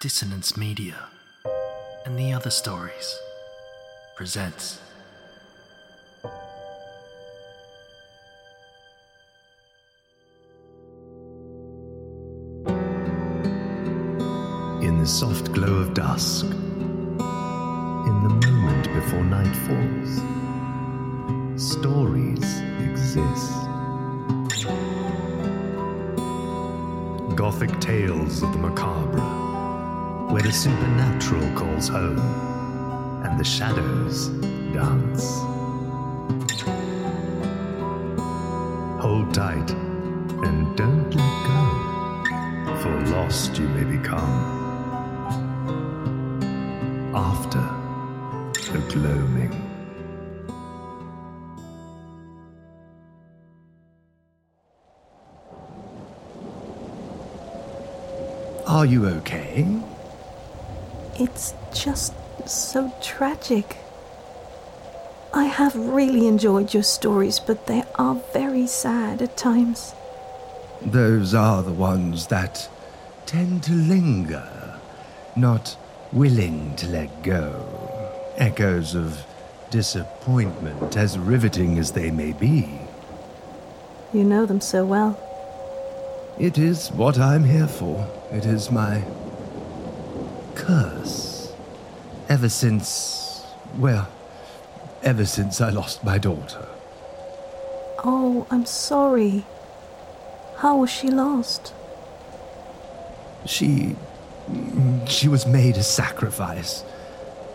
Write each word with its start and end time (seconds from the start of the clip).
Dissonance 0.00 0.56
Media 0.56 0.94
and 2.06 2.16
the 2.16 2.32
other 2.32 2.50
stories 2.50 3.18
presents 4.14 4.78
In 14.80 14.98
the 15.00 15.04
soft 15.04 15.52
glow 15.52 15.78
of 15.78 15.94
dusk, 15.94 16.44
in 16.44 16.54
the 18.22 18.46
moment 18.46 18.94
before 18.94 19.24
night 19.24 19.56
falls, 19.66 20.22
stories 21.60 22.60
exist. 22.84 23.52
Gothic 27.34 27.80
tales 27.80 28.44
of 28.44 28.52
the 28.52 28.58
macabre, 28.58 29.47
where 30.30 30.42
the 30.42 30.52
supernatural 30.52 31.50
calls 31.54 31.88
home 31.88 32.18
and 33.24 33.40
the 33.40 33.44
shadows 33.44 34.28
dance. 34.74 35.38
Hold 39.02 39.32
tight 39.32 39.70
and 40.44 40.76
don't 40.76 41.14
let 41.14 41.44
go, 41.46 42.76
for 42.82 43.06
lost 43.06 43.56
you 43.58 43.66
may 43.68 43.84
become 43.84 44.58
after 47.14 47.64
the 48.72 48.78
gloaming. 48.92 49.64
Are 58.66 58.84
you 58.84 59.06
okay? 59.06 59.66
It's 61.18 61.52
just 61.74 62.14
so 62.46 62.92
tragic. 63.02 63.78
I 65.34 65.44
have 65.46 65.74
really 65.74 66.28
enjoyed 66.28 66.72
your 66.72 66.84
stories, 66.84 67.40
but 67.40 67.66
they 67.66 67.82
are 67.96 68.14
very 68.32 68.68
sad 68.68 69.20
at 69.20 69.36
times. 69.36 69.94
Those 70.80 71.34
are 71.34 71.64
the 71.64 71.72
ones 71.72 72.28
that 72.28 72.68
tend 73.26 73.64
to 73.64 73.72
linger, 73.72 74.78
not 75.34 75.76
willing 76.12 76.76
to 76.76 76.86
let 76.86 77.22
go. 77.24 77.64
Echoes 78.36 78.94
of 78.94 79.26
disappointment, 79.70 80.96
as 80.96 81.18
riveting 81.18 81.78
as 81.78 81.90
they 81.90 82.12
may 82.12 82.32
be. 82.32 82.80
You 84.12 84.22
know 84.22 84.46
them 84.46 84.60
so 84.60 84.86
well. 84.86 85.18
It 86.38 86.56
is 86.58 86.92
what 86.92 87.18
I'm 87.18 87.42
here 87.42 87.66
for. 87.66 88.08
It 88.30 88.46
is 88.46 88.70
my 88.70 89.02
curse. 90.58 91.52
Ever 92.28 92.48
since, 92.48 93.44
well, 93.78 94.08
ever 95.02 95.24
since 95.24 95.60
I 95.60 95.70
lost 95.70 96.04
my 96.04 96.18
daughter. 96.18 96.66
Oh, 98.04 98.46
I'm 98.50 98.66
sorry. 98.66 99.44
How 100.58 100.76
was 100.76 100.90
she 100.90 101.08
lost? 101.08 101.72
She. 103.46 103.96
she 105.06 105.28
was 105.28 105.46
made 105.46 105.76
a 105.76 105.82
sacrifice. 105.82 106.84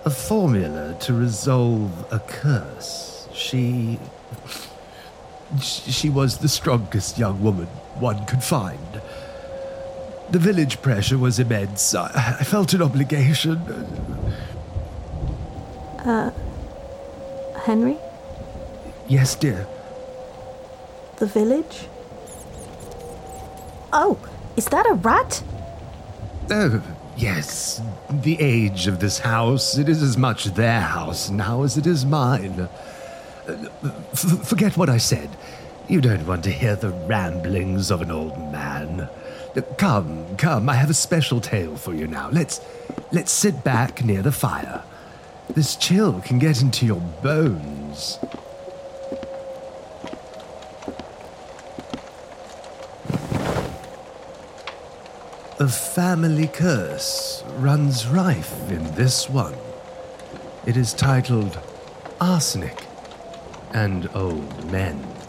A 0.06 0.10
formula 0.10 0.98
to 1.02 1.14
resolve 1.14 1.92
a 2.12 2.20
curse. 2.20 3.28
She. 3.34 4.00
She 5.62 6.10
was 6.10 6.40
the 6.40 6.50
strongest 6.50 7.20
young 7.20 7.44
woman 7.44 7.68
one 8.00 8.26
could 8.26 8.44
find. 8.44 9.02
The 10.34 10.40
village 10.40 10.82
pressure 10.82 11.20
was 11.20 11.38
immense. 11.38 11.94
I, 11.94 12.38
I 12.40 12.44
felt 12.44 12.74
an 12.74 12.82
obligation. 12.82 13.58
Uh, 16.00 16.32
Henry? 17.62 17.98
Yes, 19.08 19.36
dear. 19.36 19.68
The 21.18 21.28
village? 21.28 21.88
Oh, 23.94 24.18
is 24.58 24.66
that 24.66 24.90
a 24.90 24.96
rat? 24.96 25.44
Oh, 26.50 26.82
yes. 27.16 27.80
The 28.10 28.42
age 28.42 28.88
of 28.88 29.00
this 29.00 29.20
house. 29.20 29.78
It 29.78 29.88
is 29.88 30.02
as 30.02 30.18
much 30.18 30.46
their 30.46 30.82
house 30.82 31.30
now 31.30 31.62
as 31.62 31.78
it 31.78 31.86
is 31.86 32.06
mine. 32.06 32.68
Uh, 33.48 33.70
f- 34.14 34.48
forget 34.48 34.78
what 34.78 34.90
I 34.90 34.98
said. 34.98 35.30
You 35.88 36.02
don't 36.02 36.26
want 36.26 36.44
to 36.46 36.50
hear 36.50 36.76
the 36.76 36.90
ramblings 36.90 37.92
of 37.92 38.02
an 38.02 38.10
old 38.10 38.36
man. 38.52 39.08
Come, 39.78 40.36
come, 40.38 40.68
I 40.68 40.74
have 40.74 40.90
a 40.90 40.96
special 40.96 41.40
tale 41.40 41.76
for 41.76 41.94
you 41.94 42.08
now. 42.08 42.30
Let's 42.32 42.60
let's 43.12 43.32
sit 43.32 43.64
back 43.64 44.04
near 44.04 44.24
the 44.24 44.32
fire. 44.32 44.84
This 45.50 45.76
chill 45.76 46.22
can 46.22 46.40
get 46.40 46.62
into 46.62 46.88
your 46.88 47.02
bones. 47.22 48.18
A 55.60 55.68
family 55.68 56.48
curse 56.48 57.44
runs 57.58 58.08
rife 58.08 58.72
in 58.72 58.96
this 58.96 59.30
one. 59.30 59.56
It 60.66 60.78
is 60.78 60.94
titled 60.94 61.60
Arsenic 62.20 62.86
and 63.72 64.10
Old 64.16 64.72
Men. 64.72 65.23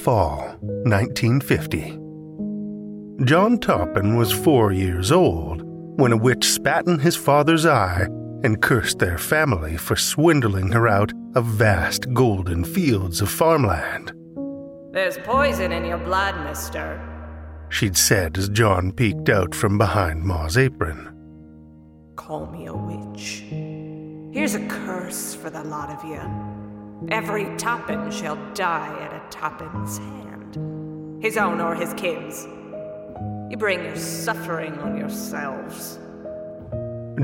Fall 0.00 0.56
1950. 0.60 1.98
John 3.26 3.58
Toppin 3.58 4.16
was 4.16 4.32
four 4.32 4.72
years 4.72 5.12
old 5.12 5.60
when 6.00 6.12
a 6.12 6.16
witch 6.16 6.44
spat 6.46 6.86
in 6.86 6.98
his 6.98 7.16
father's 7.16 7.66
eye 7.66 8.06
and 8.42 8.62
cursed 8.62 8.98
their 8.98 9.18
family 9.18 9.76
for 9.76 9.96
swindling 9.96 10.72
her 10.72 10.88
out 10.88 11.12
of 11.34 11.44
vast 11.44 12.10
golden 12.14 12.64
fields 12.64 13.20
of 13.20 13.30
farmland. 13.30 14.12
There's 14.92 15.18
poison 15.18 15.70
in 15.70 15.84
your 15.84 15.98
blood, 15.98 16.34
mister. 16.44 16.98
She'd 17.68 17.98
said 17.98 18.38
as 18.38 18.48
John 18.48 18.92
peeked 18.92 19.28
out 19.28 19.54
from 19.54 19.76
behind 19.76 20.22
Ma's 20.22 20.56
apron. 20.56 21.14
Call 22.16 22.46
me 22.46 22.66
a 22.66 22.74
witch. 22.74 23.44
Here's 24.32 24.54
a 24.54 24.66
curse 24.66 25.34
for 25.34 25.50
the 25.50 25.62
lot 25.62 25.90
of 25.90 26.02
you. 26.08 26.59
Every 27.08 27.56
Toppin 27.56 28.10
shall 28.10 28.36
die 28.52 28.94
at 29.00 29.12
a 29.12 29.22
Toppin's 29.30 29.98
hand, 29.98 31.22
his 31.22 31.38
own 31.38 31.60
or 31.60 31.74
his 31.74 31.94
kin's. 31.94 32.46
You 33.50 33.56
bring 33.56 33.82
your 33.82 33.96
suffering 33.96 34.74
on 34.78 34.96
yourselves. 34.98 35.98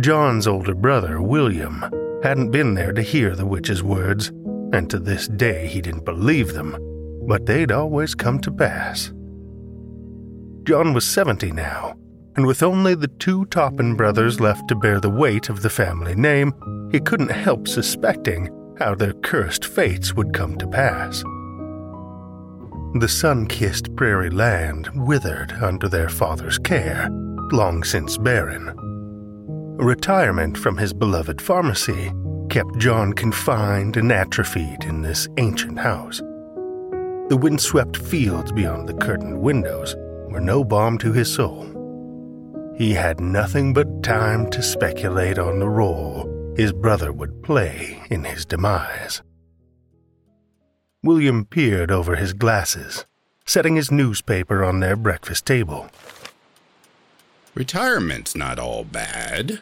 John's 0.01 0.47
older 0.47 0.75
brother, 0.75 1.21
William, 1.21 1.85
hadn't 2.23 2.51
been 2.51 2.75
there 2.75 2.93
to 2.93 3.03
hear 3.03 3.37
the 3.37 3.47
witch's 3.47 3.83
words, 3.83 4.29
and 4.73 4.89
to 4.91 4.99
this 4.99 5.29
day 5.29 5.67
he 5.67 5.81
didn't 5.83 6.05
believe 6.05 6.55
them, 6.55 6.77
but 7.29 7.45
they'd 7.45 7.71
always 7.71 8.15
come 8.15 8.41
to 8.41 8.51
pass. 8.51 9.13
John 10.65 10.95
was 10.95 11.07
70 11.07 11.53
now, 11.53 11.95
and 12.35 12.47
with 12.47 12.63
only 12.63 12.95
the 12.95 13.09
two 13.09 13.45
Toppin 13.47 13.95
brothers 13.95 14.41
left 14.41 14.69
to 14.69 14.75
bear 14.75 15.01
the 15.01 15.11
weight 15.11 15.49
of 15.49 15.63
the 15.63 15.71
family 15.71 16.15
name, 16.15 16.55
he 16.91 16.99
couldn't 16.99 17.31
help 17.31 17.69
suspecting 17.69 18.51
how 18.79 18.95
their 18.95 19.13
cursed 19.15 19.65
fates 19.65 20.15
would 20.15 20.33
come 20.33 20.57
to 20.59 20.67
pass. 20.67 21.23
The 23.01 23.09
sun 23.09 23.47
kissed 23.47 23.95
prairie 23.97 24.31
land 24.31 24.89
withered 24.95 25.53
under 25.53 25.89
their 25.89 26.09
father's 26.09 26.59
care, 26.59 27.09
long 27.53 27.85
since 27.85 28.17
barren. 28.17 28.73
Retirement 29.77 30.57
from 30.57 30.77
his 30.77 30.93
beloved 30.93 31.41
pharmacy 31.41 32.13
kept 32.49 32.79
John 32.79 33.13
confined 33.13 33.97
and 33.97 34.11
atrophied 34.11 34.85
in 34.85 35.03
this 35.03 35.29
ancient 35.37 35.79
house. 35.79 36.19
The 37.29 37.39
windswept 37.41 37.97
fields 37.97 38.53
beyond 38.53 38.89
the 38.89 38.95
curtained 38.95 39.41
windows 39.41 39.95
were 40.31 40.41
no 40.41 40.65
balm 40.65 40.97
to 40.99 41.13
his 41.13 41.33
soul. 41.33 41.73
He 42.79 42.93
had 42.93 43.21
nothing 43.21 43.73
but 43.73 44.03
time 44.03 44.49
to 44.51 44.63
speculate 44.63 45.39
on 45.39 45.59
the 45.59 45.69
role 45.69 46.33
his 46.57 46.73
brother 46.73 47.13
would 47.13 47.43
play 47.43 48.03
in 48.11 48.25
his 48.25 48.47
demise. 48.47 49.23
William 51.03 51.45
peered 51.45 51.91
over 51.91 52.17
his 52.17 52.33
glasses, 52.33 53.05
setting 53.45 53.77
his 53.77 53.91
newspaper 53.91 54.65
on 54.65 54.81
their 54.81 54.97
breakfast 54.97 55.45
table. 55.45 55.89
Retirement's 57.55 58.35
not 58.35 58.59
all 58.59 58.85
bad, 58.85 59.61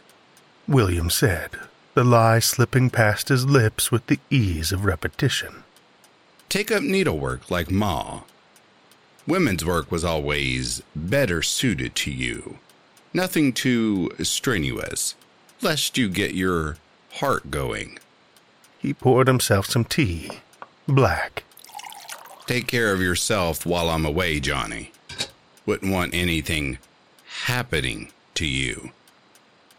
William 0.66 1.10
said, 1.10 1.50
the 1.94 2.04
lie 2.04 2.38
slipping 2.38 2.90
past 2.90 3.28
his 3.28 3.44
lips 3.44 3.92
with 3.92 4.06
the 4.06 4.18
ease 4.30 4.72
of 4.72 4.84
repetition. 4.84 5.64
Take 6.48 6.70
up 6.70 6.82
needlework 6.82 7.50
like 7.50 7.70
Ma. 7.70 8.22
Women's 9.26 9.64
work 9.64 9.90
was 9.90 10.04
always 10.04 10.82
better 10.94 11.42
suited 11.42 11.94
to 11.96 12.10
you. 12.10 12.58
Nothing 13.12 13.52
too 13.52 14.10
strenuous, 14.22 15.14
lest 15.60 15.98
you 15.98 16.08
get 16.08 16.34
your 16.34 16.76
heart 17.14 17.50
going. 17.50 17.98
He 18.78 18.92
poured 18.92 19.28
himself 19.28 19.66
some 19.66 19.84
tea, 19.84 20.30
black. 20.86 21.44
Take 22.46 22.66
care 22.66 22.92
of 22.92 23.00
yourself 23.00 23.64
while 23.64 23.88
I'm 23.88 24.04
away, 24.04 24.40
Johnny. 24.40 24.92
Wouldn't 25.64 25.92
want 25.92 26.12
anything 26.14 26.78
happening 27.44 28.12
to 28.34 28.46
you. 28.46 28.90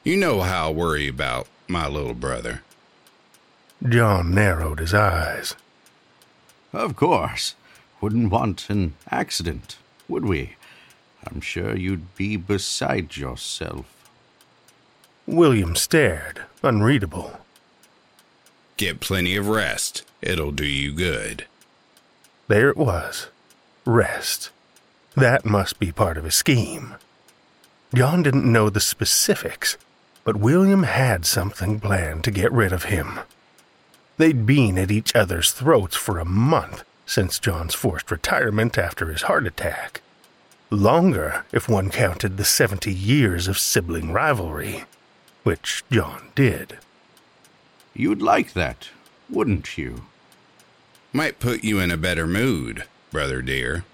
You 0.03 0.17
know 0.17 0.41
how 0.41 0.69
I 0.69 0.71
worry 0.71 1.07
about 1.07 1.47
my 1.67 1.87
little 1.87 2.13
brother. 2.13 2.61
John 3.87 4.33
narrowed 4.33 4.79
his 4.79 4.93
eyes. 4.93 5.55
Of 6.73 6.95
course. 6.95 7.55
Wouldn't 8.01 8.31
want 8.31 8.69
an 8.69 8.93
accident, 9.09 9.77
would 10.07 10.25
we? 10.25 10.55
I'm 11.25 11.41
sure 11.41 11.75
you'd 11.75 12.15
be 12.15 12.37
beside 12.37 13.17
yourself. 13.17 13.94
William 15.27 15.75
stared, 15.75 16.41
unreadable. 16.61 17.39
Get 18.77 18.99
plenty 18.99 19.35
of 19.35 19.47
rest. 19.47 20.03
It'll 20.21 20.51
do 20.51 20.67
you 20.67 20.91
good. 20.91 21.45
There 22.47 22.69
it 22.69 22.77
was. 22.77 23.27
Rest. 23.85 24.51
That 25.15 25.43
must 25.43 25.79
be 25.79 25.91
part 25.91 26.17
of 26.17 26.25
a 26.25 26.31
scheme. 26.31 26.95
John 27.93 28.21
didn't 28.21 28.51
know 28.51 28.69
the 28.69 28.79
specifics, 28.79 29.77
but 30.23 30.37
William 30.37 30.83
had 30.83 31.25
something 31.25 31.79
planned 31.79 32.23
to 32.25 32.31
get 32.31 32.51
rid 32.51 32.71
of 32.71 32.83
him. 32.83 33.19
They'd 34.17 34.45
been 34.45 34.77
at 34.77 34.91
each 34.91 35.15
other's 35.15 35.51
throats 35.51 35.95
for 35.95 36.19
a 36.19 36.25
month 36.25 36.83
since 37.07 37.39
John's 37.39 37.73
forced 37.73 38.11
retirement 38.11 38.77
after 38.77 39.07
his 39.07 39.23
heart 39.23 39.47
attack. 39.47 40.01
Longer 40.69 41.45
if 41.51 41.67
one 41.67 41.89
counted 41.89 42.37
the 42.37 42.45
70 42.45 42.93
years 42.93 43.47
of 43.47 43.57
sibling 43.57 44.11
rivalry 44.11 44.83
which 45.45 45.83
John 45.91 46.31
did. 46.33 46.79
You'd 47.93 48.21
like 48.21 48.53
that, 48.53 48.89
wouldn't 49.29 49.77
you? 49.77 50.05
Might 51.13 51.39
put 51.39 51.63
you 51.63 51.79
in 51.79 51.91
a 51.91 51.97
better 51.97 52.25
mood, 52.25 52.85
brother 53.11 53.43
dear. 53.43 53.85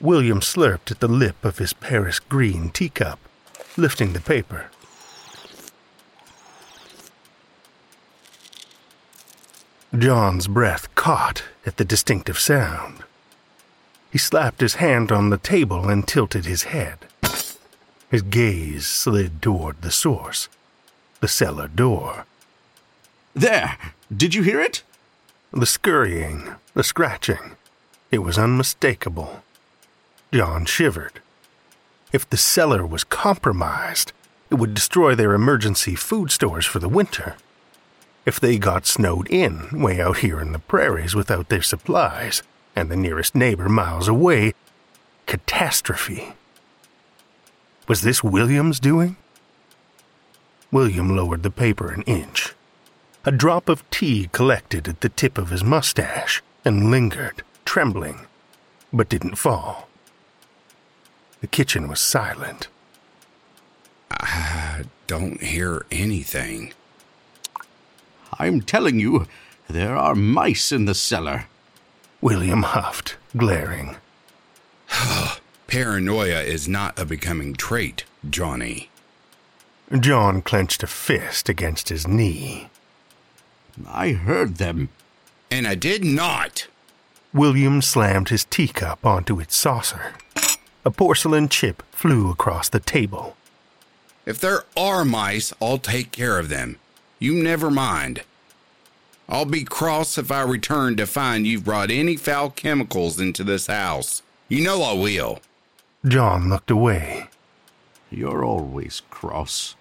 William 0.00 0.40
slurped 0.40 0.90
at 0.90 1.00
the 1.00 1.06
lip 1.06 1.44
of 1.44 1.58
his 1.58 1.74
Paris 1.74 2.20
green 2.20 2.70
teacup, 2.70 3.18
lifting 3.76 4.14
the 4.14 4.20
paper. 4.20 4.70
John's 9.96 10.48
breath 10.48 10.92
caught 10.94 11.44
at 11.66 11.76
the 11.76 11.84
distinctive 11.84 12.38
sound. 12.38 13.04
He 14.10 14.16
slapped 14.16 14.62
his 14.62 14.76
hand 14.76 15.12
on 15.12 15.28
the 15.28 15.36
table 15.36 15.90
and 15.90 16.08
tilted 16.08 16.46
his 16.46 16.62
head. 16.62 17.00
His 18.10 18.22
gaze 18.22 18.86
slid 18.86 19.42
toward 19.42 19.82
the 19.82 19.90
source 19.90 20.48
the 21.24 21.28
cellar 21.28 21.68
door. 21.68 22.26
There! 23.32 23.78
Did 24.14 24.34
you 24.34 24.42
hear 24.42 24.60
it? 24.60 24.82
The 25.54 25.64
scurrying, 25.64 26.54
the 26.74 26.84
scratching. 26.84 27.56
It 28.10 28.18
was 28.18 28.36
unmistakable. 28.36 29.42
John 30.34 30.66
shivered. 30.66 31.22
If 32.12 32.28
the 32.28 32.36
cellar 32.36 32.84
was 32.84 33.04
compromised, 33.04 34.12
it 34.50 34.56
would 34.56 34.74
destroy 34.74 35.14
their 35.14 35.32
emergency 35.32 35.94
food 35.94 36.30
stores 36.30 36.66
for 36.66 36.78
the 36.78 36.90
winter. 36.90 37.36
If 38.26 38.38
they 38.38 38.58
got 38.58 38.84
snowed 38.86 39.26
in 39.30 39.80
way 39.80 40.02
out 40.02 40.18
here 40.18 40.38
in 40.42 40.52
the 40.52 40.58
prairies 40.58 41.14
without 41.14 41.48
their 41.48 41.62
supplies, 41.62 42.42
and 42.76 42.90
the 42.90 42.96
nearest 42.96 43.34
neighbor 43.34 43.70
miles 43.70 44.08
away, 44.08 44.52
catastrophe. 45.24 46.34
Was 47.88 48.02
this 48.02 48.22
William's 48.22 48.78
doing? 48.78 49.16
William 50.74 51.14
lowered 51.14 51.44
the 51.44 51.52
paper 51.52 51.92
an 51.92 52.02
inch. 52.02 52.52
A 53.24 53.30
drop 53.30 53.68
of 53.68 53.88
tea 53.90 54.28
collected 54.32 54.88
at 54.88 55.02
the 55.02 55.08
tip 55.08 55.38
of 55.38 55.50
his 55.50 55.62
mustache 55.62 56.42
and 56.64 56.90
lingered, 56.90 57.44
trembling, 57.64 58.26
but 58.92 59.08
didn't 59.08 59.36
fall. 59.36 59.88
The 61.40 61.46
kitchen 61.46 61.86
was 61.86 62.00
silent. 62.00 62.66
I 64.10 64.86
don't 65.06 65.40
hear 65.40 65.86
anything. 65.92 66.72
I'm 68.40 68.60
telling 68.60 68.98
you, 68.98 69.28
there 69.70 69.94
are 69.94 70.16
mice 70.16 70.72
in 70.72 70.86
the 70.86 70.94
cellar. 70.96 71.46
William 72.20 72.64
huffed, 72.64 73.16
glaring. 73.36 73.94
Paranoia 75.68 76.40
is 76.40 76.66
not 76.66 76.98
a 76.98 77.04
becoming 77.04 77.54
trait, 77.54 78.02
Johnny. 78.28 78.90
John 80.00 80.42
clenched 80.42 80.82
a 80.82 80.86
fist 80.86 81.48
against 81.48 81.88
his 81.88 82.06
knee. 82.08 82.68
I 83.86 84.12
heard 84.12 84.56
them. 84.56 84.88
And 85.50 85.66
I 85.66 85.74
did 85.74 86.04
not. 86.04 86.66
William 87.32 87.82
slammed 87.82 88.28
his 88.28 88.44
teacup 88.44 89.04
onto 89.04 89.40
its 89.40 89.56
saucer. 89.56 90.14
A 90.84 90.90
porcelain 90.90 91.48
chip 91.48 91.82
flew 91.90 92.30
across 92.30 92.68
the 92.68 92.80
table. 92.80 93.36
If 94.26 94.40
there 94.40 94.64
are 94.76 95.04
mice, 95.04 95.52
I'll 95.60 95.78
take 95.78 96.12
care 96.12 96.38
of 96.38 96.48
them. 96.48 96.78
You 97.18 97.34
never 97.34 97.70
mind. 97.70 98.22
I'll 99.28 99.44
be 99.44 99.64
cross 99.64 100.18
if 100.18 100.30
I 100.30 100.42
return 100.42 100.96
to 100.96 101.06
find 101.06 101.46
you've 101.46 101.64
brought 101.64 101.90
any 101.90 102.16
foul 102.16 102.50
chemicals 102.50 103.18
into 103.18 103.44
this 103.44 103.66
house. 103.66 104.22
You 104.48 104.62
know 104.62 104.82
I 104.82 104.92
will. 104.92 105.40
John 106.06 106.50
looked 106.50 106.70
away. 106.70 107.28
You're 108.16 108.44
always 108.44 109.02
cross. 109.10 109.74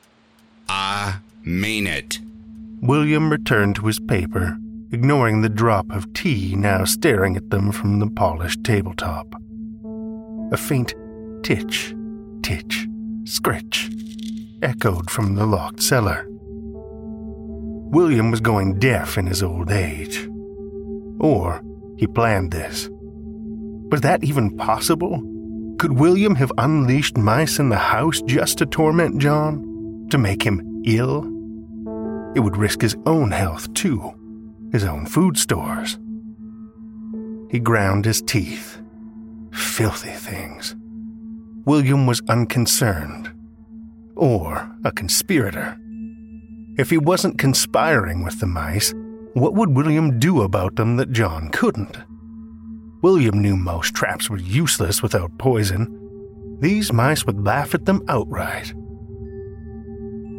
I 0.67 1.19
mean 1.43 1.85
it. 1.85 2.19
William 2.81 3.29
returned 3.29 3.75
to 3.75 3.85
his 3.85 3.99
paper, 3.99 4.57
ignoring 4.91 5.41
the 5.41 5.49
drop 5.49 5.91
of 5.91 6.11
tea 6.13 6.55
now 6.55 6.83
staring 6.83 7.37
at 7.37 7.51
them 7.51 7.71
from 7.71 7.99
the 7.99 8.09
polished 8.09 8.63
tabletop. 8.63 9.27
A 10.51 10.57
faint 10.57 10.95
titch, 11.43 11.93
titch, 12.41 12.87
scritch 13.25 13.91
echoed 14.63 15.11
from 15.11 15.35
the 15.35 15.45
locked 15.45 15.83
cellar. 15.83 16.25
William 16.29 18.31
was 18.31 18.39
going 18.39 18.79
deaf 18.79 19.15
in 19.15 19.27
his 19.27 19.43
old 19.43 19.69
age. 19.69 20.27
Or 21.19 21.61
he 21.97 22.07
planned 22.07 22.51
this. 22.51 22.89
Was 23.91 24.01
that 24.01 24.23
even 24.23 24.57
possible? 24.57 25.21
Could 25.83 25.99
William 25.99 26.35
have 26.35 26.53
unleashed 26.57 27.17
mice 27.17 27.59
in 27.59 27.67
the 27.67 27.75
house 27.75 28.21
just 28.21 28.59
to 28.59 28.65
torment 28.65 29.19
John? 29.19 30.07
To 30.11 30.17
make 30.17 30.41
him 30.41 30.81
ill? 30.85 31.25
It 32.37 32.39
would 32.39 32.55
risk 32.55 32.79
his 32.79 32.95
own 33.05 33.31
health, 33.31 33.73
too, 33.73 34.13
his 34.71 34.85
own 34.85 35.05
food 35.05 35.37
stores. 35.37 35.99
He 37.51 37.59
ground 37.59 38.05
his 38.05 38.21
teeth. 38.21 38.81
Filthy 39.51 40.11
things. 40.11 40.73
William 41.65 42.07
was 42.07 42.21
unconcerned. 42.29 43.29
Or 44.15 44.73
a 44.85 44.91
conspirator. 44.93 45.77
If 46.77 46.91
he 46.91 46.97
wasn't 46.97 47.39
conspiring 47.39 48.23
with 48.23 48.39
the 48.39 48.47
mice, 48.47 48.93
what 49.33 49.53
would 49.53 49.75
William 49.75 50.17
do 50.17 50.43
about 50.43 50.77
them 50.77 50.95
that 50.95 51.11
John 51.11 51.49
couldn't? 51.49 51.97
William 53.03 53.41
knew 53.41 53.57
most 53.57 53.93
traps 53.93 54.29
were 54.29 54.37
useless 54.37 55.03
without 55.03 55.37
poison. 55.37 55.99
these 56.61 56.93
mice 56.93 57.25
would 57.25 57.45
laugh 57.45 57.75
at 57.75 57.83
them 57.83 58.01
outright. 58.07 58.73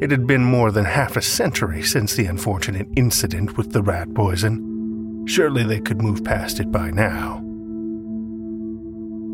It 0.00 0.10
had 0.10 0.26
been 0.26 0.42
more 0.42 0.70
than 0.70 0.86
half 0.86 1.14
a 1.14 1.20
century 1.20 1.82
since 1.82 2.14
the 2.14 2.24
unfortunate 2.24 2.88
incident 2.96 3.58
with 3.58 3.72
the 3.72 3.82
rat 3.82 4.14
poison. 4.14 5.26
Surely 5.26 5.62
they 5.62 5.78
could 5.78 6.00
move 6.00 6.24
past 6.24 6.58
it 6.58 6.72
by 6.72 6.90
now. 6.90 7.42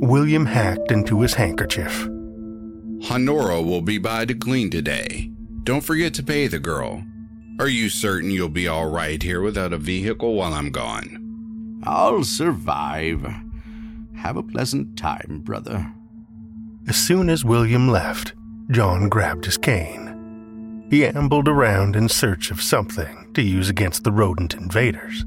William 0.02 0.46
hacked 0.46 0.90
into 0.90 1.20
his 1.20 1.34
handkerchief. 1.34 2.08
Honora 3.08 3.62
will 3.62 3.82
be 3.82 3.99
by 3.99 4.25
to 4.25 4.34
clean 4.34 4.70
today. 4.70 5.30
Don't 5.62 5.84
forget 5.84 6.14
to 6.14 6.25
pay 6.25 6.49
the 6.49 6.58
girl. 6.58 7.04
Are 7.60 7.68
you 7.68 7.90
certain 7.90 8.32
you'll 8.32 8.49
be 8.49 8.66
all 8.66 8.90
right 8.90 9.22
here 9.22 9.40
without 9.40 9.72
a 9.72 9.78
vehicle 9.78 10.34
while 10.34 10.52
I'm 10.52 10.72
gone? 10.72 11.29
I'll 11.84 12.25
survive. 12.25 13.26
Have 14.16 14.37
a 14.37 14.42
pleasant 14.42 14.99
time, 14.99 15.40
brother. 15.44 15.92
As 16.88 16.96
soon 16.96 17.30
as 17.30 17.44
William 17.44 17.88
left, 17.88 18.34
John 18.70 19.08
grabbed 19.08 19.46
his 19.46 19.56
cane. 19.56 20.87
He 20.90 21.06
ambled 21.06 21.49
around 21.49 21.96
in 21.96 22.08
search 22.08 22.50
of 22.50 22.60
something 22.60 23.30
to 23.34 23.42
use 23.42 23.68
against 23.68 24.04
the 24.04 24.12
rodent 24.12 24.54
invaders. 24.54 25.25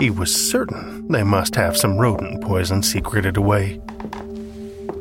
He 0.00 0.10
was 0.10 0.34
certain 0.34 1.06
they 1.08 1.22
must 1.22 1.54
have 1.54 1.76
some 1.76 1.98
rodent 1.98 2.42
poison 2.42 2.82
secreted 2.82 3.36
away. 3.36 3.80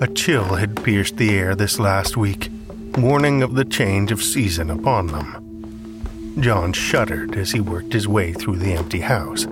A 0.01 0.07
chill 0.07 0.55
had 0.55 0.83
pierced 0.83 1.17
the 1.17 1.31
air 1.31 1.55
this 1.55 1.79
last 1.79 2.17
week, 2.17 2.49
warning 2.97 3.41
of 3.41 3.55
the 3.55 3.65
change 3.65 4.11
of 4.11 4.21
season 4.21 4.69
upon 4.69 5.07
them. 5.07 6.35
John 6.39 6.73
shuddered 6.73 7.35
as 7.35 7.51
he 7.51 7.59
worked 7.59 7.93
his 7.93 8.07
way 8.07 8.33
through 8.33 8.57
the 8.57 8.73
empty 8.73 9.01
house, 9.01 9.47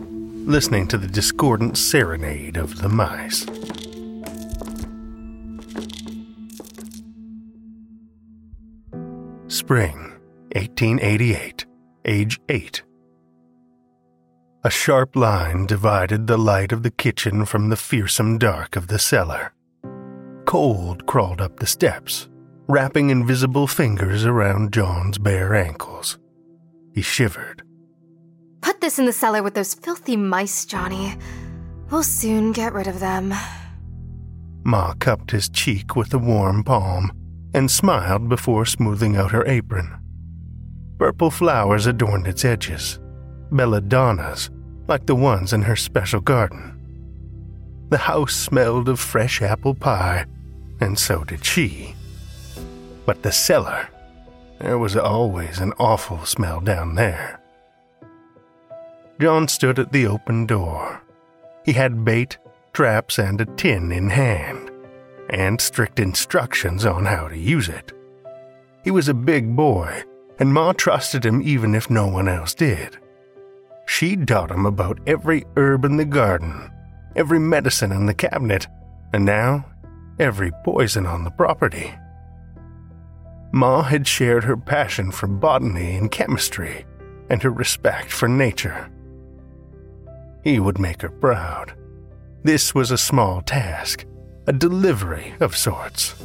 listening 0.49 0.87
to 0.87 0.97
the 0.97 1.07
discordant 1.07 1.77
serenade 1.77 2.57
of 2.57 2.81
the 2.81 2.89
mice. 2.89 3.41
Spring, 9.47 9.97
1888, 10.55 11.67
age 12.05 12.39
8. 12.49 12.81
A 14.63 14.71
sharp 14.71 15.15
line 15.15 15.67
divided 15.67 16.25
the 16.25 16.37
light 16.37 16.71
of 16.71 16.81
the 16.81 16.89
kitchen 16.89 17.45
from 17.45 17.69
the 17.69 17.77
fearsome 17.77 18.39
dark 18.39 18.75
of 18.75 18.87
the 18.87 18.97
cellar. 18.97 19.53
Cold 20.45 21.05
crawled 21.05 21.41
up 21.41 21.59
the 21.59 21.67
steps, 21.67 22.27
wrapping 22.67 23.11
invisible 23.11 23.67
fingers 23.67 24.25
around 24.25 24.73
John's 24.73 25.19
bare 25.19 25.53
ankles. 25.53 26.17
He 26.95 27.03
shivered. 27.03 27.61
Put 28.61 28.81
this 28.81 28.99
in 28.99 29.05
the 29.05 29.13
cellar 29.13 29.41
with 29.43 29.53
those 29.53 29.73
filthy 29.73 30.17
mice, 30.17 30.65
Johnny. 30.65 31.15
We'll 31.89 32.03
soon 32.03 32.51
get 32.51 32.73
rid 32.73 32.87
of 32.87 32.99
them. 32.99 33.33
Ma 34.63 34.93
cupped 34.99 35.31
his 35.31 35.49
cheek 35.49 35.95
with 35.95 36.13
a 36.13 36.19
warm 36.19 36.63
palm 36.63 37.11
and 37.53 37.71
smiled 37.71 38.29
before 38.29 38.65
smoothing 38.65 39.15
out 39.15 39.31
her 39.31 39.45
apron. 39.47 39.95
Purple 40.97 41.31
flowers 41.31 41.87
adorned 41.87 42.27
its 42.27 42.43
edges, 42.45 42.99
belladonnas, 43.51 44.49
like 44.87 45.05
the 45.05 45.15
ones 45.15 45.53
in 45.53 45.61
her 45.61 45.75
special 45.75 46.19
garden. 46.19 46.75
The 47.89 47.97
house 47.97 48.35
smelled 48.35 48.89
of 48.89 48.99
fresh 48.99 49.41
apple 49.41 49.73
pie, 49.73 50.25
and 50.79 50.99
so 50.99 51.23
did 51.23 51.43
she. 51.43 51.95
But 53.05 53.23
the 53.23 53.31
cellar, 53.31 53.89
there 54.59 54.77
was 54.77 54.95
always 54.95 55.59
an 55.59 55.73
awful 55.79 56.25
smell 56.25 56.59
down 56.59 56.95
there. 56.95 57.38
John 59.19 59.47
stood 59.47 59.79
at 59.79 59.91
the 59.91 60.07
open 60.07 60.45
door. 60.45 61.01
He 61.65 61.73
had 61.73 62.05
bait, 62.05 62.37
traps, 62.73 63.19
and 63.19 63.41
a 63.41 63.45
tin 63.45 63.91
in 63.91 64.09
hand 64.09 64.71
and 65.29 65.61
strict 65.61 65.99
instructions 65.99 66.85
on 66.85 67.05
how 67.05 67.27
to 67.27 67.37
use 67.37 67.69
it. 67.69 67.91
He 68.83 68.91
was 68.91 69.07
a 69.07 69.13
big 69.13 69.55
boy, 69.55 70.03
and 70.39 70.53
Ma 70.53 70.73
trusted 70.73 71.25
him 71.25 71.41
even 71.41 71.75
if 71.75 71.89
no 71.89 72.07
one 72.07 72.27
else 72.27 72.53
did. 72.53 72.97
She 73.85 74.15
taught 74.15 74.51
him 74.51 74.65
about 74.65 74.99
every 75.05 75.43
herb 75.55 75.85
in 75.85 75.97
the 75.97 76.05
garden, 76.05 76.71
every 77.15 77.39
medicine 77.39 77.91
in 77.91 78.05
the 78.05 78.13
cabinet, 78.13 78.67
and 79.13 79.25
now 79.25 79.65
every 80.19 80.51
poison 80.63 81.05
on 81.05 81.23
the 81.23 81.31
property. 81.31 81.93
Ma 83.51 83.81
had 83.83 84.07
shared 84.07 84.43
her 84.43 84.57
passion 84.57 85.11
for 85.11 85.27
botany 85.27 85.95
and 85.95 86.11
chemistry 86.11 86.85
and 87.29 87.43
her 87.43 87.49
respect 87.49 88.11
for 88.11 88.27
nature. 88.27 88.89
He 90.43 90.59
would 90.59 90.79
make 90.79 91.01
her 91.01 91.09
proud. 91.09 91.73
This 92.43 92.73
was 92.73 92.91
a 92.91 92.97
small 92.97 93.41
task, 93.41 94.05
a 94.47 94.53
delivery 94.53 95.33
of 95.39 95.57
sorts. 95.57 96.15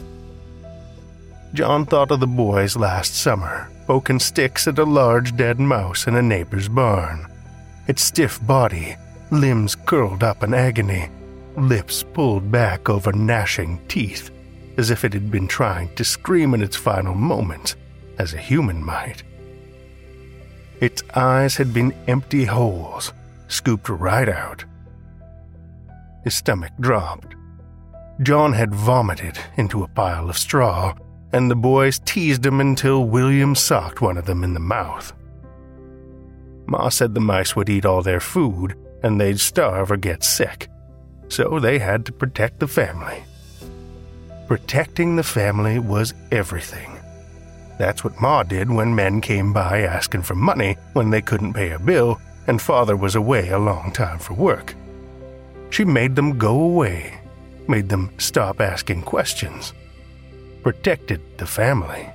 John 1.52 1.87
thought 1.87 2.11
of 2.11 2.21
the 2.21 2.26
boys 2.26 2.76
last 2.76 3.14
summer, 3.14 3.71
poking 3.87 4.18
sticks 4.18 4.66
at 4.66 4.78
a 4.78 4.85
large 4.85 5.37
dead 5.37 5.61
mouse 5.61 6.06
in 6.06 6.16
a 6.16 6.23
neighbor's 6.23 6.68
barn. 6.68 7.26
Its 7.87 8.02
stiff 8.02 8.44
body, 8.47 8.97
limbs 9.30 9.75
curled 9.75 10.23
up 10.23 10.42
in 10.42 10.54
agony, 10.54 11.11
lips 11.56 12.02
pulled 12.02 12.50
back 12.50 12.88
over 12.88 13.12
gnashing 13.12 13.80
teeth, 13.88 14.30
as 14.76 14.90
if 14.90 15.04
it 15.04 15.12
had 15.12 15.30
been 15.30 15.47
trying 15.47 15.94
to 15.94 16.04
scream 16.04 16.54
in 16.54 16.62
its 16.62 16.76
final 16.76 17.14
moments, 17.14 17.76
as 18.18 18.35
a 18.35 18.38
human 18.38 18.85
might. 18.85 19.23
Its 20.80 21.02
eyes 21.14 21.56
had 21.56 21.73
been 21.73 21.94
empty 22.09 22.44
holes, 22.44 23.12
scooped 23.49 23.89
right 23.89 24.29
out. 24.29 24.65
His 26.25 26.35
stomach 26.35 26.73
dropped. 26.81 27.35
John 28.23 28.53
had 28.53 28.75
vomited 28.75 29.39
into 29.57 29.83
a 29.83 29.89
pile 29.89 30.31
of 30.31 30.39
straw, 30.39 30.95
and 31.33 31.51
the 31.51 31.57
boys 31.57 32.01
teased 32.05 32.47
him 32.47 32.61
until 32.61 33.07
William 33.07 33.55
socked 33.55 34.01
one 34.01 34.17
of 34.17 34.25
them 34.25 34.45
in 34.45 34.55
the 34.55 34.61
mouth. 34.61 35.13
Ma 36.67 36.89
said 36.89 37.15
the 37.15 37.21
mice 37.21 37.55
would 37.55 37.69
eat 37.69 37.85
all 37.85 38.03
their 38.03 38.21
food 38.21 38.75
and 39.03 39.21
they'd 39.21 39.39
starve 39.39 39.91
or 39.91 39.97
get 39.99 40.25
sick, 40.25 40.69
so 41.29 41.59
they 41.61 41.79
had 41.79 42.07
to 42.07 42.13
protect 42.13 42.59
the 42.61 42.67
family. 42.67 43.23
Protecting 44.47 45.17
the 45.17 45.23
family 45.23 45.79
was 45.79 46.15
everything. 46.31 46.99
That's 47.79 48.03
what 48.03 48.21
Ma 48.21 48.45
did 48.45 48.71
when 48.71 48.95
men 48.95 49.21
came 49.21 49.53
by 49.53 49.83
asking 49.83 50.23
for 50.23 50.35
money 50.35 50.77
when 50.95 51.11
they 51.11 51.21
couldn't 51.21 51.53
pay 51.53 51.73
a 51.73 51.79
bill 51.79 52.19
and 52.47 52.61
father 52.61 52.97
was 52.97 53.15
away 53.15 53.51
a 53.51 53.59
long 53.59 53.93
time 53.93 54.19
for 54.19 54.35
work. 54.35 54.75
She 55.71 55.85
made 55.85 56.15
them 56.17 56.39
go 56.39 56.61
away 56.61 57.21
made 57.69 57.89
them 57.89 58.11
stop 58.19 58.61
asking 58.61 59.03
questions, 59.03 59.73
protected 60.63 61.21
the 61.39 61.47
family. 61.47 62.09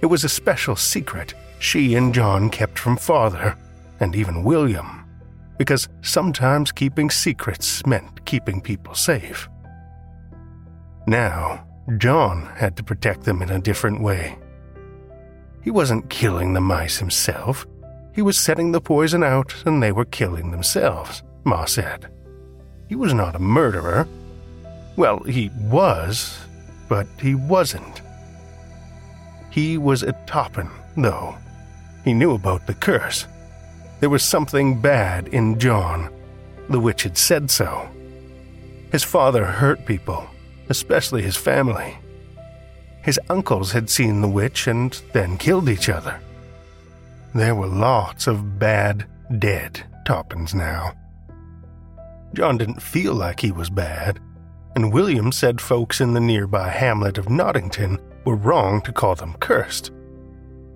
It 0.00 0.06
was 0.06 0.24
a 0.24 0.28
special 0.28 0.76
secret 0.76 1.34
she 1.58 1.94
and 1.94 2.12
John 2.12 2.50
kept 2.50 2.78
from 2.78 2.96
father 2.96 3.56
and 4.00 4.16
even 4.16 4.42
William, 4.42 5.04
because 5.58 5.88
sometimes 6.02 6.72
keeping 6.72 7.10
secrets 7.10 7.84
meant 7.86 8.24
keeping 8.24 8.60
people 8.60 8.94
safe. 8.94 9.48
Now, 11.06 11.66
John 11.98 12.46
had 12.56 12.76
to 12.76 12.84
protect 12.84 13.22
them 13.22 13.42
in 13.42 13.50
a 13.50 13.60
different 13.60 14.00
way. 14.00 14.38
He 15.62 15.70
wasn't 15.70 16.10
killing 16.10 16.52
the 16.52 16.60
mice 16.60 16.98
himself. 16.98 17.66
He 18.14 18.22
was 18.22 18.38
setting 18.38 18.72
the 18.72 18.80
poison 18.80 19.22
out 19.22 19.54
and 19.64 19.82
they 19.82 19.92
were 19.92 20.04
killing 20.04 20.50
themselves, 20.50 21.22
Ma 21.44 21.64
said. 21.64 22.08
He 22.88 22.94
was 22.94 23.14
not 23.14 23.34
a 23.34 23.38
murderer. 23.38 24.06
Well, 24.96 25.20
he 25.20 25.50
was, 25.58 26.38
but 26.88 27.06
he 27.18 27.34
wasn't. 27.34 28.02
He 29.50 29.78
was 29.78 30.02
a 30.02 30.12
Toppin, 30.26 30.68
though. 30.96 31.36
He 32.04 32.12
knew 32.12 32.34
about 32.34 32.66
the 32.66 32.74
curse. 32.74 33.26
There 34.00 34.10
was 34.10 34.22
something 34.22 34.80
bad 34.80 35.28
in 35.28 35.58
John. 35.58 36.12
The 36.68 36.80
witch 36.80 37.04
had 37.04 37.16
said 37.16 37.50
so. 37.50 37.88
His 38.90 39.04
father 39.04 39.44
hurt 39.44 39.86
people, 39.86 40.26
especially 40.68 41.22
his 41.22 41.36
family. 41.36 41.96
His 43.02 43.18
uncles 43.30 43.72
had 43.72 43.88
seen 43.88 44.20
the 44.20 44.28
witch 44.28 44.66
and 44.66 44.92
then 45.12 45.38
killed 45.38 45.68
each 45.68 45.88
other. 45.88 46.20
There 47.34 47.54
were 47.54 47.66
lots 47.66 48.26
of 48.26 48.58
bad, 48.58 49.06
dead 49.38 49.82
Toppins 50.04 50.54
now. 50.54 50.92
John 52.34 52.58
didn't 52.58 52.82
feel 52.82 53.14
like 53.14 53.40
he 53.40 53.52
was 53.52 53.70
bad, 53.70 54.20
and 54.74 54.92
William 54.92 55.32
said 55.32 55.60
folks 55.60 56.00
in 56.00 56.12
the 56.14 56.20
nearby 56.20 56.68
hamlet 56.68 57.18
of 57.18 57.30
Nottington 57.30 57.98
were 58.24 58.36
wrong 58.36 58.80
to 58.82 58.92
call 58.92 59.14
them 59.14 59.34
cursed. 59.40 59.90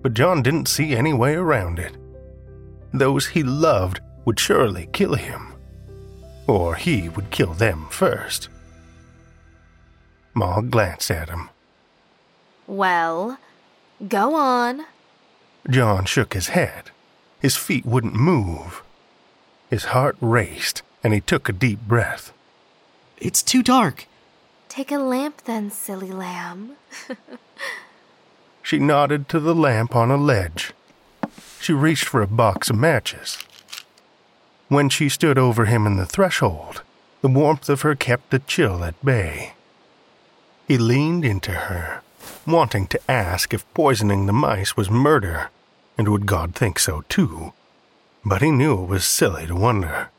But 0.01 0.13
John 0.13 0.41
didn't 0.41 0.67
see 0.67 0.95
any 0.95 1.13
way 1.13 1.35
around 1.35 1.79
it. 1.79 1.97
Those 2.93 3.27
he 3.27 3.43
loved 3.43 3.99
would 4.25 4.39
surely 4.39 4.89
kill 4.93 5.15
him, 5.15 5.53
or 6.47 6.75
he 6.75 7.09
would 7.09 7.31
kill 7.31 7.53
them 7.53 7.87
first. 7.89 8.49
Ma 10.33 10.61
glanced 10.61 11.11
at 11.11 11.29
him. 11.29 11.49
Well, 12.67 13.37
go 14.07 14.35
on. 14.35 14.85
John 15.69 16.05
shook 16.05 16.33
his 16.33 16.49
head. 16.49 16.91
His 17.39 17.55
feet 17.55 17.85
wouldn't 17.85 18.15
move. 18.15 18.83
His 19.69 19.85
heart 19.85 20.17
raced 20.21 20.81
and 21.03 21.13
he 21.13 21.21
took 21.21 21.47
a 21.47 21.53
deep 21.53 21.81
breath. 21.81 22.33
It's 23.17 23.41
too 23.41 23.63
dark. 23.63 24.07
Take 24.69 24.91
a 24.91 24.97
lamp 24.97 25.43
then, 25.45 25.71
silly 25.71 26.11
lamb. 26.11 26.73
She 28.61 28.79
nodded 28.79 29.29
to 29.29 29.39
the 29.39 29.55
lamp 29.55 29.95
on 29.95 30.11
a 30.11 30.17
ledge. 30.17 30.73
She 31.61 31.71
reached 31.71 32.03
for 32.03 32.21
a 32.21 32.27
box 32.27 32.69
of 32.69 32.75
matches. 32.75 33.37
When 34.67 34.89
she 34.89 35.07
stood 35.07 35.37
over 35.37 35.65
him 35.65 35.87
in 35.87 35.95
the 35.95 36.05
threshold, 36.05 36.81
the 37.21 37.29
warmth 37.29 37.69
of 37.69 37.83
her 37.83 37.95
kept 37.95 38.29
the 38.29 38.39
chill 38.39 38.83
at 38.83 39.03
bay. 39.05 39.53
He 40.67 40.77
leaned 40.77 41.23
into 41.23 41.51
her, 41.51 42.01
wanting 42.45 42.87
to 42.87 42.99
ask 43.09 43.53
if 43.53 43.73
poisoning 43.73 44.25
the 44.25 44.33
mice 44.33 44.75
was 44.75 44.89
murder, 44.89 45.49
and 45.97 46.09
would 46.09 46.25
God 46.25 46.53
think 46.53 46.79
so 46.79 47.03
too. 47.09 47.53
But 48.23 48.41
he 48.41 48.51
knew 48.51 48.81
it 48.81 48.87
was 48.87 49.05
silly 49.05 49.47
to 49.47 49.55
wonder. 49.55 50.09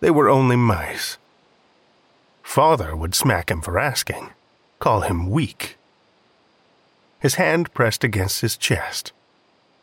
They 0.00 0.10
were 0.10 0.28
only 0.28 0.56
mice. 0.56 1.18
Father 2.42 2.94
would 2.94 3.14
smack 3.14 3.50
him 3.50 3.60
for 3.60 3.78
asking, 3.78 4.30
call 4.78 5.02
him 5.02 5.28
weak. 5.30 5.76
His 7.20 7.34
hand 7.34 7.74
pressed 7.74 8.04
against 8.04 8.40
his 8.40 8.56
chest. 8.56 9.12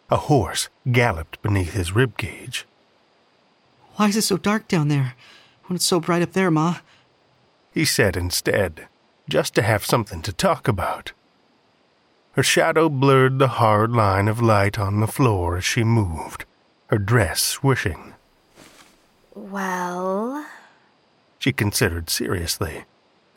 A 0.09 0.17
horse 0.17 0.69
galloped 0.91 1.41
beneath 1.41 1.73
his 1.73 1.95
rib 1.95 2.17
cage. 2.17 2.65
Why 3.95 4.07
is 4.07 4.15
it 4.15 4.21
so 4.23 4.37
dark 4.37 4.67
down 4.67 4.87
there 4.87 5.15
when 5.65 5.75
it's 5.75 5.85
so 5.85 5.99
bright 5.99 6.21
up 6.21 6.33
there, 6.33 6.51
Ma? 6.51 6.77
He 7.73 7.85
said 7.85 8.15
instead, 8.15 8.87
just 9.27 9.53
to 9.55 9.61
have 9.61 9.85
something 9.85 10.21
to 10.21 10.31
talk 10.31 10.67
about. 10.67 11.11
Her 12.35 12.43
shadow 12.43 12.89
blurred 12.89 13.39
the 13.39 13.47
hard 13.47 13.91
line 13.91 14.27
of 14.27 14.41
light 14.41 14.77
on 14.77 14.99
the 14.99 15.07
floor 15.07 15.57
as 15.57 15.63
she 15.65 15.83
moved, 15.83 16.45
her 16.87 16.97
dress 16.97 17.41
swishing. 17.41 18.13
Well, 19.33 20.45
She 21.39 21.53
considered 21.53 22.09
seriously, 22.09 22.85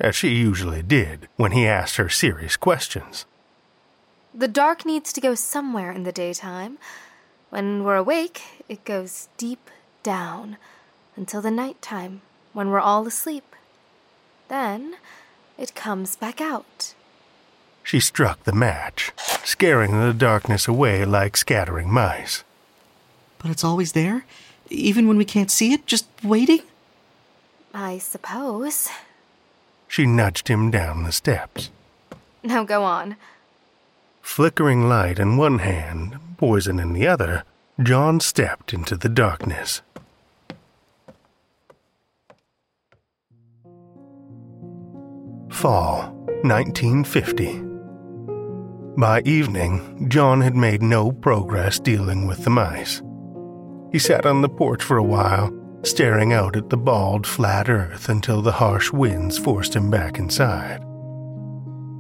as 0.01 0.17
she 0.17 0.29
usually 0.31 0.83
did 0.83 1.29
when 1.37 1.53
he 1.53 1.67
asked 1.67 1.97
her 1.97 2.09
serious 2.09 2.57
questions. 2.57 3.27
the 4.35 4.49
dark 4.49 4.85
needs 4.87 5.13
to 5.13 5.21
go 5.21 5.35
somewhere 5.35 5.91
in 5.91 6.05
the 6.05 6.13
daytime. 6.13 6.79
When 7.51 7.83
we're 7.83 7.97
awake, 7.97 8.43
it 8.69 8.85
goes 8.85 9.29
deep 9.37 9.71
down 10.03 10.57
until 11.17 11.41
the 11.43 11.51
nighttime 11.51 12.21
when 12.53 12.71
we're 12.71 12.81
all 12.81 13.07
asleep. 13.07 13.57
Then 14.49 14.97
it 15.57 15.75
comes 15.75 16.15
back 16.17 16.41
out. 16.41 16.95
She 17.89 18.01
struck 18.01 18.45
the 18.45 18.53
match, 18.53 19.13
scaring 19.45 19.99
the 19.99 20.13
darkness 20.13 20.69
away 20.69 21.07
like 21.07 21.39
scattering 21.39 21.91
mice. 21.91 22.45
But 23.39 23.51
it's 23.51 23.65
always 23.65 23.93
there? 23.93 24.27
Even 24.69 25.09
when 25.09 25.17
we 25.17 25.25
can't 25.25 25.51
see 25.51 25.73
it? 25.73 25.87
Just 25.87 26.07
waiting? 26.23 26.61
I 27.73 27.97
suppose. 27.97 28.91
She 29.87 30.05
nudged 30.05 30.49
him 30.49 30.71
down 30.71 31.05
the 31.05 31.13
steps. 31.13 31.71
Now 32.43 32.63
go 32.63 32.83
on. 32.83 33.17
Flickering 34.21 34.87
light 34.87 35.19
in 35.19 35.39
one 35.39 35.61
hand, 35.61 36.19
poison 36.37 36.79
in 36.79 36.93
the 36.93 37.07
other, 37.07 37.43
John 37.83 38.21
stepped 38.21 38.75
into 38.75 38.99
the 38.99 39.09
darkness. 39.09 39.81
Fall, 45.49 46.11
1950. 46.43 47.68
By 48.99 49.23
evening, 49.25 50.09
John 50.09 50.41
had 50.41 50.57
made 50.57 50.83
no 50.83 51.13
progress 51.13 51.79
dealing 51.79 52.27
with 52.27 52.43
the 52.43 52.51
mice. 52.51 53.01
He 53.93 54.01
sat 54.01 54.27
on 54.27 54.43
the 54.43 54.49
porch 54.49 54.83
for 54.83 54.97
a 54.97 55.05
while, 55.05 55.57
staring 55.85 56.33
out 56.33 56.57
at 56.57 56.69
the 56.69 56.77
bald, 56.77 57.25
flat 57.25 57.71
earth 57.71 58.09
until 58.09 58.43
the 58.43 58.51
harsh 58.51 58.91
winds 58.91 59.39
forced 59.39 59.77
him 59.77 59.89
back 59.89 60.19
inside. 60.19 60.81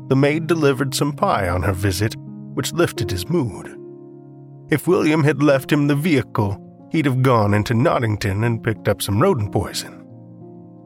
The 0.08 0.16
maid 0.16 0.48
delivered 0.48 0.92
some 0.92 1.12
pie 1.12 1.48
on 1.48 1.62
her 1.62 1.72
visit, 1.72 2.16
which 2.54 2.72
lifted 2.72 3.12
his 3.12 3.28
mood. 3.28 3.78
If 4.68 4.88
William 4.88 5.22
had 5.22 5.40
left 5.40 5.70
him 5.70 5.86
the 5.86 5.94
vehicle, 5.94 6.88
he'd 6.90 7.06
have 7.06 7.22
gone 7.22 7.54
into 7.54 7.74
Nottington 7.74 8.42
and 8.42 8.64
picked 8.64 8.88
up 8.88 9.02
some 9.02 9.22
rodent 9.22 9.52
poison. 9.52 10.04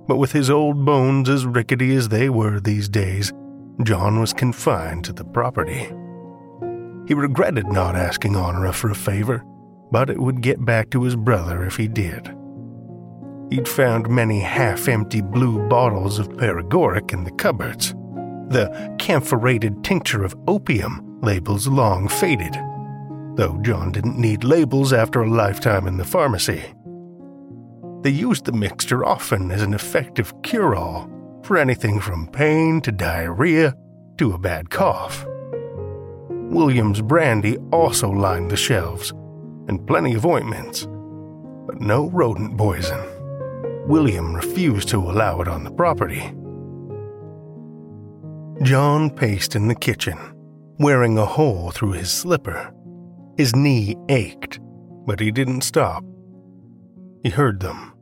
But 0.06 0.18
with 0.18 0.32
his 0.32 0.50
old 0.50 0.84
bones 0.84 1.30
as 1.30 1.46
rickety 1.46 1.96
as 1.96 2.10
they 2.10 2.28
were 2.28 2.60
these 2.60 2.90
days, 2.90 3.32
John 3.82 4.20
was 4.20 4.34
confined 4.34 5.06
to 5.06 5.14
the 5.14 5.24
property. 5.24 5.90
He 7.06 7.14
regretted 7.14 7.66
not 7.66 7.96
asking 7.96 8.36
Honora 8.36 8.72
for 8.72 8.90
a 8.90 8.94
favor, 8.94 9.44
but 9.90 10.08
it 10.08 10.20
would 10.20 10.40
get 10.40 10.64
back 10.64 10.90
to 10.90 11.02
his 11.02 11.16
brother 11.16 11.64
if 11.64 11.76
he 11.76 11.88
did. 11.88 12.34
He'd 13.50 13.68
found 13.68 14.08
many 14.08 14.40
half 14.40 14.88
empty 14.88 15.20
blue 15.20 15.68
bottles 15.68 16.18
of 16.18 16.30
paregoric 16.30 17.12
in 17.12 17.24
the 17.24 17.32
cupboards. 17.32 17.94
The 18.48 18.94
camphorated 18.98 19.84
tincture 19.84 20.24
of 20.24 20.36
opium 20.48 21.20
labels 21.20 21.66
long 21.66 22.08
faded, 22.08 22.54
though 23.36 23.58
John 23.62 23.92
didn't 23.92 24.18
need 24.18 24.44
labels 24.44 24.92
after 24.92 25.22
a 25.22 25.30
lifetime 25.30 25.86
in 25.86 25.96
the 25.96 26.04
pharmacy. 26.04 26.62
They 28.02 28.10
used 28.10 28.46
the 28.46 28.52
mixture 28.52 29.04
often 29.04 29.50
as 29.50 29.62
an 29.62 29.74
effective 29.74 30.32
cure 30.42 30.74
all 30.74 31.10
for 31.42 31.56
anything 31.56 32.00
from 32.00 32.28
pain 32.28 32.80
to 32.82 32.92
diarrhea 32.92 33.74
to 34.18 34.32
a 34.32 34.38
bad 34.38 34.70
cough. 34.70 35.26
William's 36.52 37.00
brandy 37.00 37.56
also 37.72 38.10
lined 38.10 38.50
the 38.50 38.56
shelves, 38.56 39.10
and 39.68 39.86
plenty 39.86 40.12
of 40.12 40.26
ointments, 40.26 40.86
but 41.66 41.80
no 41.80 42.10
rodent 42.10 42.58
poison. 42.58 43.00
William 43.88 44.34
refused 44.36 44.90
to 44.90 44.98
allow 44.98 45.40
it 45.40 45.48
on 45.48 45.64
the 45.64 45.70
property. 45.70 46.30
John 48.62 49.08
paced 49.08 49.56
in 49.56 49.66
the 49.66 49.74
kitchen, 49.74 50.18
wearing 50.78 51.16
a 51.16 51.24
hole 51.24 51.70
through 51.70 51.92
his 51.92 52.10
slipper. 52.10 52.70
His 53.38 53.56
knee 53.56 53.96
ached, 54.10 54.60
but 55.06 55.20
he 55.20 55.30
didn't 55.30 55.62
stop. 55.62 56.04
He 57.22 57.30
heard 57.30 57.60
them. 57.60 57.94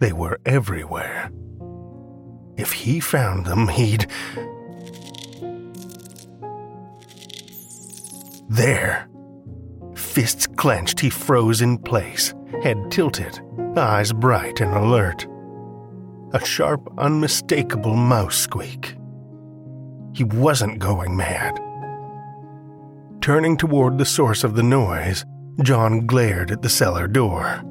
They 0.00 0.12
were 0.12 0.40
everywhere. 0.44 1.30
If 2.56 2.72
he 2.72 2.98
found 2.98 3.46
them, 3.46 3.68
he'd. 3.68 4.08
There. 8.52 9.08
Fists 9.94 10.46
clenched, 10.46 11.00
he 11.00 11.08
froze 11.08 11.62
in 11.62 11.78
place, 11.78 12.34
head 12.62 12.90
tilted, 12.90 13.40
eyes 13.78 14.12
bright 14.12 14.60
and 14.60 14.74
alert. 14.74 15.26
A 16.34 16.44
sharp, 16.44 16.86
unmistakable 16.98 17.96
mouse 17.96 18.36
squeak. 18.36 18.94
He 20.14 20.24
wasn't 20.24 20.80
going 20.80 21.16
mad. 21.16 21.58
Turning 23.22 23.56
toward 23.56 23.96
the 23.96 24.04
source 24.04 24.44
of 24.44 24.54
the 24.54 24.62
noise, 24.62 25.24
John 25.62 26.06
glared 26.06 26.50
at 26.50 26.60
the 26.60 26.68
cellar 26.68 27.08
door. 27.08 27.62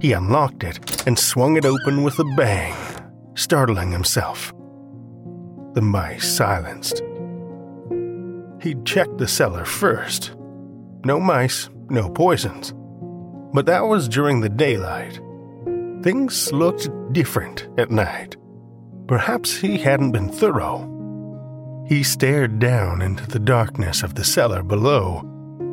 He 0.00 0.14
unlocked 0.14 0.64
it 0.64 1.06
and 1.06 1.18
swung 1.18 1.58
it 1.58 1.66
open 1.66 2.04
with 2.04 2.18
a 2.18 2.34
bang, 2.38 2.74
startling 3.34 3.92
himself. 3.92 4.50
The 5.74 5.82
mice 5.82 6.26
silenced. 6.26 7.02
He'd 8.60 8.84
checked 8.84 9.18
the 9.18 9.28
cellar 9.28 9.64
first. 9.64 10.34
No 11.04 11.18
mice, 11.18 11.68
no 11.88 12.10
poisons. 12.10 12.74
But 13.52 13.66
that 13.66 13.86
was 13.86 14.08
during 14.08 14.40
the 14.40 14.48
daylight. 14.48 15.20
Things 16.02 16.52
looked 16.52 16.88
different 17.12 17.68
at 17.78 17.90
night. 17.90 18.36
Perhaps 19.06 19.56
he 19.56 19.78
hadn't 19.78 20.12
been 20.12 20.28
thorough. 20.28 20.86
He 21.88 22.02
stared 22.02 22.58
down 22.58 23.02
into 23.02 23.26
the 23.26 23.38
darkness 23.38 24.02
of 24.02 24.14
the 24.14 24.24
cellar 24.24 24.62
below, 24.62 25.22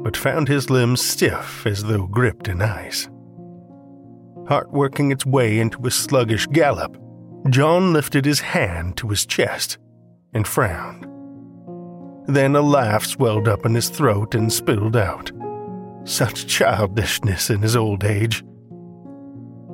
but 0.03 0.17
found 0.17 0.47
his 0.47 0.69
limbs 0.69 1.01
stiff 1.01 1.65
as 1.65 1.83
though 1.83 2.07
gripped 2.07 2.47
in 2.47 2.61
ice. 2.61 3.07
Heart 4.47 4.71
working 4.71 5.11
its 5.11 5.25
way 5.25 5.59
into 5.59 5.85
a 5.85 5.91
sluggish 5.91 6.47
gallop, 6.47 6.97
John 7.49 7.93
lifted 7.93 8.25
his 8.25 8.39
hand 8.39 8.97
to 8.97 9.09
his 9.09 9.25
chest 9.25 9.77
and 10.33 10.47
frowned. 10.47 11.06
Then 12.27 12.55
a 12.55 12.61
laugh 12.61 13.05
swelled 13.05 13.47
up 13.47 13.65
in 13.65 13.73
his 13.73 13.89
throat 13.89 14.35
and 14.35 14.51
spilled 14.51 14.97
out. 14.97 15.31
Such 16.03 16.47
childishness 16.47 17.49
in 17.49 17.61
his 17.61 17.75
old 17.75 18.03
age. 18.03 18.43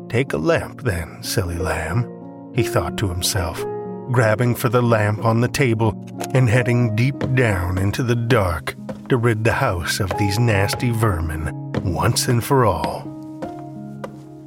Take 0.07 0.33
a 0.33 0.37
lamp, 0.37 0.83
then, 0.83 1.23
silly 1.23 1.57
lamb, 1.57 2.07
he 2.53 2.61
thought 2.61 2.97
to 2.99 3.09
himself, 3.09 3.63
grabbing 4.11 4.53
for 4.53 4.69
the 4.69 4.81
lamp 4.81 5.25
on 5.25 5.41
the 5.41 5.47
table 5.47 5.93
and 6.35 6.47
heading 6.47 6.95
deep 6.95 7.17
down 7.33 7.79
into 7.79 8.03
the 8.03 8.15
dark 8.15 8.75
to 9.09 9.17
rid 9.17 9.43
the 9.43 9.53
house 9.53 9.99
of 9.99 10.15
these 10.17 10.37
nasty 10.37 10.91
vermin 10.91 11.49
once 11.83 12.27
and 12.27 12.43
for 12.43 12.65
all. 12.65 13.09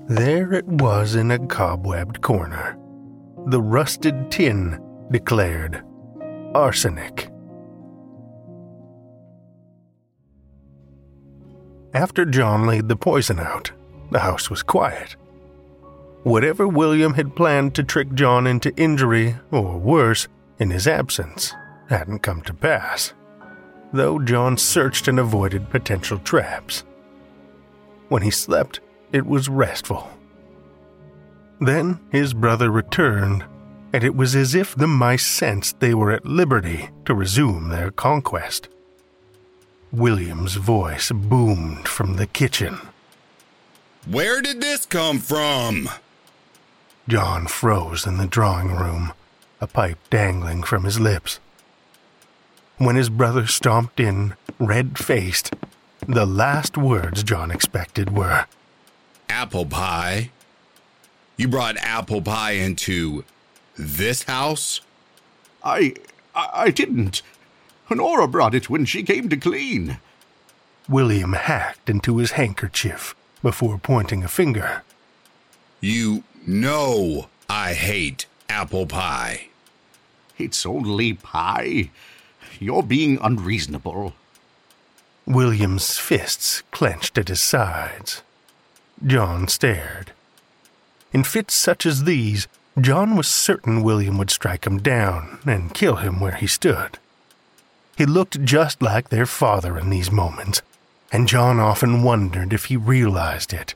There 0.08 0.52
it 0.52 0.66
was 0.66 1.16
in 1.16 1.32
a 1.32 1.38
cobwebbed 1.38 2.20
corner. 2.20 2.78
The 3.48 3.60
rusted 3.60 4.30
tin 4.30 4.80
declared 5.10 5.82
arsenic. 6.54 7.28
After 11.96 12.26
John 12.26 12.66
laid 12.66 12.88
the 12.88 12.94
poison 12.94 13.40
out, 13.40 13.72
the 14.10 14.18
house 14.18 14.50
was 14.50 14.62
quiet. 14.62 15.16
Whatever 16.24 16.68
William 16.68 17.14
had 17.14 17.34
planned 17.34 17.74
to 17.74 17.82
trick 17.82 18.12
John 18.12 18.46
into 18.46 18.76
injury, 18.76 19.36
or 19.50 19.78
worse, 19.78 20.28
in 20.58 20.70
his 20.70 20.86
absence 20.86 21.54
hadn't 21.88 22.18
come 22.18 22.42
to 22.42 22.52
pass, 22.52 23.14
though 23.94 24.18
John 24.18 24.58
searched 24.58 25.08
and 25.08 25.18
avoided 25.18 25.70
potential 25.70 26.18
traps. 26.18 26.84
When 28.10 28.20
he 28.20 28.30
slept, 28.30 28.80
it 29.10 29.24
was 29.24 29.48
restful. 29.48 30.06
Then 31.62 31.98
his 32.10 32.34
brother 32.34 32.70
returned, 32.70 33.42
and 33.94 34.04
it 34.04 34.14
was 34.14 34.36
as 34.36 34.54
if 34.54 34.74
the 34.74 34.86
mice 34.86 35.24
sensed 35.24 35.80
they 35.80 35.94
were 35.94 36.12
at 36.12 36.26
liberty 36.26 36.90
to 37.06 37.14
resume 37.14 37.70
their 37.70 37.90
conquest. 37.90 38.68
William's 39.96 40.56
voice 40.56 41.10
boomed 41.10 41.88
from 41.88 42.16
the 42.16 42.26
kitchen. 42.26 42.78
Where 44.06 44.42
did 44.42 44.60
this 44.60 44.84
come 44.84 45.20
from? 45.20 45.88
John 47.08 47.46
froze 47.46 48.06
in 48.06 48.18
the 48.18 48.26
drawing 48.26 48.76
room, 48.76 49.14
a 49.58 49.66
pipe 49.66 49.98
dangling 50.10 50.64
from 50.64 50.84
his 50.84 51.00
lips. 51.00 51.40
When 52.76 52.96
his 52.96 53.08
brother 53.08 53.46
stomped 53.46 53.98
in, 53.98 54.34
red 54.58 54.98
faced, 54.98 55.54
the 56.06 56.26
last 56.26 56.76
words 56.76 57.22
John 57.22 57.50
expected 57.50 58.14
were 58.14 58.44
Apple 59.30 59.64
pie. 59.64 60.30
You 61.38 61.48
brought 61.48 61.78
apple 61.78 62.20
pie 62.20 62.52
into 62.52 63.24
this 63.78 64.24
house? 64.24 64.82
I. 65.64 65.94
I, 66.34 66.50
I 66.52 66.70
didn't. 66.70 67.22
Honora 67.90 68.26
brought 68.26 68.54
it 68.54 68.68
when 68.68 68.84
she 68.84 69.02
came 69.02 69.28
to 69.28 69.36
clean. 69.36 69.98
William 70.88 71.32
hacked 71.32 71.88
into 71.88 72.18
his 72.18 72.32
handkerchief 72.32 73.14
before 73.42 73.78
pointing 73.78 74.24
a 74.24 74.28
finger. 74.28 74.82
You 75.80 76.24
know 76.46 77.28
I 77.48 77.74
hate 77.74 78.26
apple 78.48 78.86
pie. 78.86 79.48
It's 80.38 80.66
only 80.66 81.14
pie. 81.14 81.90
You're 82.58 82.82
being 82.82 83.18
unreasonable. 83.22 84.14
William's 85.26 85.98
fists 85.98 86.62
clenched 86.70 87.18
at 87.18 87.28
his 87.28 87.40
sides. 87.40 88.22
John 89.04 89.48
stared. 89.48 90.12
In 91.12 91.24
fits 91.24 91.54
such 91.54 91.86
as 91.86 92.04
these, 92.04 92.46
John 92.80 93.16
was 93.16 93.26
certain 93.26 93.82
William 93.82 94.18
would 94.18 94.30
strike 94.30 94.66
him 94.66 94.78
down 94.78 95.38
and 95.46 95.74
kill 95.74 95.96
him 95.96 96.20
where 96.20 96.36
he 96.36 96.46
stood. 96.46 96.98
He 97.96 98.04
looked 98.04 98.44
just 98.44 98.82
like 98.82 99.08
their 99.08 99.26
father 99.26 99.78
in 99.78 99.90
these 99.90 100.10
moments, 100.10 100.60
and 101.10 101.26
John 101.26 101.58
often 101.58 102.02
wondered 102.02 102.52
if 102.52 102.66
he 102.66 102.76
realized 102.76 103.52
it, 103.52 103.74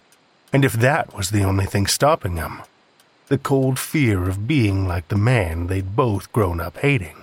and 0.52 0.64
if 0.64 0.74
that 0.74 1.16
was 1.16 1.30
the 1.30 1.42
only 1.42 1.66
thing 1.66 1.86
stopping 1.86 2.36
him 2.36 2.62
the 3.30 3.38
cold 3.38 3.78
fear 3.78 4.28
of 4.28 4.48
being 4.48 4.88
like 4.88 5.06
the 5.06 5.16
man 5.16 5.68
they'd 5.68 5.94
both 5.94 6.32
grown 6.32 6.60
up 6.60 6.76
hating. 6.78 7.16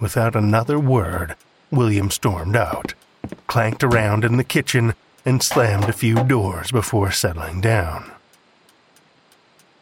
Without 0.00 0.34
another 0.34 0.76
word, 0.76 1.36
William 1.70 2.10
stormed 2.10 2.56
out, 2.56 2.94
clanked 3.46 3.84
around 3.84 4.24
in 4.24 4.36
the 4.36 4.44
kitchen, 4.44 4.94
and 5.24 5.40
slammed 5.40 5.84
a 5.84 5.92
few 5.92 6.24
doors 6.24 6.72
before 6.72 7.12
settling 7.12 7.60
down. 7.60 8.10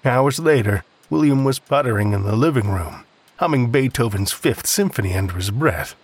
Hours 0.04 0.38
later, 0.38 0.84
William 1.08 1.44
was 1.44 1.58
puttering 1.58 2.12
in 2.12 2.24
the 2.24 2.36
living 2.36 2.68
room, 2.68 3.04
humming 3.38 3.70
Beethoven's 3.70 4.32
Fifth 4.32 4.66
Symphony 4.66 5.14
under 5.14 5.34
his 5.34 5.52
breath, 5.52 5.94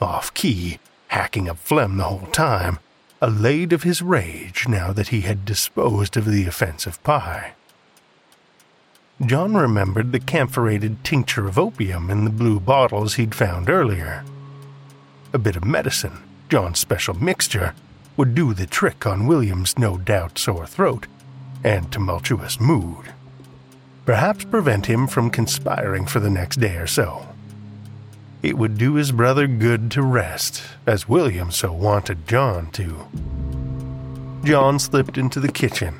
off 0.00 0.34
key, 0.34 0.80
hacking 1.08 1.48
up 1.48 1.56
phlegm 1.58 1.96
the 1.96 2.04
whole 2.04 2.26
time, 2.32 2.80
allayed 3.20 3.72
of 3.72 3.84
his 3.84 4.02
rage 4.02 4.66
now 4.66 4.92
that 4.92 5.08
he 5.08 5.20
had 5.20 5.44
disposed 5.44 6.16
of 6.16 6.24
the 6.24 6.46
offensive 6.46 7.00
pie. 7.04 7.52
John 9.24 9.54
remembered 9.54 10.10
the 10.10 10.18
camphorated 10.18 11.04
tincture 11.04 11.46
of 11.46 11.58
opium 11.58 12.10
in 12.10 12.24
the 12.24 12.30
blue 12.30 12.58
bottles 12.58 13.14
he'd 13.14 13.36
found 13.36 13.70
earlier. 13.70 14.24
A 15.32 15.38
bit 15.38 15.54
of 15.54 15.64
medicine, 15.64 16.18
John's 16.48 16.80
special 16.80 17.14
mixture, 17.14 17.74
would 18.16 18.34
do 18.34 18.52
the 18.52 18.66
trick 18.66 19.06
on 19.06 19.28
William's 19.28 19.78
no 19.78 19.96
doubt 19.96 20.38
sore 20.38 20.66
throat 20.66 21.06
and 21.62 21.92
tumultuous 21.92 22.58
mood. 22.58 23.12
Perhaps 24.04 24.44
prevent 24.44 24.86
him 24.86 25.06
from 25.06 25.30
conspiring 25.30 26.06
for 26.06 26.20
the 26.20 26.30
next 26.30 26.56
day 26.56 26.76
or 26.76 26.86
so. 26.86 27.26
It 28.42 28.56
would 28.56 28.78
do 28.78 28.94
his 28.94 29.12
brother 29.12 29.46
good 29.46 29.90
to 29.92 30.02
rest, 30.02 30.62
as 30.86 31.08
William 31.08 31.50
so 31.50 31.72
wanted 31.72 32.26
John 32.26 32.70
to. 32.72 33.06
John 34.44 34.78
slipped 34.78 35.18
into 35.18 35.40
the 35.40 35.52
kitchen. 35.52 35.98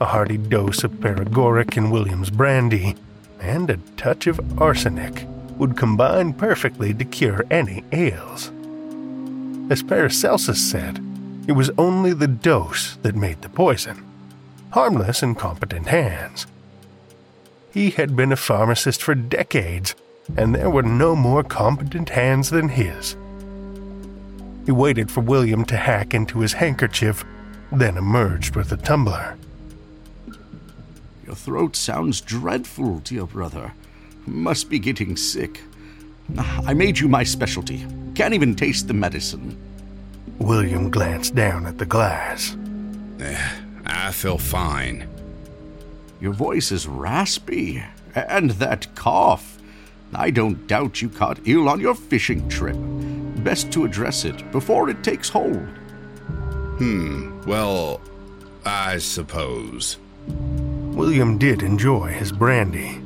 A 0.00 0.06
hearty 0.06 0.36
dose 0.36 0.82
of 0.82 1.00
paregoric 1.00 1.76
and 1.76 1.92
William's 1.92 2.30
brandy, 2.30 2.96
and 3.40 3.70
a 3.70 3.76
touch 3.96 4.26
of 4.26 4.60
arsenic 4.60 5.26
would 5.56 5.76
combine 5.76 6.32
perfectly 6.32 6.92
to 6.94 7.04
cure 7.04 7.44
any 7.50 7.84
ails. 7.92 8.50
As 9.70 9.82
Paracelsus 9.82 10.60
said, 10.60 11.00
it 11.46 11.52
was 11.52 11.70
only 11.78 12.12
the 12.12 12.26
dose 12.26 12.96
that 13.02 13.14
made 13.14 13.40
the 13.42 13.48
poison, 13.48 14.04
harmless 14.70 15.22
in 15.22 15.36
competent 15.36 15.86
hands. 15.86 16.46
He 17.74 17.90
had 17.90 18.14
been 18.14 18.30
a 18.30 18.36
pharmacist 18.36 19.02
for 19.02 19.16
decades, 19.16 19.96
and 20.36 20.54
there 20.54 20.70
were 20.70 20.84
no 20.84 21.16
more 21.16 21.42
competent 21.42 22.10
hands 22.10 22.50
than 22.50 22.68
his. 22.68 23.16
He 24.64 24.70
waited 24.70 25.10
for 25.10 25.22
William 25.22 25.64
to 25.64 25.76
hack 25.76 26.14
into 26.14 26.38
his 26.38 26.52
handkerchief, 26.52 27.24
then 27.72 27.96
emerged 27.96 28.54
with 28.54 28.70
a 28.70 28.76
tumbler. 28.76 29.36
Your 31.26 31.34
throat 31.34 31.74
sounds 31.74 32.20
dreadful, 32.20 33.00
dear 33.00 33.26
brother. 33.26 33.72
Must 34.24 34.70
be 34.70 34.78
getting 34.78 35.16
sick. 35.16 35.60
I 36.38 36.74
made 36.74 37.00
you 37.00 37.08
my 37.08 37.24
specialty. 37.24 37.84
Can't 38.14 38.34
even 38.34 38.54
taste 38.54 38.86
the 38.86 38.94
medicine. 38.94 39.58
William 40.38 40.90
glanced 40.90 41.34
down 41.34 41.66
at 41.66 41.78
the 41.78 41.86
glass. 41.86 42.56
Eh, 43.18 43.50
I 43.84 44.12
feel 44.12 44.38
fine. 44.38 45.08
Your 46.24 46.32
voice 46.32 46.72
is 46.72 46.88
raspy. 46.88 47.84
And 48.14 48.52
that 48.52 48.94
cough. 48.94 49.58
I 50.14 50.30
don't 50.30 50.66
doubt 50.66 51.02
you 51.02 51.10
caught 51.10 51.38
ill 51.44 51.68
on 51.68 51.80
your 51.80 51.94
fishing 51.94 52.48
trip. 52.48 52.78
Best 53.44 53.70
to 53.72 53.84
address 53.84 54.24
it 54.24 54.50
before 54.50 54.88
it 54.88 55.04
takes 55.04 55.28
hold. 55.28 55.68
Hmm, 56.78 57.42
well, 57.46 58.00
I 58.64 58.96
suppose. 58.96 59.98
William 60.26 61.36
did 61.36 61.62
enjoy 61.62 62.14
his 62.14 62.32
brandy. 62.32 63.02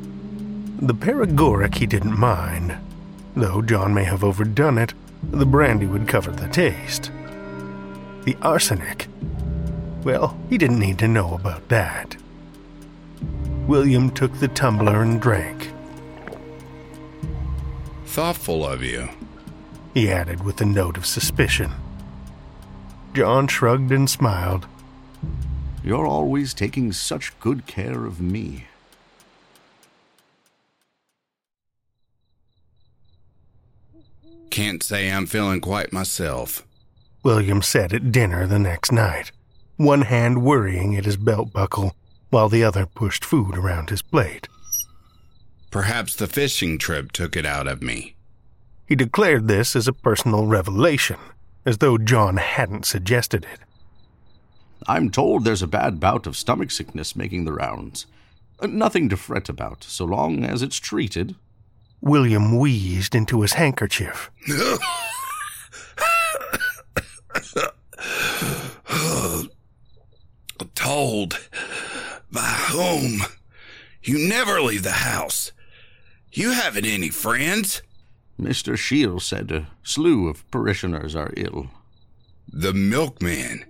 The 0.80 0.94
paregoric 0.94 1.74
he 1.74 1.86
didn't 1.86 2.16
mind. 2.16 2.78
Though 3.34 3.62
John 3.62 3.92
may 3.92 4.04
have 4.04 4.22
overdone 4.22 4.78
it, 4.78 4.94
the 5.32 5.44
brandy 5.44 5.86
would 5.86 6.06
cover 6.06 6.30
the 6.30 6.46
taste. 6.46 7.10
The 8.26 8.36
arsenic, 8.42 9.08
well, 10.04 10.38
he 10.48 10.56
didn't 10.56 10.78
need 10.78 11.00
to 11.00 11.08
know 11.08 11.34
about 11.34 11.68
that. 11.68 12.16
William 13.68 14.10
took 14.10 14.32
the 14.38 14.48
tumbler 14.48 15.02
and 15.02 15.20
drank. 15.20 15.70
Thoughtful 18.06 18.66
of 18.66 18.82
you. 18.82 19.10
He 19.92 20.10
added 20.10 20.42
with 20.42 20.58
a 20.62 20.64
note 20.64 20.96
of 20.96 21.04
suspicion. 21.04 21.72
John 23.12 23.46
shrugged 23.46 23.92
and 23.92 24.08
smiled. 24.08 24.66
You're 25.84 26.06
always 26.06 26.54
taking 26.54 26.92
such 26.92 27.38
good 27.40 27.66
care 27.66 28.06
of 28.06 28.22
me. 28.22 28.64
Can't 34.48 34.82
say 34.82 35.12
I'm 35.12 35.26
feeling 35.26 35.60
quite 35.60 35.92
myself. 35.92 36.64
William 37.22 37.60
said 37.60 37.92
at 37.92 38.12
dinner 38.12 38.46
the 38.46 38.58
next 38.58 38.90
night, 38.92 39.30
one 39.76 40.02
hand 40.02 40.42
worrying 40.42 40.96
at 40.96 41.04
his 41.04 41.18
belt 41.18 41.52
buckle 41.52 41.94
while 42.30 42.48
the 42.48 42.64
other 42.64 42.86
pushed 42.86 43.24
food 43.24 43.56
around 43.56 43.90
his 43.90 44.02
plate. 44.02 44.48
Perhaps 45.70 46.16
the 46.16 46.26
fishing 46.26 46.78
trip 46.78 47.12
took 47.12 47.36
it 47.36 47.44
out 47.44 47.66
of 47.66 47.82
me. 47.82 48.14
He 48.86 48.94
declared 48.94 49.48
this 49.48 49.76
as 49.76 49.86
a 49.86 49.92
personal 49.92 50.46
revelation, 50.46 51.18
as 51.66 51.78
though 51.78 51.98
John 51.98 52.38
hadn't 52.38 52.86
suggested 52.86 53.44
it. 53.52 53.60
I'm 54.86 55.10
told 55.10 55.44
there's 55.44 55.62
a 55.62 55.66
bad 55.66 56.00
bout 56.00 56.26
of 56.26 56.36
stomach 56.36 56.70
sickness 56.70 57.14
making 57.14 57.44
the 57.44 57.52
rounds. 57.52 58.06
Uh, 58.60 58.66
Nothing 58.66 59.08
to 59.10 59.16
fret 59.16 59.48
about, 59.48 59.84
so 59.84 60.04
long 60.04 60.44
as 60.44 60.62
it's 60.62 60.78
treated. 60.78 61.34
William 62.00 62.58
wheezed 62.58 63.14
into 63.14 63.42
his 63.42 63.54
handkerchief. 63.54 64.30
Told 70.74 71.38
by 72.30 72.40
whom? 72.40 73.22
You 74.02 74.18
never 74.28 74.60
leave 74.60 74.82
the 74.82 74.90
house. 74.90 75.52
You 76.32 76.50
haven't 76.52 76.86
any 76.86 77.08
friends. 77.08 77.82
Mr. 78.40 78.76
Shield 78.76 79.22
said 79.22 79.50
a 79.50 79.68
slew 79.82 80.28
of 80.28 80.48
parishioners 80.50 81.16
are 81.16 81.32
ill. 81.36 81.68
The 82.50 82.72
milkman. 82.72 83.64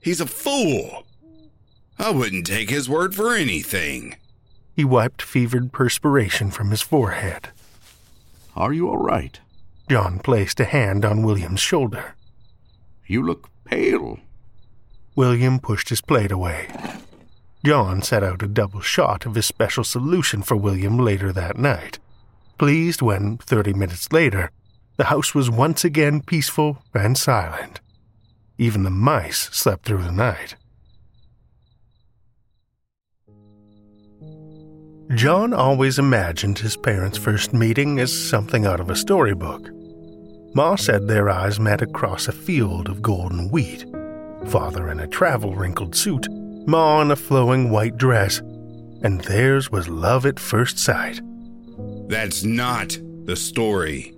He's 0.00 0.20
a 0.20 0.26
fool. 0.26 1.06
I 1.98 2.10
wouldn't 2.10 2.46
take 2.46 2.70
his 2.70 2.88
word 2.88 3.14
for 3.14 3.34
anything. 3.34 4.16
He 4.74 4.84
wiped 4.84 5.22
fevered 5.22 5.72
perspiration 5.72 6.50
from 6.50 6.70
his 6.70 6.82
forehead. 6.82 7.50
Are 8.56 8.72
you 8.72 8.88
all 8.88 8.98
right? 8.98 9.38
John 9.88 10.18
placed 10.18 10.58
a 10.58 10.64
hand 10.64 11.04
on 11.04 11.22
William's 11.22 11.60
shoulder. 11.60 12.14
You 13.06 13.22
look 13.22 13.48
pale. 13.64 14.18
William 15.14 15.60
pushed 15.60 15.90
his 15.90 16.00
plate 16.00 16.32
away. 16.32 16.68
John 17.64 18.02
set 18.02 18.24
out 18.24 18.42
a 18.42 18.48
double 18.48 18.80
shot 18.80 19.24
of 19.24 19.36
his 19.36 19.46
special 19.46 19.84
solution 19.84 20.42
for 20.42 20.56
William 20.56 20.98
later 20.98 21.32
that 21.32 21.56
night, 21.56 22.00
pleased 22.58 23.02
when, 23.02 23.38
thirty 23.38 23.72
minutes 23.72 24.12
later, 24.12 24.50
the 24.96 25.04
house 25.04 25.34
was 25.34 25.48
once 25.50 25.84
again 25.84 26.20
peaceful 26.22 26.82
and 26.92 27.16
silent. 27.16 27.80
Even 28.58 28.82
the 28.82 28.90
mice 28.90 29.48
slept 29.52 29.84
through 29.84 30.02
the 30.02 30.12
night. 30.12 30.56
John 35.14 35.52
always 35.52 35.98
imagined 35.98 36.58
his 36.58 36.76
parents' 36.76 37.18
first 37.18 37.52
meeting 37.52 38.00
as 38.00 38.28
something 38.28 38.66
out 38.66 38.80
of 38.80 38.90
a 38.90 38.96
storybook. 38.96 39.68
Ma 40.54 40.74
said 40.74 41.06
their 41.06 41.30
eyes 41.30 41.60
met 41.60 41.82
across 41.82 42.28
a 42.28 42.32
field 42.32 42.88
of 42.88 43.02
golden 43.02 43.50
wheat. 43.50 43.84
Father 44.46 44.90
in 44.90 45.00
a 45.00 45.06
travel 45.06 45.54
wrinkled 45.54 45.94
suit, 45.94 46.26
Ma 46.66 47.02
in 47.02 47.10
a 47.10 47.16
flowing 47.16 47.70
white 47.70 47.96
dress, 47.96 48.38
and 49.02 49.20
theirs 49.22 49.70
was 49.70 49.88
love 49.88 50.26
at 50.26 50.38
first 50.38 50.78
sight. 50.78 51.20
That's 52.08 52.44
not 52.44 52.98
the 53.24 53.36
story. 53.36 54.14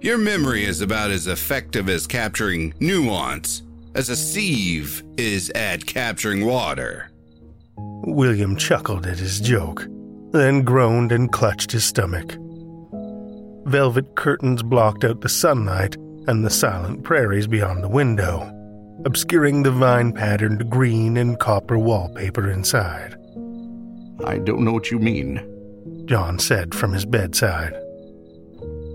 Your 0.00 0.18
memory 0.18 0.64
is 0.64 0.80
about 0.80 1.10
as 1.10 1.26
effective 1.26 1.88
as 1.88 2.06
capturing 2.06 2.74
nuance 2.80 3.62
as 3.94 4.08
a 4.08 4.16
sieve 4.16 5.02
is 5.16 5.50
at 5.50 5.84
capturing 5.86 6.46
water. 6.46 7.10
William 7.76 8.56
chuckled 8.56 9.06
at 9.06 9.18
his 9.18 9.40
joke, 9.40 9.86
then 10.32 10.62
groaned 10.62 11.10
and 11.10 11.32
clutched 11.32 11.72
his 11.72 11.84
stomach. 11.84 12.36
Velvet 13.64 14.14
curtains 14.14 14.62
blocked 14.62 15.04
out 15.04 15.20
the 15.20 15.28
sunlight 15.28 15.96
and 16.26 16.44
the 16.44 16.50
silent 16.50 17.02
prairies 17.02 17.46
beyond 17.46 17.82
the 17.82 17.88
window, 17.88 18.52
obscuring 19.04 19.62
the 19.62 19.70
vine 19.70 20.12
patterned 20.12 20.68
green 20.70 21.16
and 21.16 21.38
copper 21.38 21.78
wallpaper 21.78 22.50
inside. 22.50 23.16
I 24.24 24.38
don't 24.38 24.64
know 24.64 24.72
what 24.72 24.90
you 24.90 24.98
mean, 24.98 26.04
John 26.06 26.38
said 26.38 26.74
from 26.74 26.92
his 26.92 27.04
bedside. 27.04 27.72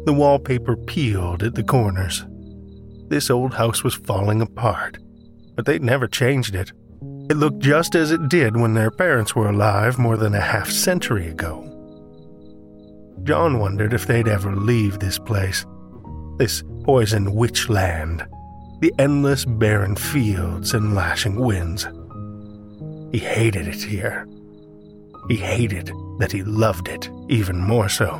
The 0.05 0.13
wallpaper 0.13 0.75
peeled 0.75 1.43
at 1.43 1.55
the 1.55 1.63
corners. 1.63 2.25
This 3.07 3.29
old 3.29 3.53
house 3.53 3.83
was 3.83 3.93
falling 3.93 4.41
apart, 4.41 4.97
but 5.55 5.65
they'd 5.65 5.83
never 5.83 6.07
changed 6.07 6.55
it. 6.55 6.73
It 7.29 7.37
looked 7.37 7.59
just 7.59 7.95
as 7.95 8.11
it 8.11 8.27
did 8.27 8.57
when 8.57 8.73
their 8.73 8.91
parents 8.91 9.33
were 9.33 9.47
alive 9.47 9.97
more 9.97 10.17
than 10.17 10.35
a 10.35 10.41
half 10.41 10.69
century 10.69 11.29
ago. 11.29 11.69
John 13.23 13.59
wondered 13.59 13.93
if 13.93 14.05
they'd 14.05 14.27
ever 14.27 14.53
leave 14.53 14.99
this 14.99 15.17
place, 15.17 15.65
this 16.37 16.63
poison 16.83 17.33
witch 17.33 17.69
land, 17.69 18.27
the 18.83 18.93
endless 18.99 19.45
barren 19.45 19.95
fields 19.95 20.73
and 20.73 20.93
lashing 20.93 21.37
winds. 21.37 21.87
He 23.13 23.17
hated 23.17 23.65
it 23.65 23.81
here. 23.81 24.27
He 25.29 25.37
hated 25.37 25.89
that 26.19 26.33
he 26.33 26.43
loved 26.43 26.89
it 26.89 27.09
even 27.29 27.61
more 27.61 27.87
so. 27.87 28.11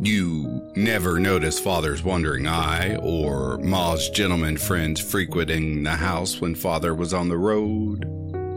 You 0.00 0.66
never 0.76 1.20
noticed 1.20 1.62
Father's 1.62 2.02
wandering 2.02 2.46
eye 2.46 2.96
or 3.02 3.58
Ma's 3.58 4.08
gentleman 4.08 4.56
friends 4.56 4.98
frequenting 4.98 5.82
the 5.82 5.90
house 5.90 6.40
when 6.40 6.54
Father 6.54 6.94
was 6.94 7.12
on 7.12 7.28
the 7.28 7.36
road? 7.36 8.06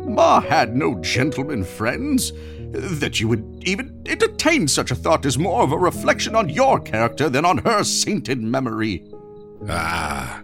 Ma 0.07 0.39
had 0.39 0.73
no 0.73 1.01
gentleman 1.01 1.65
friends. 1.65 2.31
That 2.71 3.19
you 3.19 3.27
would 3.27 3.61
even 3.65 4.03
entertain 4.05 4.69
such 4.69 4.89
a 4.89 4.95
thought 4.95 5.25
is 5.25 5.37
more 5.37 5.63
of 5.63 5.73
a 5.73 5.77
reflection 5.77 6.33
on 6.33 6.47
your 6.47 6.79
character 6.79 7.27
than 7.27 7.43
on 7.43 7.57
her 7.57 7.83
sainted 7.83 8.41
memory. 8.41 9.03
Ah, 9.67 10.41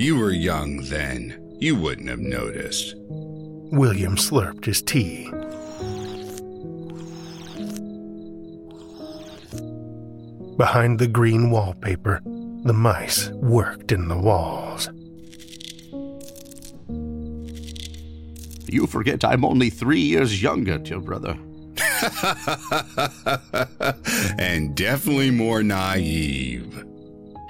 you 0.00 0.18
were 0.18 0.30
young 0.30 0.78
then. 0.84 1.36
You 1.58 1.76
wouldn't 1.76 2.08
have 2.08 2.20
noticed. 2.20 2.94
William 3.08 4.16
slurped 4.16 4.64
his 4.64 4.80
tea. 4.80 5.30
Behind 10.56 10.98
the 10.98 11.06
green 11.06 11.50
wallpaper, 11.50 12.22
the 12.64 12.72
mice 12.72 13.28
worked 13.30 13.92
in 13.92 14.08
the 14.08 14.16
walls. 14.16 14.88
You 18.72 18.86
forget 18.86 19.22
I'm 19.22 19.44
only 19.44 19.68
three 19.68 20.00
years 20.00 20.42
younger, 20.42 20.78
dear 20.78 21.00
brother. 21.00 21.32
and 24.38 24.74
definitely 24.74 25.30
more 25.30 25.62
naive. 25.62 26.84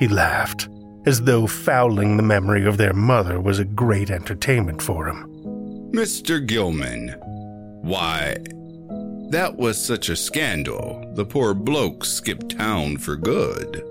He 0.00 0.08
laughed, 0.08 0.68
as 1.06 1.22
though 1.22 1.46
fouling 1.46 2.16
the 2.16 2.22
memory 2.22 2.66
of 2.66 2.76
their 2.76 2.92
mother 2.92 3.40
was 3.40 3.58
a 3.58 3.64
great 3.64 4.10
entertainment 4.10 4.82
for 4.82 5.08
him. 5.08 5.26
Mr. 5.92 6.44
Gilman, 6.44 7.08
why, 7.82 8.36
that 9.30 9.56
was 9.56 9.82
such 9.82 10.08
a 10.08 10.16
scandal. 10.16 11.04
The 11.14 11.24
poor 11.24 11.54
bloke 11.54 12.04
skipped 12.04 12.50
town 12.50 12.98
for 12.98 13.16
good. 13.16 13.82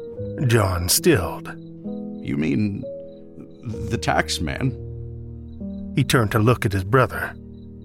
John 0.47 0.89
stilled. 0.89 1.47
You 2.21 2.37
mean 2.37 2.83
the 3.89 3.97
tax 3.97 4.39
man? 4.39 4.71
He 5.95 6.03
turned 6.03 6.31
to 6.31 6.39
look 6.39 6.65
at 6.65 6.73
his 6.73 6.83
brother. 6.83 7.33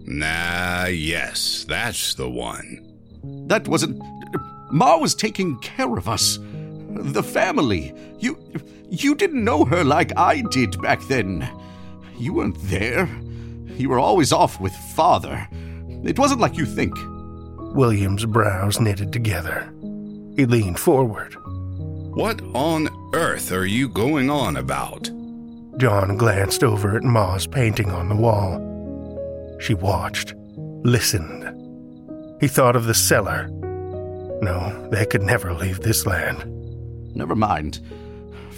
Nah, 0.07 0.87
yes, 0.87 1.65
that's 1.69 2.15
the 2.15 2.29
one. 2.29 2.81
That 3.49 3.67
wasn't. 3.67 4.03
Ma 4.71 4.97
was 4.99 5.15
taking 5.15 5.59
care 5.61 5.97
of 5.97 6.09
us. 6.09 6.39
The 6.91 7.23
family. 7.23 7.95
You. 8.19 8.39
You 9.03 9.17
didn't 9.17 9.45
know 9.45 9.65
her 9.65 9.83
like 9.83 10.17
I 10.17 10.43
did 10.43 10.81
back 10.81 11.01
then. 11.09 11.49
You 12.17 12.35
weren't 12.35 12.57
there. 12.63 13.09
You 13.77 13.89
were 13.89 13.99
always 13.99 14.33
off 14.33 14.61
with 14.61 14.73
father. 14.95 15.49
It 16.05 16.17
wasn't 16.19 16.41
like 16.41 16.57
you 16.57 16.65
think. 16.65 16.95
William's 17.75 18.25
brows 18.25 18.79
knitted 18.79 19.13
together. 19.13 19.73
He 20.37 20.47
leaned 20.47 20.79
forward. 20.79 21.37
What 22.15 22.41
on 22.55 22.89
earth 23.15 23.51
are 23.51 23.67
you 23.67 23.89
going 23.89 24.31
on 24.31 24.57
about? 24.57 25.11
John 25.79 26.17
glanced 26.17 26.63
over 26.63 26.97
at 26.97 27.03
Ma's 27.03 27.49
painting 27.49 27.91
on 27.91 28.09
the 28.09 28.15
wall. 28.15 28.61
She 29.61 29.75
watched, 29.75 30.35
listened. 30.85 31.43
He 32.41 32.47
thought 32.47 32.77
of 32.77 32.85
the 32.85 32.95
cellar. 32.95 33.49
No, 34.41 34.89
they 34.93 35.05
could 35.05 35.23
never 35.23 35.53
leave 35.53 35.81
this 35.81 36.07
land. 36.07 36.45
Never 37.17 37.35
mind. 37.35 37.81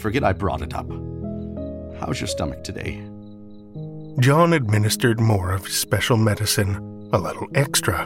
Forget 0.06 0.22
I 0.22 0.34
brought 0.34 0.62
it 0.62 0.72
up. 0.72 0.88
How's 1.98 2.20
your 2.20 2.28
stomach 2.28 2.62
today? 2.62 3.02
John 4.20 4.52
administered 4.52 5.18
more 5.18 5.50
of 5.50 5.66
his 5.66 5.74
special 5.74 6.16
medicine, 6.16 6.76
a 7.12 7.18
little 7.18 7.48
extra, 7.56 8.02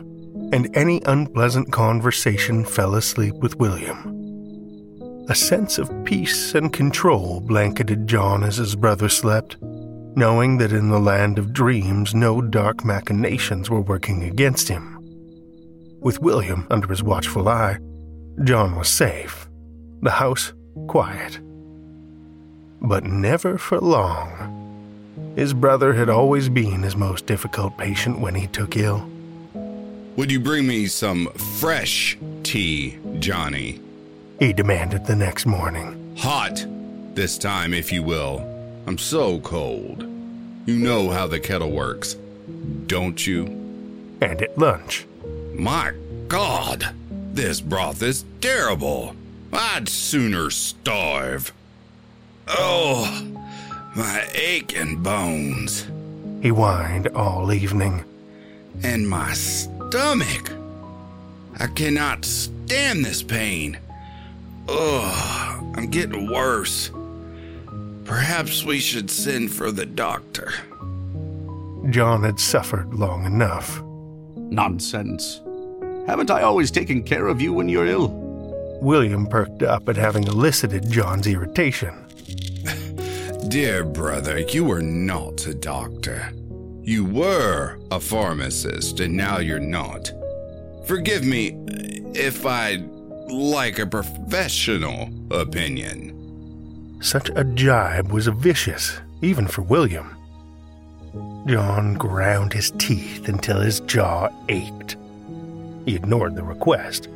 and 0.51 0.75
any 0.75 1.03
unpleasant 1.05 1.71
conversation 1.73 2.65
fell 2.65 2.95
asleep 2.95 3.35
with 3.35 3.57
William. 3.57 5.27
A 5.29 5.35
sense 5.35 5.77
of 5.77 5.93
peace 6.07 6.55
and 6.55 6.73
control 6.73 7.43
blanketed 7.43 8.07
John 8.07 8.45
as 8.45 8.57
his 8.57 8.77
brother 8.77 9.11
slept, 9.11 9.59
knowing 9.61 10.57
that 10.57 10.73
in 10.73 10.89
the 10.89 10.99
land 10.99 11.39
of 11.39 11.53
dreams 11.53 12.15
no 12.15 12.41
dark 12.41 12.83
machinations 12.83 13.69
were 13.69 13.83
working 13.83 14.23
against 14.25 14.69
him. 14.69 14.97
With 16.01 16.23
William 16.23 16.67
under 16.71 16.89
his 16.89 17.03
watchful 17.03 17.47
eye, 17.47 17.77
John 18.45 18.75
was 18.75 18.89
safe, 18.89 19.51
the 20.01 20.13
house 20.13 20.55
quiet. 20.89 21.41
But 22.81 23.05
never 23.05 23.59
for 23.59 23.79
long. 23.79 25.33
His 25.37 25.53
brother 25.53 25.95
had 25.95 26.09
always 26.09 26.49
been 26.49 26.83
his 26.83 26.97
most 26.97 27.27
difficult 27.27 27.77
patient 27.77 28.19
when 28.19 28.35
he 28.35 28.47
took 28.47 28.77
ill. 28.77 29.09
Would 30.17 30.31
you 30.31 30.41
bring 30.41 30.67
me 30.67 30.87
some 30.87 31.27
fresh 31.59 32.19
tea, 32.43 32.99
Johnny? 33.19 33.81
He 34.39 34.53
demanded 34.53 35.07
the 35.07 35.17
next 35.17 35.47
morning. 35.47 36.15
Hot, 36.19 36.65
this 37.15 37.39
time, 37.39 37.73
if 37.73 37.93
you 37.93 38.03
will. 38.03 38.41
I'm 38.87 38.99
so 38.99 39.41
cold. 39.41 40.03
You 40.67 40.77
know 40.77 41.11
how 41.11 41.27
the 41.27 41.41
kettle 41.41 41.71
works, 41.71 42.17
don't 42.87 43.27
you? 43.27 43.47
And 44.21 44.43
at 44.43 44.59
lunch. 44.59 45.07
My 45.55 45.93
God, 46.29 46.95
this 47.33 47.61
broth 47.61 48.03
is 48.03 48.25
terrible. 48.41 49.15
I'd 49.53 49.89
sooner 49.89 50.51
starve. 50.51 51.53
Oh, 52.59 53.07
my 53.95 54.27
aching 54.35 55.03
bones. 55.03 55.87
He 56.43 56.49
whined 56.49 57.09
all 57.09 57.53
evening. 57.53 58.05
And 58.83 59.09
my 59.09 59.33
stomach. 59.35 60.53
I 61.59 61.67
cannot 61.69 62.25
stand 62.25 63.05
this 63.05 63.23
pain. 63.23 63.79
Ugh, 64.69 65.65
I'm 65.77 65.91
getting 65.91 66.31
worse. 66.31 66.91
Perhaps 68.05 68.65
we 68.65 68.81
should 68.81 69.11
send 69.11 69.53
for 69.53 69.71
the 69.71 69.87
doctor. 69.87 70.53
John 71.91 72.25
had 72.25 72.41
suffered 72.41 72.95
long 72.95 73.27
enough. 73.27 73.83
Nonsense. 74.37 75.41
Haven't 76.07 76.31
I 76.31 76.43
always 76.43 76.71
taken 76.71 77.03
care 77.03 77.29
of 77.29 77.41
you 77.41 77.53
when 77.53 77.69
you're 77.69 77.87
ill? 77.87 78.09
William 78.81 79.27
perked 79.27 79.63
up 79.63 79.89
at 79.89 79.97
having 79.97 80.25
elicited 80.25 80.91
John's 80.91 81.27
irritation. 81.27 82.07
Dear 83.49 83.85
brother, 83.85 84.39
you 84.39 84.71
are 84.71 84.83
not 84.83 85.47
a 85.47 85.55
doctor. 85.55 86.33
You 86.83 87.05
were 87.05 87.79
a 87.91 87.99
pharmacist, 87.99 89.01
and 89.01 89.17
now 89.17 89.39
you're 89.39 89.59
not. 89.59 90.13
Forgive 90.87 91.25
me 91.25 91.57
if 92.15 92.47
I 92.47 92.85
like 93.29 93.79
a 93.79 93.87
professional 93.87 95.11
opinion. 95.31 96.99
Such 97.01 97.31
a 97.35 97.45
jibe 97.45 98.13
was 98.13 98.29
vicious, 98.29 99.01
even 99.23 99.47
for 99.47 99.63
William. 99.63 100.17
John 101.47 101.95
ground 101.95 102.53
his 102.53 102.71
teeth 102.73 103.29
until 103.29 103.61
his 103.61 103.81
jaw 103.81 104.29
ached. 104.49 104.97
He 105.87 105.97
ignored 105.97 106.37
the 106.37 106.43
request. 106.43 107.09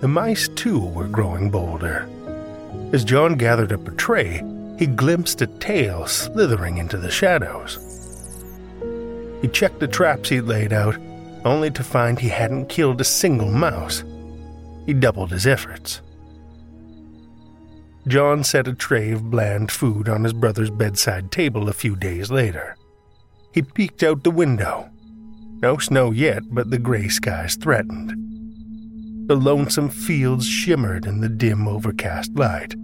The 0.00 0.08
mice, 0.08 0.48
too, 0.48 0.78
were 0.78 1.08
growing 1.08 1.50
bolder. 1.50 2.08
As 2.92 3.04
John 3.04 3.34
gathered 3.34 3.72
up 3.72 3.86
a 3.88 3.90
tray, 3.92 4.42
he 4.78 4.86
glimpsed 4.86 5.42
a 5.42 5.46
tail 5.46 6.06
slithering 6.06 6.78
into 6.78 6.96
the 6.96 7.10
shadows. 7.10 7.78
He 9.42 9.48
checked 9.48 9.80
the 9.80 9.88
traps 9.88 10.28
he'd 10.28 10.42
laid 10.42 10.72
out, 10.72 10.96
only 11.44 11.70
to 11.72 11.82
find 11.82 12.18
he 12.18 12.28
hadn't 12.28 12.68
killed 12.68 13.00
a 13.00 13.04
single 13.04 13.50
mouse. 13.50 14.04
He 14.86 14.94
doubled 14.94 15.32
his 15.32 15.46
efforts. 15.46 16.00
John 18.06 18.44
set 18.44 18.68
a 18.68 18.72
tray 18.72 19.10
of 19.10 19.30
bland 19.30 19.70
food 19.70 20.08
on 20.08 20.22
his 20.22 20.32
brother's 20.32 20.70
bedside 20.70 21.32
table 21.32 21.68
a 21.68 21.72
few 21.72 21.96
days 21.96 22.30
later. 22.30 22.76
He 23.52 23.62
peeked 23.62 24.02
out 24.02 24.22
the 24.22 24.30
window. 24.30 24.88
No 25.60 25.78
snow 25.78 26.12
yet, 26.12 26.42
but 26.50 26.70
the 26.70 26.78
gray 26.78 27.08
skies 27.08 27.56
threatened. 27.56 28.14
The 29.28 29.34
lonesome 29.34 29.88
fields 29.88 30.46
shimmered 30.46 31.04
in 31.04 31.20
the 31.20 31.28
dim, 31.28 31.66
overcast 31.66 32.34
light, 32.36 32.74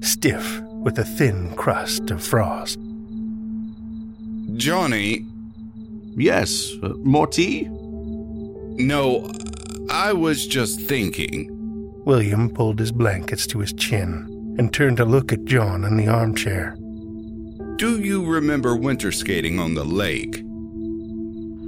stiff 0.00 0.60
with 0.84 0.98
a 0.98 1.04
thin 1.04 1.54
crust 1.56 2.10
of 2.10 2.22
frost. 2.22 2.78
Johnny. 4.56 5.26
Yes, 6.16 6.70
uh, 6.82 6.90
more 6.98 7.26
tea? 7.26 7.66
No, 8.76 9.32
I 9.90 10.12
was 10.12 10.46
just 10.46 10.80
thinking. 10.82 11.50
William 12.04 12.50
pulled 12.50 12.78
his 12.78 12.92
blankets 12.92 13.46
to 13.48 13.60
his 13.60 13.72
chin 13.72 14.56
and 14.58 14.72
turned 14.72 14.98
to 14.98 15.04
look 15.04 15.32
at 15.32 15.46
John 15.46 15.84
in 15.84 15.96
the 15.96 16.06
armchair. 16.06 16.76
Do 17.76 17.98
you 17.98 18.24
remember 18.24 18.76
winter 18.76 19.10
skating 19.10 19.58
on 19.58 19.74
the 19.74 19.84
lake? 19.84 20.36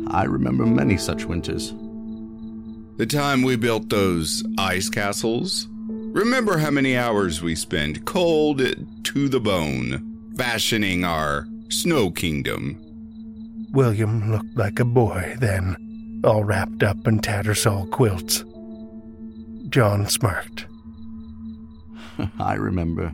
I 0.09 0.25
remember 0.25 0.67
many 0.67 0.99
such 0.99 1.25
winters. 1.25 1.73
The 2.99 3.07
time 3.07 3.43
we 3.43 3.57
built 3.57 3.89
those 3.89 4.45
ice 4.59 4.89
castles? 4.89 5.69
Remember 6.17 6.57
how 6.57 6.71
many 6.71 6.97
hours 6.97 7.43
we 7.43 7.55
spent 7.55 8.07
cold 8.07 8.63
to 9.05 9.29
the 9.29 9.39
bone, 9.39 10.33
fashioning 10.35 11.05
our 11.05 11.47
snow 11.69 12.11
kingdom? 12.11 12.81
William 13.75 14.33
looked 14.33 14.57
like 14.57 14.81
a 14.81 14.87
boy 14.87 15.37
then, 15.41 16.23
all 16.25 16.43
wrapped 16.43 16.83
up 16.83 17.07
in 17.07 17.21
tattersall 17.21 17.91
quilts. 17.91 18.45
John 19.69 20.09
smirked. 20.09 20.65
I 22.39 22.55
remember. 22.55 23.13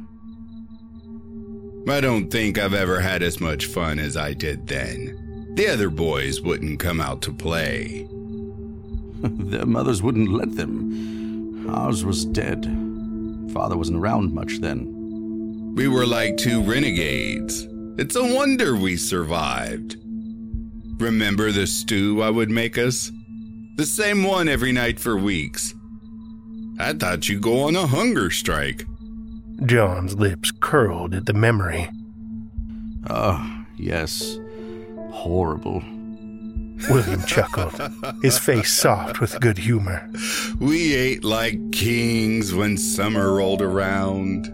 I 1.88 2.00
don't 2.00 2.30
think 2.30 2.56
I've 2.56 2.72
ever 2.72 3.00
had 3.00 3.24
as 3.24 3.40
much 3.40 3.66
fun 3.66 3.98
as 3.98 4.16
I 4.16 4.32
did 4.32 4.68
then. 4.68 5.54
The 5.56 5.66
other 5.66 5.90
boys 5.90 6.40
wouldn't 6.40 6.78
come 6.78 7.00
out 7.00 7.20
to 7.22 7.32
play. 7.32 8.06
Their 9.22 9.66
mothers 9.66 10.04
wouldn't 10.04 10.32
let 10.32 10.54
them. 10.54 11.68
Ours 11.68 12.04
was 12.04 12.24
dead. 12.24 12.91
Father 13.50 13.76
wasn't 13.76 13.98
around 13.98 14.32
much 14.34 14.58
then. 14.58 15.74
We 15.76 15.88
were 15.88 16.06
like 16.06 16.36
two 16.36 16.62
renegades. 16.62 17.66
It's 17.98 18.16
a 18.16 18.22
wonder 18.34 18.76
we 18.76 18.96
survived. 18.96 19.96
Remember 21.00 21.50
the 21.50 21.66
stew 21.66 22.22
I 22.22 22.30
would 22.30 22.50
make 22.50 22.78
us? 22.78 23.10
The 23.76 23.86
same 23.86 24.22
one 24.22 24.48
every 24.48 24.72
night 24.72 25.00
for 25.00 25.16
weeks. 25.16 25.74
I 26.78 26.92
thought 26.92 27.28
you'd 27.28 27.42
go 27.42 27.60
on 27.62 27.76
a 27.76 27.86
hunger 27.86 28.30
strike. 28.30 28.84
John's 29.66 30.14
lips 30.14 30.50
curled 30.60 31.14
at 31.14 31.26
the 31.26 31.32
memory. 31.32 31.88
Ah, 33.08 33.66
yes. 33.76 34.38
Horrible. 35.10 35.82
William 36.90 37.22
chuckled, 37.22 37.74
his 38.22 38.38
face 38.38 38.72
soft 38.72 39.20
with 39.20 39.40
good 39.40 39.58
humor. 39.58 40.08
We 40.60 40.94
ate 40.94 41.24
like 41.24 41.72
kings 41.72 42.54
when 42.54 42.76
summer 42.76 43.34
rolled 43.34 43.62
around. 43.62 44.50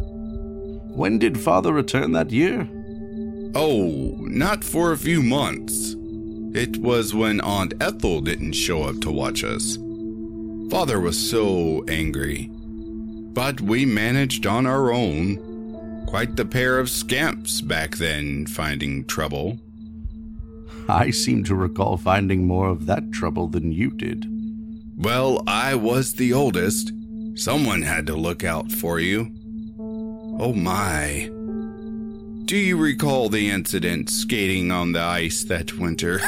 When 0.95 1.19
did 1.19 1.41
father 1.41 1.73
return 1.73 2.13
that 2.13 2.31
year? 2.31 2.69
Oh, 3.55 4.17
not 4.21 4.65
for 4.65 4.93
a 4.93 4.99
few 4.99 5.23
months. 5.23 5.95
It 6.55 6.79
was 6.79 7.15
when 7.15 7.41
Aunt 7.41 7.75
Ethel 7.81 8.21
didn't 8.21 8.53
show 8.53 8.83
up 8.83 9.01
to 9.03 9.11
watch 9.11 9.45
us. 9.45 9.77
Father 10.71 11.01
was 11.01 11.19
so 11.19 11.85
angry. 11.89 12.51
But 12.51 13.61
we 13.61 13.87
managed 13.87 14.47
on 14.47 14.67
our 14.67 14.93
own. 14.93 16.05
Quite 16.07 16.37
the 16.37 16.45
pair 16.45 16.79
of 16.79 16.91
scamps 16.91 17.61
back 17.61 17.97
then, 17.97 18.47
finding 18.47 19.05
trouble. 19.05 19.59
I 20.89 21.11
seem 21.11 21.45
to 21.45 21.55
recall 21.55 21.99
finding 21.99 22.47
more 22.47 22.69
of 22.69 22.87
that 22.87 23.13
trouble 23.13 23.49
than 23.49 23.73
you 23.73 23.91
did. 23.91 24.27
Well, 24.97 25.43
I 25.47 25.75
was 25.75 26.15
the 26.15 26.33
oldest. 26.33 26.93
Someone 27.35 27.83
had 27.83 28.07
to 28.07 28.17
look 28.17 28.43
out 28.43 28.73
for 28.73 28.99
you. 28.99 29.31
Oh 30.41 30.55
my. 30.55 31.31
Do 32.47 32.57
you 32.57 32.79
recall 32.79 33.29
the 33.29 33.51
incident 33.51 34.09
skating 34.09 34.71
on 34.71 34.93
the 34.93 35.03
ice 35.03 35.45
that 35.45 35.79
winter? 35.79 36.21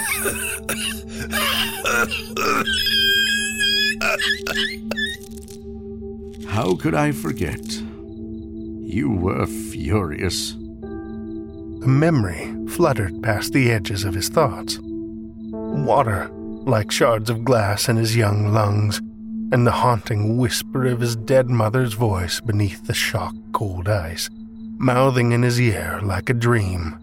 How 6.48 6.74
could 6.74 6.94
I 6.94 7.12
forget? 7.12 7.64
You 7.72 9.10
were 9.10 9.46
furious. 9.46 10.54
A 11.82 11.88
memory 11.88 12.54
fluttered 12.68 13.22
past 13.22 13.52
the 13.52 13.70
edges 13.70 14.04
of 14.04 14.12
his 14.12 14.28
thoughts. 14.28 14.78
Water, 14.82 16.28
like 16.32 16.90
shards 16.90 17.30
of 17.30 17.44
glass 17.44 17.88
in 17.88 17.96
his 17.96 18.14
young 18.14 18.52
lungs, 18.52 18.98
and 19.52 19.66
the 19.66 19.72
haunting 19.72 20.36
whisper 20.36 20.86
of 20.86 21.00
his 21.00 21.16
dead 21.16 21.48
mother's 21.48 21.94
voice 21.94 22.38
beneath 22.40 22.86
the 22.86 22.92
shock 22.92 23.34
cold 23.52 23.88
ice, 23.88 24.28
mouthing 24.78 25.32
in 25.32 25.42
his 25.42 25.58
ear 25.58 25.98
like 26.02 26.28
a 26.28 26.34
dream. 26.34 26.98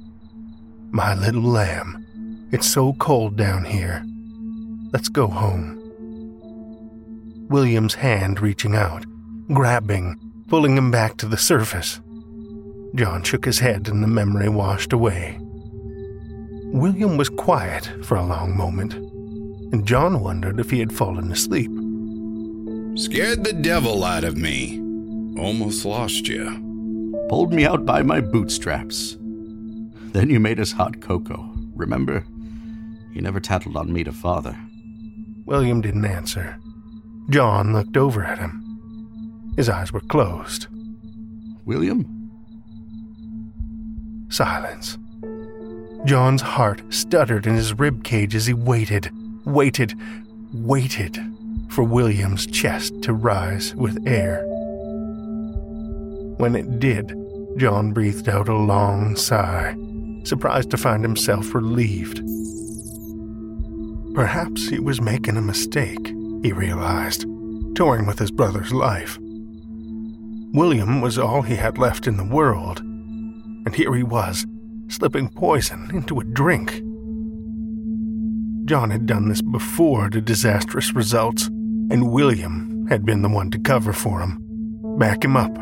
My 0.91 1.15
little 1.15 1.41
lamb, 1.41 2.47
it's 2.51 2.67
so 2.67 2.93
cold 2.93 3.35
down 3.35 3.65
here. 3.65 4.05
Let's 4.93 5.09
go 5.09 5.27
home. 5.27 5.73
William's 7.49 7.95
hand 7.95 8.39
reaching 8.41 8.75
out, 8.75 9.05
grabbing, 9.51 10.19
pulling 10.47 10.77
him 10.77 10.91
back 10.91 11.17
to 11.17 11.25
the 11.25 11.37
surface. 11.37 11.99
John 12.95 13.23
shook 13.23 13.45
his 13.45 13.59
head 13.59 13.87
and 13.87 14.03
the 14.03 14.07
memory 14.07 14.49
washed 14.49 14.93
away. 14.93 15.37
William 16.73 17.17
was 17.17 17.29
quiet 17.29 17.89
for 18.03 18.15
a 18.15 18.25
long 18.25 18.55
moment, 18.55 18.93
and 18.93 19.85
John 19.85 20.19
wondered 20.21 20.59
if 20.59 20.69
he 20.69 20.79
had 20.79 20.91
fallen 20.91 21.31
asleep. 21.31 21.71
Scared 22.97 23.43
the 23.43 23.53
devil 23.53 24.03
out 24.03 24.23
of 24.23 24.37
me. 24.37 24.79
Almost 25.39 25.85
lost 25.85 26.27
you. 26.27 27.25
Pulled 27.29 27.53
me 27.53 27.65
out 27.65 27.85
by 27.85 28.01
my 28.01 28.19
bootstraps. 28.19 29.17
Then 29.19 30.29
you 30.29 30.39
made 30.39 30.59
us 30.59 30.71
hot 30.71 30.99
cocoa, 30.99 31.53
remember? 31.75 32.25
You 33.13 33.21
never 33.21 33.39
tattled 33.39 33.77
on 33.77 33.93
me 33.93 34.03
to 34.03 34.11
father. 34.11 34.57
William 35.45 35.81
didn't 35.81 36.05
answer. 36.05 36.57
John 37.29 37.73
looked 37.73 37.97
over 37.97 38.23
at 38.23 38.39
him. 38.39 39.53
His 39.55 39.69
eyes 39.69 39.93
were 39.93 40.01
closed. 40.01 40.67
William? 41.65 42.16
Silence. 44.29 44.97
John's 46.05 46.41
heart 46.41 46.81
stuttered 46.89 47.47
in 47.47 47.55
his 47.55 47.73
rib 47.73 48.03
cage 48.03 48.35
as 48.35 48.45
he 48.45 48.53
waited, 48.53 49.11
waited, 49.45 49.93
waited 50.53 51.19
for 51.69 51.83
William's 51.83 52.45
chest 52.45 53.01
to 53.03 53.13
rise 53.13 53.75
with 53.75 54.07
air. 54.07 54.45
When 56.37 56.55
it 56.55 56.79
did, 56.79 57.13
John 57.57 57.91
breathed 57.91 58.29
out 58.29 58.47
a 58.47 58.55
long 58.55 59.15
sigh, 59.15 59.75
surprised 60.23 60.71
to 60.71 60.77
find 60.77 61.03
himself 61.03 61.53
relieved. 61.55 62.21
Perhaps 64.13 64.69
he 64.69 64.79
was 64.79 65.01
making 65.01 65.37
a 65.37 65.41
mistake, 65.41 66.07
he 66.41 66.51
realized, 66.51 67.25
toying 67.75 68.05
with 68.05 68.19
his 68.19 68.31
brother's 68.31 68.73
life. 68.73 69.17
William 70.53 71.01
was 71.01 71.17
all 71.17 71.41
he 71.41 71.55
had 71.55 71.77
left 71.77 72.07
in 72.07 72.17
the 72.17 72.23
world, 72.23 72.81
and 73.67 73.75
here 73.75 73.93
he 73.93 74.01
was, 74.01 74.47
slipping 74.87 75.27
poison 75.27 75.91
into 75.93 76.21
a 76.21 76.23
drink. 76.23 76.81
John 78.63 78.89
had 78.89 79.05
done 79.05 79.27
this 79.27 79.41
before 79.41 80.09
to 80.09 80.21
disastrous 80.21 80.95
results, 80.95 81.47
and 81.47 82.13
William 82.13 82.87
had 82.87 83.05
been 83.05 83.23
the 83.23 83.27
one 83.27 83.51
to 83.51 83.59
cover 83.59 83.91
for 83.91 84.21
him, 84.21 84.39
back 84.97 85.25
him 85.25 85.35
up, 85.35 85.53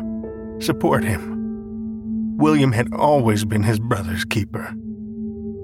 support 0.62 1.02
him. 1.02 2.36
William 2.36 2.70
had 2.70 2.94
always 2.94 3.44
been 3.44 3.64
his 3.64 3.80
brother's 3.80 4.24
keeper. 4.24 4.72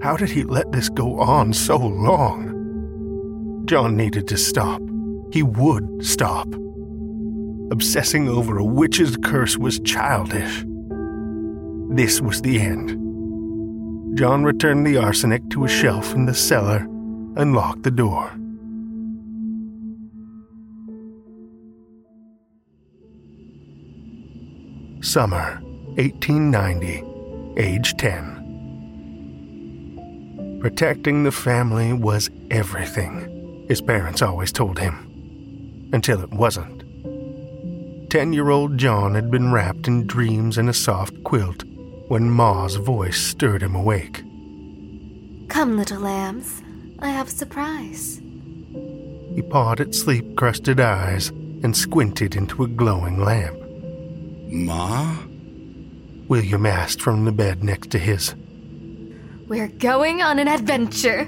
How 0.02 0.16
did 0.16 0.30
he 0.30 0.42
let 0.42 0.72
this 0.72 0.88
go 0.88 1.20
on 1.20 1.52
so 1.52 1.76
long? 1.76 3.62
John 3.66 3.96
needed 3.96 4.26
to 4.26 4.36
stop. 4.36 4.82
He 5.32 5.44
would 5.44 6.04
stop. 6.04 6.48
Obsessing 7.70 8.28
over 8.28 8.58
a 8.58 8.64
witch's 8.64 9.16
curse 9.16 9.56
was 9.56 9.78
childish. 9.78 10.64
This 11.94 12.22
was 12.22 12.40
the 12.40 12.58
end. 12.58 14.16
John 14.16 14.44
returned 14.44 14.86
the 14.86 14.96
arsenic 14.96 15.50
to 15.50 15.66
a 15.66 15.68
shelf 15.68 16.14
in 16.14 16.24
the 16.24 16.32
cellar 16.32 16.86
and 17.36 17.54
locked 17.54 17.82
the 17.82 17.90
door. 17.90 18.30
Summer, 25.02 25.60
1890, 25.96 27.04
age 27.58 27.94
10. 27.98 30.58
Protecting 30.62 31.24
the 31.24 31.32
family 31.32 31.92
was 31.92 32.30
everything, 32.50 33.66
his 33.68 33.82
parents 33.82 34.22
always 34.22 34.50
told 34.50 34.78
him. 34.78 35.90
Until 35.92 36.22
it 36.22 36.30
wasn't. 36.30 36.84
Ten 38.10 38.32
year 38.32 38.48
old 38.48 38.78
John 38.78 39.14
had 39.14 39.30
been 39.30 39.52
wrapped 39.52 39.88
in 39.88 40.06
dreams 40.06 40.56
in 40.56 40.70
a 40.70 40.72
soft 40.72 41.22
quilt 41.22 41.64
when 42.12 42.28
Ma's 42.28 42.74
voice 42.74 43.18
stirred 43.18 43.62
him 43.62 43.74
awake. 43.74 44.22
Come, 45.48 45.78
little 45.78 46.00
lambs, 46.00 46.62
I 46.98 47.08
have 47.08 47.28
a 47.28 47.30
surprise. 47.30 48.20
He 49.34 49.40
pawed 49.40 49.80
at 49.80 49.94
sleep 49.94 50.36
crusted 50.36 50.78
eyes 50.78 51.30
and 51.62 51.74
squinted 51.74 52.36
into 52.36 52.64
a 52.64 52.68
glowing 52.68 53.24
lamp. 53.24 53.58
Ma? 54.52 55.16
William 56.28 56.66
asked 56.66 57.00
from 57.00 57.24
the 57.24 57.32
bed 57.32 57.64
next 57.64 57.90
to 57.92 57.98
his. 57.98 58.34
We're 59.48 59.68
going 59.68 60.20
on 60.20 60.38
an 60.38 60.48
adventure. 60.48 61.26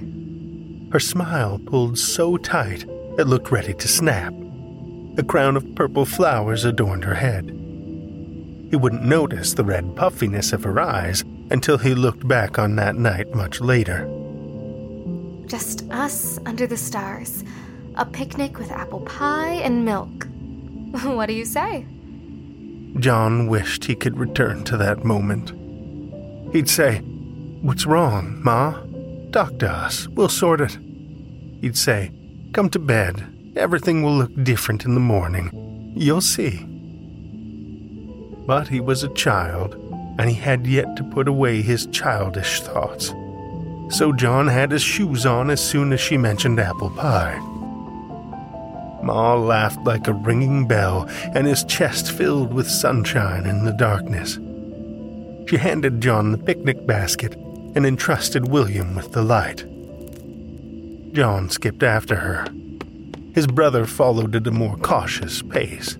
Her 0.92 1.00
smile 1.00 1.58
pulled 1.64 1.98
so 1.98 2.36
tight 2.36 2.82
it 3.16 3.26
looked 3.26 3.50
ready 3.50 3.72
to 3.72 3.88
snap. 3.88 4.34
A 5.16 5.22
crown 5.22 5.56
of 5.56 5.74
purple 5.76 6.04
flowers 6.04 6.66
adorned 6.66 7.04
her 7.04 7.14
head. 7.14 7.63
He 8.74 8.76
wouldn't 8.76 9.04
notice 9.04 9.54
the 9.54 9.62
red 9.62 9.94
puffiness 9.94 10.52
of 10.52 10.64
her 10.64 10.80
eyes 10.80 11.22
until 11.52 11.78
he 11.78 11.94
looked 11.94 12.26
back 12.26 12.58
on 12.58 12.74
that 12.74 12.96
night 12.96 13.32
much 13.32 13.60
later. 13.60 14.04
Just 15.46 15.88
us 15.92 16.40
under 16.44 16.66
the 16.66 16.76
stars. 16.76 17.44
A 17.94 18.04
picnic 18.04 18.58
with 18.58 18.72
apple 18.72 19.02
pie 19.02 19.60
and 19.62 19.84
milk. 19.84 20.26
What 21.04 21.26
do 21.26 21.34
you 21.34 21.44
say? 21.44 21.86
John 22.98 23.46
wished 23.46 23.84
he 23.84 23.94
could 23.94 24.18
return 24.18 24.64
to 24.64 24.76
that 24.76 25.04
moment. 25.04 25.52
He'd 26.52 26.68
say, 26.68 26.98
What's 27.62 27.86
wrong, 27.86 28.42
Ma? 28.42 28.82
Talk 29.30 29.56
to 29.60 29.70
us. 29.70 30.08
We'll 30.08 30.28
sort 30.28 30.60
it. 30.60 30.76
He'd 31.60 31.76
say, 31.76 32.10
Come 32.52 32.70
to 32.70 32.80
bed. 32.80 33.52
Everything 33.54 34.02
will 34.02 34.16
look 34.16 34.34
different 34.42 34.84
in 34.84 34.94
the 34.94 35.08
morning. 35.14 35.92
You'll 35.96 36.20
see. 36.20 36.73
But 38.46 38.68
he 38.68 38.80
was 38.80 39.02
a 39.02 39.14
child, 39.14 39.74
and 40.18 40.28
he 40.28 40.36
had 40.36 40.66
yet 40.66 40.96
to 40.96 41.04
put 41.04 41.28
away 41.28 41.62
his 41.62 41.86
childish 41.86 42.60
thoughts. 42.60 43.12
So 43.90 44.12
John 44.12 44.46
had 44.46 44.70
his 44.70 44.82
shoes 44.82 45.26
on 45.26 45.50
as 45.50 45.62
soon 45.62 45.92
as 45.92 46.00
she 46.00 46.16
mentioned 46.16 46.60
apple 46.60 46.90
pie. 46.90 47.38
Ma 49.02 49.34
laughed 49.34 49.84
like 49.84 50.08
a 50.08 50.12
ringing 50.12 50.66
bell, 50.66 51.06
and 51.34 51.46
his 51.46 51.64
chest 51.64 52.10
filled 52.10 52.52
with 52.52 52.70
sunshine 52.70 53.46
in 53.46 53.64
the 53.64 53.72
darkness. 53.72 54.38
She 55.48 55.58
handed 55.58 56.00
John 56.00 56.32
the 56.32 56.38
picnic 56.38 56.86
basket 56.86 57.34
and 57.74 57.84
entrusted 57.84 58.48
William 58.48 58.94
with 58.94 59.12
the 59.12 59.22
light. 59.22 59.64
John 61.12 61.50
skipped 61.50 61.82
after 61.82 62.16
her. 62.16 62.46
His 63.34 63.46
brother 63.46 63.84
followed 63.84 64.34
at 64.36 64.46
a 64.46 64.50
more 64.50 64.76
cautious 64.78 65.42
pace. 65.42 65.98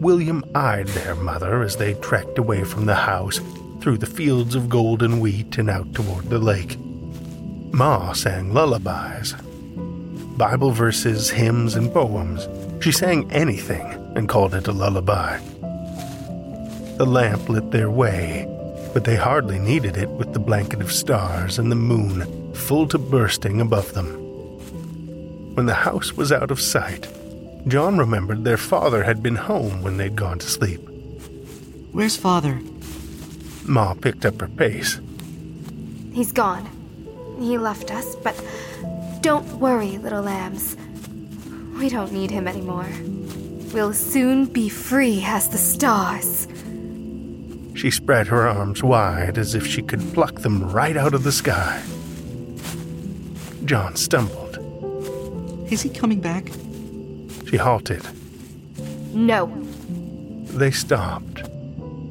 William 0.00 0.44
eyed 0.54 0.88
their 0.88 1.14
mother 1.14 1.62
as 1.62 1.76
they 1.76 1.94
trekked 1.94 2.38
away 2.38 2.64
from 2.64 2.84
the 2.84 2.94
house 2.94 3.40
through 3.80 3.96
the 3.96 4.06
fields 4.06 4.54
of 4.54 4.68
golden 4.68 5.20
wheat 5.20 5.56
and 5.56 5.70
out 5.70 5.94
toward 5.94 6.24
the 6.28 6.38
lake. 6.38 6.78
Ma 7.72 8.12
sang 8.12 8.52
lullabies, 8.52 9.34
Bible 10.36 10.70
verses, 10.70 11.30
hymns, 11.30 11.76
and 11.76 11.92
poems. 11.92 12.46
She 12.84 12.92
sang 12.92 13.30
anything 13.32 13.86
and 14.16 14.28
called 14.28 14.54
it 14.54 14.68
a 14.68 14.72
lullaby. 14.72 15.38
The 16.98 17.06
lamp 17.06 17.48
lit 17.48 17.70
their 17.70 17.90
way, 17.90 18.46
but 18.92 19.04
they 19.04 19.16
hardly 19.16 19.58
needed 19.58 19.96
it 19.96 20.10
with 20.10 20.34
the 20.34 20.38
blanket 20.38 20.82
of 20.82 20.92
stars 20.92 21.58
and 21.58 21.70
the 21.70 21.76
moon 21.76 22.52
full 22.54 22.86
to 22.88 22.98
bursting 22.98 23.62
above 23.62 23.94
them. 23.94 24.14
When 25.54 25.64
the 25.64 25.74
house 25.74 26.12
was 26.12 26.32
out 26.32 26.50
of 26.50 26.60
sight, 26.60 27.08
John 27.68 27.98
remembered 27.98 28.44
their 28.44 28.56
father 28.56 29.02
had 29.02 29.22
been 29.22 29.34
home 29.34 29.82
when 29.82 29.96
they'd 29.96 30.14
gone 30.14 30.38
to 30.38 30.46
sleep. 30.46 30.80
Where's 31.90 32.16
father? 32.16 32.60
Ma 33.64 33.94
picked 33.94 34.24
up 34.24 34.40
her 34.40 34.48
pace. 34.48 35.00
He's 36.12 36.30
gone. 36.30 36.68
He 37.40 37.58
left 37.58 37.90
us, 37.90 38.14
but 38.16 38.40
don't 39.20 39.46
worry, 39.58 39.98
little 39.98 40.22
lambs. 40.22 40.76
We 41.76 41.88
don't 41.88 42.12
need 42.12 42.30
him 42.30 42.46
anymore. 42.46 42.88
We'll 43.74 43.92
soon 43.92 44.46
be 44.46 44.68
free 44.68 45.22
as 45.26 45.48
the 45.48 45.58
stars. 45.58 46.46
She 47.74 47.90
spread 47.90 48.28
her 48.28 48.46
arms 48.46 48.82
wide 48.82 49.38
as 49.38 49.56
if 49.56 49.66
she 49.66 49.82
could 49.82 50.00
pluck 50.14 50.40
them 50.40 50.70
right 50.72 50.96
out 50.96 51.14
of 51.14 51.24
the 51.24 51.32
sky. 51.32 51.82
John 53.64 53.96
stumbled. 53.96 54.56
Is 55.70 55.82
he 55.82 55.90
coming 55.90 56.20
back? 56.20 56.48
She 57.46 57.56
halted. 57.56 58.02
No. 59.14 59.46
They 60.46 60.70
stopped. 60.70 61.42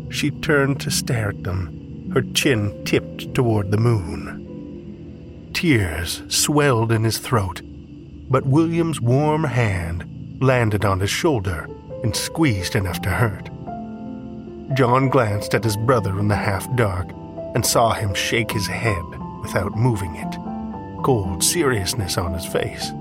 She 0.10 0.32
turned 0.32 0.80
to 0.82 0.92
stare 0.92 1.30
at 1.30 1.44
them, 1.44 2.12
her 2.14 2.22
chin 2.34 2.84
tipped 2.86 3.34
toward 3.36 3.72
the 3.72 3.78
moon. 3.78 5.52
Tears 5.54 6.22
swelled 6.30 6.92
in 6.92 7.04
his 7.04 7.18
throat, 7.18 7.62
but 8.30 8.46
William's 8.46 9.02
warm 9.02 9.44
hand 9.44 10.38
landed 10.42 10.86
on 10.86 11.00
his 11.00 11.10
shoulder 11.10 11.68
and 12.04 12.16
squeezed 12.16 12.76
enough 12.76 13.02
to 13.02 13.10
hurt. 13.10 13.50
John 14.76 15.10
glanced 15.10 15.54
at 15.54 15.64
his 15.64 15.78
brother 15.78 16.20
in 16.20 16.28
the 16.28 16.36
half 16.36 16.74
dark 16.76 17.10
and 17.56 17.66
saw 17.66 17.94
him 17.94 18.14
shake 18.14 18.52
his 18.52 18.68
head 18.68 19.04
without 19.42 19.76
moving 19.78 20.16
it, 20.16 21.04
cold 21.04 21.44
seriousness 21.44 22.18
on 22.18 22.34
his 22.34 22.46
face. 22.46 22.92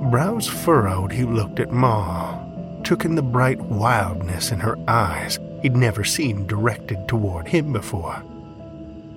Brows 0.00 0.46
furrowed, 0.46 1.12
he 1.12 1.24
looked 1.24 1.60
at 1.60 1.72
Ma, 1.72 2.38
took 2.82 3.04
in 3.04 3.14
the 3.14 3.22
bright 3.22 3.60
wildness 3.60 4.50
in 4.52 4.60
her 4.60 4.78
eyes 4.88 5.38
he'd 5.62 5.76
never 5.76 6.04
seen 6.04 6.46
directed 6.46 7.08
toward 7.08 7.48
him 7.48 7.72
before. 7.72 8.22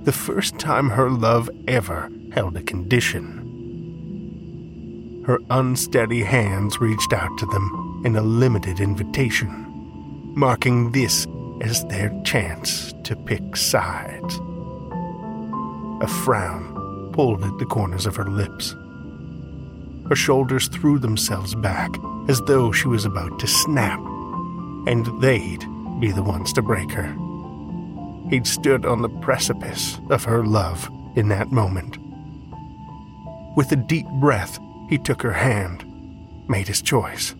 The 0.03 0.11
first 0.11 0.57
time 0.57 0.89
her 0.89 1.09
love 1.09 1.49
ever 1.67 2.09
held 2.33 2.57
a 2.57 2.63
condition. 2.63 3.37
Her 5.25 5.37
unsteady 5.51 6.23
hands 6.23 6.81
reached 6.81 7.13
out 7.13 7.37
to 7.37 7.45
them 7.45 8.01
in 8.03 8.15
a 8.15 8.21
limited 8.21 8.79
invitation, 8.79 9.67
marking 10.35 10.91
this 10.91 11.27
as 11.61 11.85
their 11.85 12.09
chance 12.23 12.93
to 13.03 13.15
pick 13.15 13.55
sides. 13.55 14.39
A 16.01 16.07
frown 16.07 17.11
pulled 17.13 17.43
at 17.43 17.55
the 17.59 17.65
corners 17.65 18.07
of 18.07 18.15
her 18.15 18.25
lips. 18.25 18.75
Her 20.11 20.15
shoulders 20.17 20.67
threw 20.67 20.99
themselves 20.99 21.55
back 21.55 21.89
as 22.27 22.41
though 22.41 22.73
she 22.73 22.89
was 22.89 23.05
about 23.05 23.39
to 23.39 23.47
snap, 23.47 23.97
and 24.85 25.05
they'd 25.21 25.65
be 26.01 26.11
the 26.11 26.21
ones 26.21 26.51
to 26.51 26.61
break 26.61 26.91
her. 26.91 27.15
He'd 28.29 28.45
stood 28.45 28.85
on 28.85 29.01
the 29.01 29.21
precipice 29.21 30.01
of 30.09 30.25
her 30.25 30.43
love 30.43 30.91
in 31.15 31.29
that 31.29 31.53
moment. 31.53 31.97
With 33.55 33.71
a 33.71 33.77
deep 33.77 34.05
breath, 34.19 34.59
he 34.89 34.97
took 34.97 35.21
her 35.21 35.31
hand, 35.31 35.85
made 36.49 36.67
his 36.67 36.81
choice. 36.81 37.33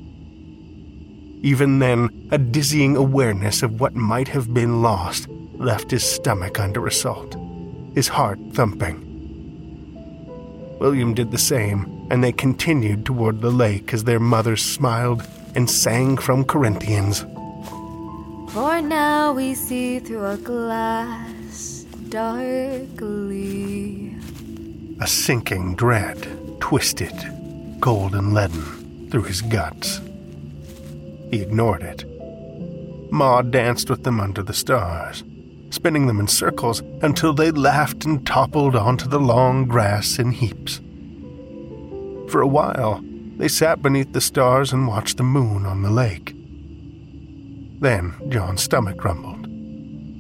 Even 1.42 1.80
then, 1.80 2.30
a 2.32 2.38
dizzying 2.38 2.96
awareness 2.96 3.64
of 3.64 3.82
what 3.82 3.96
might 3.96 4.30
have 4.30 4.54
been 4.54 4.82
lost 4.82 5.28
left 5.56 5.92
his 5.92 6.10
stomach 6.10 6.58
under 6.58 6.88
assault, 6.88 7.36
his 7.96 8.08
heart 8.08 8.40
thumping. 8.54 9.11
William 10.82 11.14
did 11.14 11.30
the 11.30 11.38
same, 11.38 12.08
and 12.10 12.24
they 12.24 12.32
continued 12.32 13.06
toward 13.06 13.40
the 13.40 13.52
lake 13.52 13.94
as 13.94 14.04
their 14.04 14.20
mothers 14.20 14.66
smiled 14.66 15.22
and 15.54 15.70
sang 15.70 16.18
from 16.18 16.44
Corinthians. 16.44 17.20
For 18.52 18.82
now 18.82 19.32
we 19.32 19.54
see 19.54 20.00
through 20.00 20.26
a 20.26 20.38
glass 20.38 21.86
darkly. 22.10 24.16
A 25.00 25.06
sinking 25.06 25.76
dread 25.76 26.18
twisted, 26.60 27.14
cold 27.80 28.16
and 28.16 28.34
leaden, 28.34 29.08
through 29.12 29.26
his 29.26 29.44
guts. 29.44 30.02
He 31.30 31.44
ignored 31.44 31.84
it. 31.84 32.06
Ma 33.12 33.44
danced 33.44 33.88
with 33.88 34.04
them 34.04 34.20
under 34.20 34.42
the 34.42 34.56
stars, 34.56 35.24
spinning 35.72 36.06
them 36.06 36.20
in 36.20 36.28
circles 36.28 36.82
until 37.02 37.34
they 37.34 37.50
laughed 37.52 38.06
and 38.06 38.26
toppled 38.26 38.76
onto 38.76 39.08
the 39.08 39.20
long 39.20 39.66
grass 39.66 40.20
in 40.20 40.32
heaps. 40.32 40.80
For 42.30 42.42
a 42.42 42.48
while, 42.48 43.04
they 43.38 43.48
sat 43.48 43.82
beneath 43.82 44.14
the 44.14 44.22
stars 44.22 44.72
and 44.72 44.88
watched 44.88 45.18
the 45.18 45.24
moon 45.24 45.66
on 45.66 45.82
the 45.82 45.90
lake. 45.90 46.36
Then 47.80 48.14
John's 48.30 48.62
stomach 48.62 48.98
grumbled. 48.98 49.48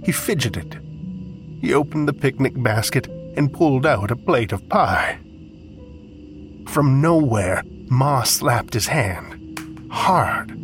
He 0.04 0.12
fidgeted. 0.12 0.82
He 1.62 1.74
opened 1.74 2.08
the 2.08 2.14
picnic 2.14 2.54
basket 2.56 3.08
and 3.38 3.54
pulled 3.54 3.86
out 3.86 4.10
a 4.10 4.16
plate 4.16 4.52
of 4.52 4.68
pie. 4.68 5.20
From 6.68 7.02
nowhere, 7.02 7.64
Ma 7.90 8.24
slapped 8.24 8.74
his 8.74 8.88
hand. 8.88 9.88
Hard. 9.92 10.58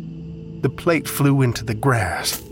The 0.62 0.70
plate 0.70 1.06
flew 1.06 1.42
into 1.42 1.64
the 1.64 1.74
grass. 1.74 2.42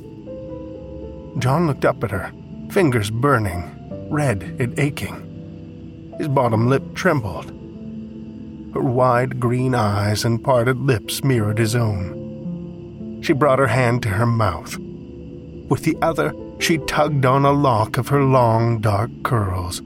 John 1.39 1.66
looked 1.66 1.84
up 1.84 2.03
at 2.03 2.11
her, 2.11 2.32
fingers 2.70 3.11
burning, 3.11 4.09
red 4.11 4.43
and 4.59 4.78
aching. 4.78 6.14
His 6.18 6.28
bottom 6.28 6.68
lip 6.68 6.95
trembled. 6.95 7.47
Her 8.72 8.80
wide 8.80 9.39
green 9.39 9.74
eyes 9.74 10.24
and 10.24 10.43
parted 10.43 10.78
lips 10.78 11.22
mirrored 11.22 11.59
his 11.59 11.74
own. 11.74 13.20
She 13.22 13.32
brought 13.34 13.59
her 13.59 13.66
hand 13.66 14.03
to 14.03 14.09
her 14.11 14.26
mouth. 14.26 14.78
With 15.68 15.82
the 15.82 15.97
other, 16.01 16.32
she 16.59 16.78
tugged 16.78 17.26
on 17.26 17.45
a 17.45 17.53
lock 17.53 17.99
of 17.99 18.09
her 18.09 18.22
long, 18.22 18.80
dark 18.80 19.11
curls. 19.22 19.80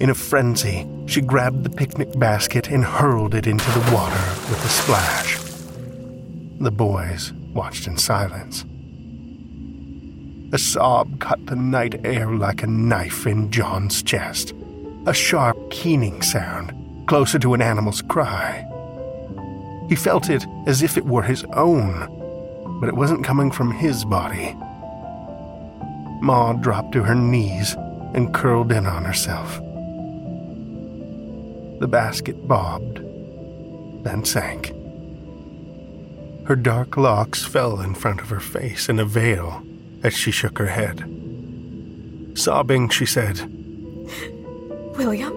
In 0.00 0.10
a 0.10 0.14
frenzy, 0.14 0.88
she 1.06 1.20
grabbed 1.20 1.62
the 1.62 1.70
picnic 1.70 2.18
basket 2.18 2.68
and 2.68 2.84
hurled 2.84 3.34
it 3.34 3.46
into 3.46 3.70
the 3.70 3.94
water 3.94 4.18
with 4.50 4.64
a 4.64 4.68
splash. 4.68 5.38
The 6.58 6.70
boys 6.70 7.32
watched 7.54 7.86
in 7.86 7.96
silence. 7.96 8.64
A 10.56 10.58
sob 10.58 11.20
cut 11.20 11.44
the 11.44 11.54
night 11.54 12.00
air 12.02 12.32
like 12.32 12.62
a 12.62 12.66
knife 12.66 13.26
in 13.26 13.50
John's 13.50 14.02
chest. 14.02 14.54
A 15.04 15.12
sharp, 15.12 15.70
keening 15.70 16.22
sound, 16.22 16.72
closer 17.06 17.38
to 17.40 17.52
an 17.52 17.60
animal's 17.60 18.00
cry. 18.00 18.66
He 19.90 19.94
felt 19.94 20.30
it 20.30 20.46
as 20.66 20.80
if 20.82 20.96
it 20.96 21.04
were 21.04 21.24
his 21.24 21.44
own, 21.52 22.08
but 22.80 22.88
it 22.88 22.96
wasn't 22.96 23.22
coming 23.22 23.50
from 23.50 23.70
his 23.70 24.06
body. 24.06 24.56
Ma 26.22 26.54
dropped 26.54 26.92
to 26.92 27.02
her 27.02 27.14
knees 27.14 27.74
and 28.14 28.32
curled 28.32 28.72
in 28.72 28.86
on 28.86 29.04
herself. 29.04 29.58
The 31.80 31.86
basket 31.86 32.48
bobbed, 32.48 33.00
then 34.04 34.24
sank. 34.24 34.72
Her 36.46 36.56
dark 36.56 36.96
locks 36.96 37.44
fell 37.44 37.82
in 37.82 37.94
front 37.94 38.22
of 38.22 38.30
her 38.30 38.40
face 38.40 38.88
in 38.88 38.98
a 38.98 39.04
veil 39.04 39.62
as 40.06 40.14
she 40.14 40.30
shook 40.30 40.56
her 40.58 40.66
head. 40.66 41.00
Sobbing, 42.34 42.88
she 42.88 43.04
said, 43.04 43.40
William, 44.96 45.36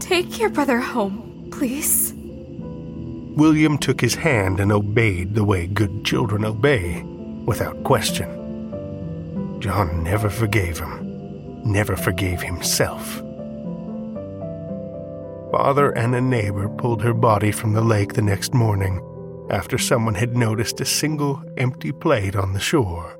take 0.00 0.38
your 0.38 0.50
brother 0.50 0.80
home, 0.80 1.48
please. 1.52 2.12
William 3.36 3.78
took 3.78 4.00
his 4.00 4.16
hand 4.16 4.58
and 4.58 4.72
obeyed 4.72 5.34
the 5.34 5.44
way 5.44 5.66
good 5.66 6.04
children 6.04 6.44
obey, 6.44 7.02
without 7.46 7.82
question. 7.84 8.28
John 9.60 10.02
never 10.02 10.28
forgave 10.28 10.78
him, 10.78 11.62
never 11.64 11.96
forgave 11.96 12.42
himself. 12.42 13.22
Father 15.52 15.92
and 15.92 16.16
a 16.16 16.20
neighbor 16.20 16.68
pulled 16.68 17.02
her 17.02 17.14
body 17.14 17.52
from 17.52 17.74
the 17.74 17.80
lake 17.80 18.14
the 18.14 18.22
next 18.22 18.54
morning 18.54 19.00
after 19.50 19.78
someone 19.78 20.14
had 20.14 20.36
noticed 20.36 20.80
a 20.80 20.84
single 20.84 21.42
empty 21.56 21.92
plate 21.92 22.36
on 22.36 22.52
the 22.52 22.60
shore. 22.60 23.18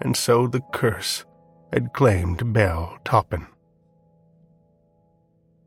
And 0.00 0.16
so 0.16 0.46
the 0.46 0.60
curse 0.72 1.24
had 1.72 1.92
claimed 1.92 2.52
Belle 2.52 2.98
Toppin. 3.04 3.46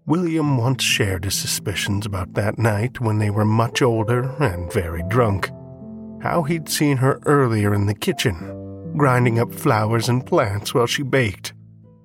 William 0.05 0.57
once 0.57 0.83
shared 0.83 1.23
his 1.23 1.33
suspicions 1.33 2.05
about 2.05 2.35
that 2.35 2.59
night 2.59 3.01
when 3.01 3.17
they 3.17 3.31
were 3.31 3.45
much 3.45 3.81
older 3.81 4.35
and 4.39 4.71
very 4.71 5.01
drunk. 5.09 5.49
How 6.21 6.43
he'd 6.43 6.69
seen 6.69 6.97
her 6.97 7.19
earlier 7.25 7.73
in 7.73 7.87
the 7.87 7.95
kitchen, 7.95 8.93
grinding 8.95 9.39
up 9.39 9.51
flowers 9.51 10.07
and 10.07 10.25
plants 10.25 10.73
while 10.73 10.85
she 10.85 11.01
baked, 11.01 11.53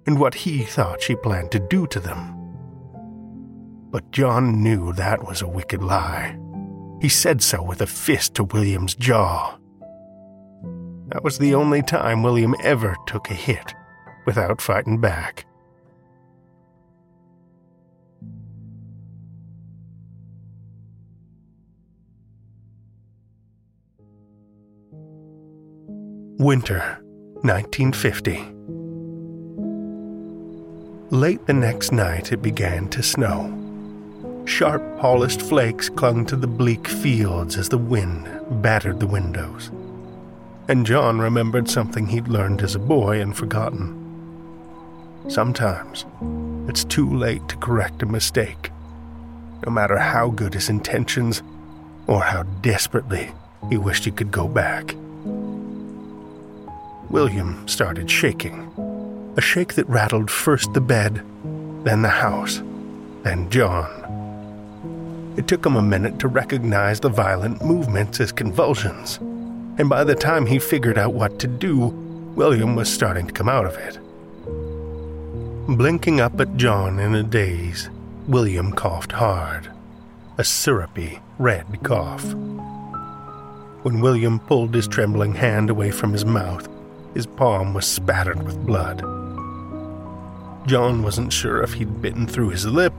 and 0.07 0.19
what 0.19 0.35
he 0.35 0.63
thought 0.63 1.03
she 1.03 1.15
planned 1.15 1.53
to 1.53 1.61
do 1.69 1.87
to 1.89 2.01
them. 2.01 2.37
But 3.91 4.13
John 4.13 4.63
knew 4.63 4.95
that 4.95 5.27
was 5.27 5.43
a 5.43 5.49
wicked 5.49 5.83
lie. 5.83 6.39
He 7.01 7.09
said 7.09 7.43
so 7.43 7.63
with 7.63 7.81
a 7.81 7.87
fist 7.87 8.35
to 8.35 8.45
William's 8.45 8.95
jaw. 8.95 9.57
That 11.09 11.25
was 11.25 11.39
the 11.39 11.55
only 11.55 11.83
time 11.83 12.23
William 12.23 12.55
ever 12.63 12.95
took 13.07 13.31
a 13.31 13.35
hit 13.35 13.75
without 14.27 14.61
fighting 14.61 15.01
back. 15.01 15.47
Winter, 26.39 26.99
1950. 27.43 28.55
Late 31.15 31.45
the 31.47 31.53
next 31.53 31.93
night, 31.93 32.33
it 32.33 32.41
began 32.41 32.89
to 32.89 33.03
snow. 33.03 33.60
Sharp, 34.45 34.83
polished 34.99 35.43
flakes 35.43 35.89
clung 35.89 36.27
to 36.27 36.37
the 36.37 36.47
bleak 36.47 36.89
fields 36.89 37.57
as 37.57 37.69
the 37.69 37.79
wind 37.79 38.29
battered 38.63 39.01
the 39.01 39.07
windows. 39.07 39.71
And 40.69 40.87
John 40.87 41.19
remembered 41.19 41.69
something 41.69 42.07
he'd 42.07 42.29
learned 42.29 42.63
as 42.63 42.75
a 42.75 42.79
boy 42.79 43.21
and 43.21 43.37
forgotten. 43.37 43.97
Sometimes 45.29 46.05
it's 46.69 46.85
too 46.85 47.09
late 47.09 47.49
to 47.49 47.57
correct 47.57 48.03
a 48.03 48.07
mistake, 48.07 48.71
no 49.65 49.73
matter 49.73 49.99
how 49.99 50.31
good 50.31 50.55
his 50.55 50.69
intentions 50.69 51.43
or 52.07 52.23
how 52.23 52.43
desperately 52.63 53.33
he 53.69 53.77
wished 53.77 54.05
he 54.05 54.11
could 54.11 54.31
go 54.31 54.49
back. 54.49 54.95
William 57.11 57.67
started 57.67 58.11
shaking, 58.11 58.73
a 59.37 59.41
shake 59.41 59.75
that 59.75 59.89
rattled 59.89 60.31
first 60.31 60.73
the 60.73 60.81
bed, 60.81 61.25
then 61.85 62.03
the 62.03 62.09
house, 62.09 62.63
then 63.23 63.51
John. 63.51 64.00
It 65.41 65.49
took 65.49 65.65
him 65.65 65.77
a 65.77 65.83
minute 65.83 66.19
to 66.19 66.29
recognize 66.29 67.01
the 67.01 67.09
violent 67.09 67.65
movements 67.65 68.21
as 68.21 68.31
convulsions, 68.31 69.17
and 69.79 69.89
by 69.89 70.05
the 70.05 70.15
time 70.15 70.45
he 70.45 70.59
figured 70.59 70.99
out 70.99 71.15
what 71.15 71.39
to 71.39 71.47
do, 71.47 71.87
William 72.37 72.77
was 72.77 72.93
starting 72.93 73.27
to 73.27 73.33
come 73.33 73.49
out 73.49 73.65
of 73.65 73.75
it. 73.79 73.99
Blinking 75.67 76.21
up 76.21 76.39
at 76.39 76.59
John 76.59 76.99
in 76.99 77.15
a 77.15 77.23
daze, 77.23 77.89
William 78.29 78.71
coughed 78.71 79.13
hard, 79.13 79.71
a 80.37 80.45
syrupy, 80.45 81.21
red 81.39 81.83
cough. 81.85 82.35
When 83.83 84.03
William 84.03 84.41
pulled 84.41 84.75
his 84.75 84.87
trembling 84.87 85.33
hand 85.33 85.71
away 85.71 85.91
from 85.91 86.13
his 86.13 86.27
mouth, 86.27 86.69
his 87.15 87.25
palm 87.25 87.73
was 87.73 87.87
spattered 87.87 88.43
with 88.43 88.67
blood. 88.67 88.99
John 90.69 91.03
wasn't 91.03 91.33
sure 91.33 91.63
if 91.63 91.73
he'd 91.73 92.03
bitten 92.03 92.27
through 92.27 92.51
his 92.51 92.67
lip 92.67 92.93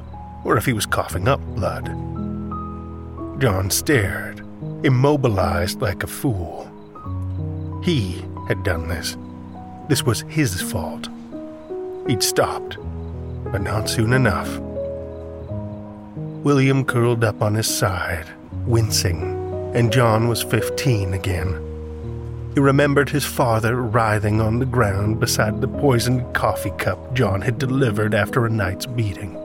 or 0.44 0.58
if 0.58 0.66
he 0.66 0.74
was 0.74 0.88
coughing 0.88 1.28
up 1.28 1.40
blood. 1.54 1.96
John 3.42 3.72
stared, 3.72 4.46
immobilized 4.84 5.82
like 5.82 6.04
a 6.04 6.08
fool. 6.08 6.70
He 7.84 8.24
had 8.48 8.64
done 8.64 8.88
this. 8.88 9.18
This 9.90 10.04
was 10.04 10.22
his 10.30 10.62
fault. 10.62 11.10
He'd 12.08 12.22
stopped, 12.22 12.78
but 13.52 13.64
not 13.64 13.90
soon 13.90 14.14
enough. 14.14 14.60
William 16.44 16.86
curled 16.86 17.24
up 17.24 17.42
on 17.42 17.56
his 17.56 17.66
side, 17.66 18.28
wincing, 18.68 19.72
and 19.74 19.92
John 19.92 20.28
was 20.28 20.44
15 20.44 21.16
again. 21.16 22.52
He 22.54 22.60
remembered 22.60 23.10
his 23.10 23.26
father 23.26 23.76
writhing 23.76 24.40
on 24.40 24.60
the 24.60 24.68
ground 24.68 25.20
beside 25.20 25.62
the 25.62 25.68
poisoned 25.68 26.36
coffee 26.36 26.74
cup 26.78 27.16
John 27.16 27.42
had 27.42 27.58
delivered 27.58 28.14
after 28.14 28.46
a 28.46 28.52
night's 28.52 28.86
beating. 28.86 29.36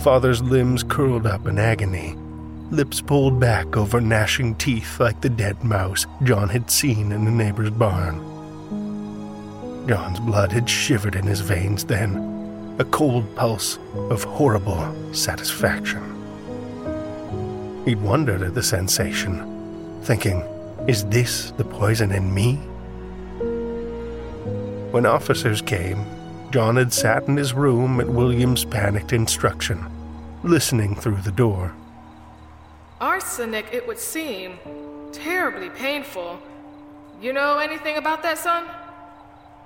Father's 0.00 0.42
limbs 0.42 0.82
curled 0.82 1.28
up 1.28 1.46
in 1.46 1.60
agony, 1.60 2.16
lips 2.70 3.00
pulled 3.00 3.38
back 3.38 3.76
over 3.76 4.00
gnashing 4.00 4.54
teeth 4.56 4.98
like 4.98 5.20
the 5.20 5.28
dead 5.28 5.62
mouse 5.62 6.06
John 6.22 6.48
had 6.48 6.70
seen 6.70 7.12
in 7.12 7.24
the 7.24 7.30
neighbor's 7.30 7.70
barn. 7.70 8.18
John's 9.86 10.20
blood 10.20 10.50
had 10.50 10.68
shivered 10.68 11.14
in 11.14 11.26
his 11.26 11.40
veins 11.40 11.84
then, 11.84 12.76
a 12.78 12.84
cold 12.86 13.34
pulse 13.36 13.78
of 14.10 14.24
horrible 14.24 15.14
satisfaction. 15.14 16.02
He'd 17.84 18.00
wondered 18.00 18.42
at 18.42 18.54
the 18.54 18.62
sensation, 18.62 20.00
thinking, 20.02 20.42
is 20.88 21.04
this 21.06 21.50
the 21.52 21.64
poison 21.64 22.12
in 22.12 22.32
me? 22.32 22.54
When 24.90 25.06
officers 25.06 25.60
came, 25.60 26.04
John 26.50 26.76
had 26.76 26.92
sat 26.92 27.28
in 27.28 27.36
his 27.36 27.52
room 27.52 28.00
at 28.00 28.08
William's 28.08 28.64
panicked 28.64 29.12
instruction, 29.12 29.84
listening 30.42 30.94
through 30.94 31.20
the 31.22 31.32
door. 31.32 31.74
Arsenic, 33.04 33.66
it 33.70 33.86
would 33.86 33.98
seem. 33.98 34.58
Terribly 35.12 35.68
painful. 35.68 36.38
You 37.20 37.34
know 37.34 37.58
anything 37.58 37.98
about 37.98 38.22
that, 38.22 38.38
son? 38.38 38.64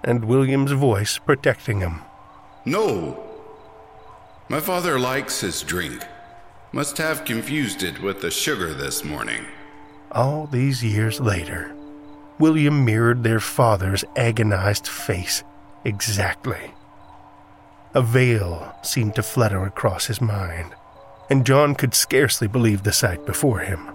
And 0.03 0.25
William's 0.25 0.73
voice 0.73 1.19
protecting 1.19 1.79
him. 1.79 2.01
No. 2.65 3.23
My 4.49 4.59
father 4.59 4.99
likes 4.99 5.41
his 5.41 5.63
drink. 5.63 6.05
Must 6.73 6.99
have 6.99 7.25
confused 7.25 7.85
it 7.85 8.03
with 8.03 8.23
the 8.23 8.33
sugar 8.33 8.75
this 8.75 9.05
morning. 9.05 9.45
All 10.11 10.49
these 10.49 10.83
years 10.83 11.21
later, 11.21 11.77
William 12.41 12.85
mirrored 12.85 13.23
their 13.23 13.39
father's 13.39 14.05
agonized 14.17 14.89
face 14.89 15.45
exactly. 15.85 16.73
A 17.95 18.03
veil 18.03 18.75
seemed 18.83 19.15
to 19.15 19.23
flutter 19.23 19.63
across 19.63 20.07
his 20.07 20.21
mind, 20.21 20.75
and 21.31 21.47
John 21.47 21.75
could 21.75 21.95
scarcely 21.95 22.49
believe 22.49 22.83
the 22.83 22.93
sight 22.93 23.25
before 23.27 23.61
him. 23.61 23.89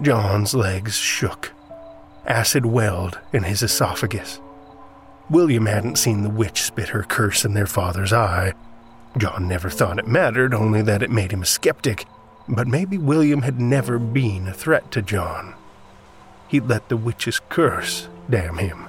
John's 0.00 0.54
legs 0.54 0.96
shook. 0.96 1.52
Acid 2.26 2.66
welled 2.66 3.18
in 3.32 3.42
his 3.42 3.62
esophagus. 3.62 4.40
William 5.30 5.66
hadn't 5.66 5.96
seen 5.96 6.22
the 6.22 6.30
witch 6.30 6.62
spit 6.62 6.90
her 6.90 7.02
curse 7.02 7.44
in 7.44 7.54
their 7.54 7.66
father's 7.66 8.12
eye. 8.12 8.54
John 9.16 9.48
never 9.48 9.68
thought 9.68 9.98
it 9.98 10.06
mattered, 10.06 10.54
only 10.54 10.82
that 10.82 11.02
it 11.02 11.10
made 11.10 11.32
him 11.32 11.42
a 11.42 11.46
skeptic. 11.46 12.06
But 12.48 12.68
maybe 12.68 12.96
William 12.96 13.42
had 13.42 13.60
never 13.60 13.98
been 13.98 14.48
a 14.48 14.54
threat 14.54 14.90
to 14.92 15.02
John. 15.02 15.54
He'd 16.46 16.68
let 16.68 16.88
the 16.88 16.96
witch's 16.96 17.40
curse 17.48 18.08
damn 18.30 18.58
him. 18.58 18.88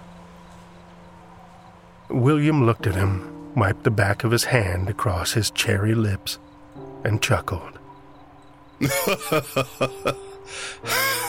William 2.10 2.66
looked 2.66 2.88
at 2.88 2.96
him 2.96 3.40
wiped 3.56 3.84
the 3.84 3.92
back 3.92 4.24
of 4.24 4.32
his 4.32 4.46
hand 4.46 4.90
across 4.90 5.34
his 5.34 5.52
cherry 5.52 5.94
lips, 5.94 6.40
and 7.04 7.22
chuckled. 7.22 7.80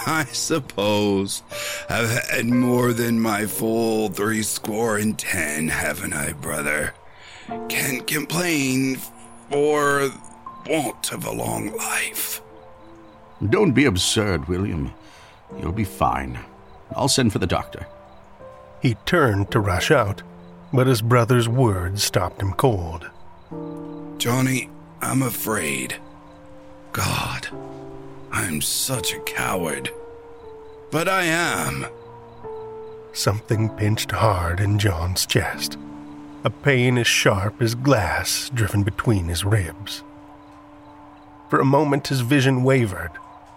I 0.06 0.24
suppose 0.32 1.42
I've 1.88 2.10
had 2.10 2.46
more 2.46 2.92
than 2.92 3.20
my 3.20 3.46
full 3.46 4.08
three 4.08 4.42
score 4.42 4.96
and 4.96 5.18
ten, 5.18 5.68
haven't 5.68 6.12
I, 6.12 6.32
brother? 6.32 6.94
Can't 7.68 8.06
complain 8.06 8.96
for 9.50 10.10
want 10.66 11.12
of 11.12 11.24
a 11.24 11.32
long 11.32 11.76
life. 11.76 12.40
Don't 13.48 13.72
be 13.72 13.86
absurd, 13.86 14.48
William. 14.48 14.92
You'll 15.58 15.72
be 15.72 15.84
fine. 15.84 16.38
I'll 16.94 17.08
send 17.08 17.32
for 17.32 17.38
the 17.38 17.46
doctor. 17.46 17.86
He 18.80 18.94
turned 19.06 19.50
to 19.50 19.60
rush 19.60 19.90
out, 19.90 20.22
but 20.72 20.86
his 20.86 21.02
brother's 21.02 21.48
words 21.48 22.02
stopped 22.02 22.40
him 22.40 22.52
cold. 22.52 23.10
Johnny, 24.18 24.68
I'm 25.02 25.22
afraid. 25.22 25.96
God, 26.92 27.48
I'm 28.30 28.60
such 28.60 29.14
a 29.14 29.20
coward. 29.20 29.90
But 30.90 31.08
I 31.08 31.22
am. 31.24 31.86
Something 33.12 33.68
pinched 33.70 34.10
hard 34.12 34.60
in 34.60 34.78
John's 34.78 35.26
chest, 35.26 35.78
a 36.44 36.50
pain 36.50 36.98
as 36.98 37.06
sharp 37.06 37.60
as 37.62 37.74
glass 37.74 38.50
driven 38.52 38.82
between 38.82 39.26
his 39.26 39.44
ribs. 39.44 40.02
For 41.48 41.60
a 41.60 41.64
moment, 41.64 42.08
his 42.08 42.20
vision 42.20 42.62
wavered, 42.62 43.10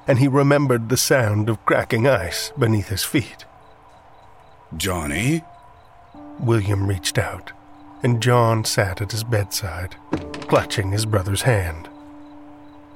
and 0.08 0.20
he 0.20 0.28
remembered 0.28 0.90
the 0.90 0.98
sound 0.98 1.50
of 1.50 1.64
cracking 1.66 2.08
ice 2.08 2.52
beneath 2.58 2.88
his 2.88 3.04
feet. 3.04 3.46
Johnny? 4.76 5.44
William 6.40 6.88
reached 6.88 7.18
out, 7.18 7.52
and 8.02 8.22
John 8.22 8.66
sat 8.66 9.02
at 9.02 9.12
his 9.12 9.24
bedside, 9.24 9.96
clutching 10.54 10.92
his 10.92 11.04
brother's 11.04 11.42
hand. 11.42 11.90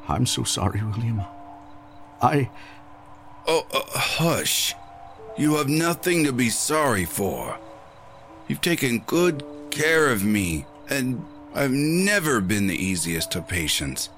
I'm 0.07 0.27
so 0.27 0.43
sorry, 0.43 0.79
William. 0.83 1.23
I. 2.21 2.51
Oh, 3.47 3.65
uh, 3.73 3.81
hush. 3.97 4.75
You 5.39 5.55
have 5.55 5.67
nothing 5.67 6.23
to 6.25 6.31
be 6.31 6.51
sorry 6.51 7.05
for. 7.05 7.57
You've 8.47 8.61
taken 8.61 8.99
good 9.07 9.43
care 9.71 10.11
of 10.11 10.23
me, 10.23 10.67
and 10.87 11.25
I've 11.55 11.71
never 11.71 12.41
been 12.41 12.67
the 12.67 12.75
easiest 12.75 13.33
of 13.33 13.47
patients. 13.47 14.09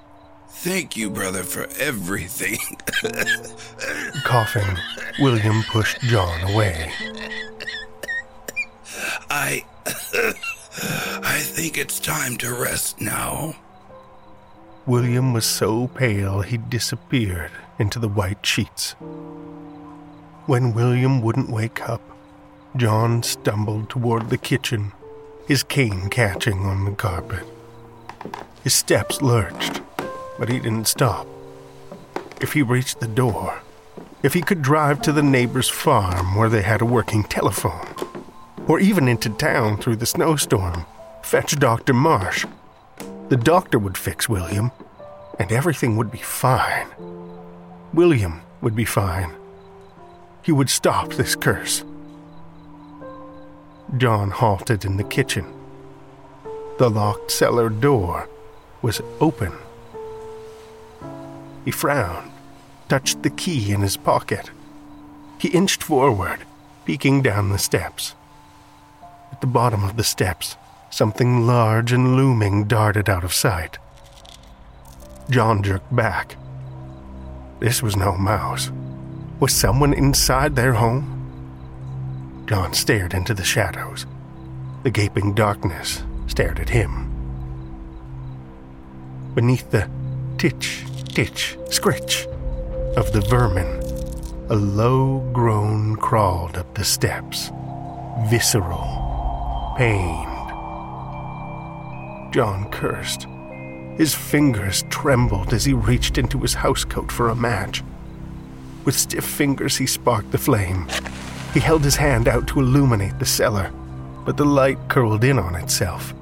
Thank 0.50 0.98
you, 0.98 1.08
brother, 1.08 1.42
for 1.42 1.66
everything. 1.78 2.58
Coughing, 4.24 4.76
William 5.18 5.62
pushed 5.70 5.98
John 6.02 6.42
away. 6.52 6.92
I. 9.30 9.64
I 10.82 11.40
think 11.40 11.76
it's 11.76 11.98
time 11.98 12.36
to 12.38 12.54
rest 12.54 13.00
now. 13.00 13.56
William 14.86 15.32
was 15.32 15.44
so 15.44 15.88
pale 15.88 16.42
he 16.42 16.58
disappeared 16.58 17.50
into 17.80 17.98
the 17.98 18.08
white 18.08 18.46
sheets. 18.46 18.92
When 20.46 20.72
William 20.72 21.22
wouldn't 21.22 21.50
wake 21.50 21.88
up, 21.88 22.02
John 22.76 23.24
stumbled 23.24 23.90
toward 23.90 24.30
the 24.30 24.38
kitchen, 24.38 24.92
his 25.48 25.64
cane 25.64 26.08
catching 26.08 26.60
on 26.60 26.84
the 26.84 26.92
carpet. 26.92 27.44
His 28.62 28.74
steps 28.74 29.20
lurched, 29.20 29.80
but 30.38 30.48
he 30.48 30.60
didn't 30.60 30.86
stop. 30.86 31.26
If 32.40 32.52
he 32.52 32.62
reached 32.62 33.00
the 33.00 33.08
door, 33.08 33.60
if 34.22 34.34
he 34.34 34.40
could 34.40 34.62
drive 34.62 35.02
to 35.02 35.12
the 35.12 35.22
neighbor's 35.22 35.68
farm 35.68 36.36
where 36.36 36.48
they 36.48 36.62
had 36.62 36.80
a 36.80 36.84
working 36.84 37.24
telephone, 37.24 38.09
or 38.70 38.78
even 38.78 39.08
into 39.08 39.28
town 39.30 39.76
through 39.76 39.96
the 39.96 40.06
snowstorm. 40.06 40.86
Fetch 41.22 41.58
Dr. 41.58 41.92
Marsh. 41.92 42.46
The 43.28 43.36
doctor 43.36 43.80
would 43.80 43.98
fix 43.98 44.28
William, 44.28 44.70
and 45.40 45.50
everything 45.50 45.96
would 45.96 46.12
be 46.12 46.18
fine. 46.18 46.86
William 47.92 48.42
would 48.60 48.76
be 48.76 48.84
fine. 48.84 49.34
He 50.44 50.52
would 50.52 50.70
stop 50.70 51.14
this 51.14 51.34
curse. 51.34 51.82
John 53.96 54.30
halted 54.30 54.84
in 54.84 54.98
the 54.98 55.10
kitchen. 55.16 55.52
The 56.78 56.88
locked 56.88 57.32
cellar 57.32 57.70
door 57.70 58.28
was 58.82 59.00
open. 59.18 59.52
He 61.64 61.72
frowned, 61.72 62.30
touched 62.88 63.24
the 63.24 63.30
key 63.30 63.72
in 63.72 63.80
his 63.80 63.96
pocket. 63.96 64.52
He 65.38 65.48
inched 65.48 65.82
forward, 65.82 66.46
peeking 66.84 67.20
down 67.20 67.48
the 67.48 67.58
steps. 67.58 68.14
At 69.32 69.40
the 69.40 69.46
bottom 69.46 69.84
of 69.84 69.96
the 69.96 70.04
steps, 70.04 70.56
something 70.90 71.46
large 71.46 71.92
and 71.92 72.16
looming 72.16 72.64
darted 72.64 73.08
out 73.08 73.24
of 73.24 73.32
sight. 73.32 73.78
John 75.30 75.62
jerked 75.62 75.94
back. 75.94 76.36
This 77.60 77.82
was 77.82 77.96
no 77.96 78.16
mouse. 78.16 78.70
Was 79.38 79.54
someone 79.54 79.92
inside 79.92 80.56
their 80.56 80.74
home? 80.74 81.16
John 82.48 82.74
stared 82.74 83.14
into 83.14 83.32
the 83.32 83.44
shadows. 83.44 84.06
The 84.82 84.90
gaping 84.90 85.34
darkness 85.34 86.02
stared 86.26 86.58
at 86.58 86.70
him. 86.70 87.06
Beneath 89.34 89.70
the 89.70 89.88
titch, 90.36 90.84
titch, 91.04 91.56
scritch 91.70 92.26
of 92.96 93.12
the 93.12 93.20
vermin, 93.20 93.78
a 94.50 94.56
low 94.56 95.20
groan 95.32 95.94
crawled 95.96 96.56
up 96.56 96.74
the 96.74 96.84
steps, 96.84 97.52
visceral 98.28 98.99
pained. 99.80 100.50
John 102.34 102.68
cursed. 102.70 103.26
His 103.96 104.14
fingers 104.14 104.84
trembled 104.90 105.54
as 105.54 105.64
he 105.64 105.72
reached 105.72 106.18
into 106.18 106.38
his 106.40 106.54
housecoat 106.54 107.10
for 107.10 107.30
a 107.30 107.34
match. 107.34 107.82
With 108.84 108.94
stiff 108.94 109.24
fingers, 109.24 109.78
he 109.78 109.86
sparked 109.86 110.32
the 110.32 110.36
flame. 110.36 110.86
He 111.54 111.60
held 111.60 111.82
his 111.82 111.96
hand 111.96 112.28
out 112.28 112.46
to 112.48 112.60
illuminate 112.60 113.18
the 113.18 113.24
cellar, 113.24 113.72
but 114.26 114.36
the 114.36 114.44
light 114.44 114.76
curled 114.88 115.24
in 115.24 115.38
on 115.38 115.54
itself, 115.54 116.12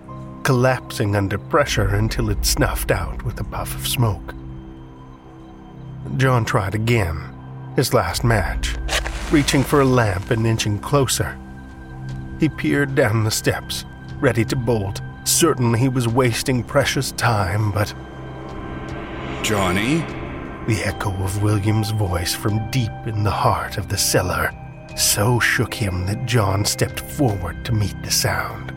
collapsing 0.45 1.17
under 1.17 1.37
pressure 1.37 1.97
until 1.97 2.31
it 2.31 2.47
snuffed 2.47 2.93
out 2.93 3.25
with 3.25 3.41
a 3.41 3.45
puff 3.45 3.75
of 3.75 3.89
smoke. 3.89 4.37
John 6.17 6.45
tried 6.45 6.77
again, 6.77 7.19
his 7.75 7.93
last 7.93 8.23
match, 8.23 8.77
reaching 9.33 9.65
for 9.65 9.81
a 9.81 9.85
lamp 9.85 10.31
and 10.31 10.47
inching 10.47 10.79
closer. 10.79 11.37
He 12.39 12.49
peered 12.49 12.95
down 12.95 13.25
the 13.25 13.31
steps, 13.31 13.85
ready 14.21 14.45
to 14.47 14.57
bolt, 14.57 15.01
certain 15.25 15.75
he 15.75 15.89
was 15.89 16.09
wasting 16.09 16.63
precious 16.63 17.13
time, 17.13 17.73
but. 17.73 17.95
Johnny? 19.43 19.99
The 20.67 20.83
echo 20.85 21.11
of 21.23 21.43
William's 21.43 21.91
voice 21.91 22.35
from 22.35 22.71
deep 22.71 22.93
in 23.07 23.25
the 23.25 23.31
heart 23.31 23.79
of 23.79 23.89
the 23.89 23.97
cellar 23.97 24.53
so 24.99 25.39
shook 25.39 25.73
him 25.73 26.07
that 26.07 26.27
John 26.27 26.65
stepped 26.65 26.99
forward 26.99 27.65
to 27.65 27.73
meet 27.73 27.95
the 28.03 28.11
sound. 28.11 28.73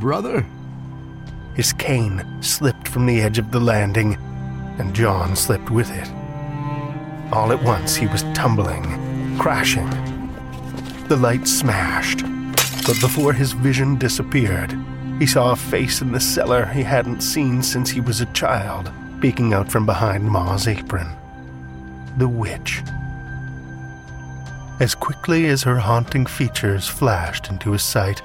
Brother? 0.00 0.44
His 1.54 1.72
cane 1.74 2.24
slipped 2.42 2.88
from 2.88 3.06
the 3.06 3.20
edge 3.20 3.38
of 3.38 3.50
the 3.50 3.60
landing, 3.60 4.14
and 4.78 4.94
John 4.94 5.36
slipped 5.36 5.70
with 5.70 5.90
it. 5.90 6.10
All 7.32 7.52
at 7.52 7.62
once, 7.62 7.94
he 7.94 8.06
was 8.06 8.22
tumbling, 8.34 9.38
crashing, 9.38 9.88
the 11.08 11.16
light 11.16 11.46
smashed. 11.46 12.22
But 12.86 13.00
before 13.00 13.32
his 13.32 13.52
vision 13.52 13.96
disappeared, 13.96 14.76
he 15.18 15.26
saw 15.26 15.52
a 15.52 15.56
face 15.56 16.00
in 16.00 16.12
the 16.12 16.20
cellar 16.20 16.66
he 16.66 16.82
hadn't 16.82 17.20
seen 17.20 17.62
since 17.62 17.90
he 17.90 18.00
was 18.00 18.20
a 18.20 18.32
child, 18.32 18.90
peeking 19.20 19.54
out 19.54 19.70
from 19.70 19.86
behind 19.86 20.24
Ma's 20.24 20.66
apron. 20.68 21.08
The 22.18 22.28
witch. 22.28 22.82
As 24.80 24.94
quickly 24.94 25.46
as 25.46 25.62
her 25.62 25.78
haunting 25.78 26.26
features 26.26 26.88
flashed 26.88 27.48
into 27.48 27.72
his 27.72 27.82
sight, 27.82 28.20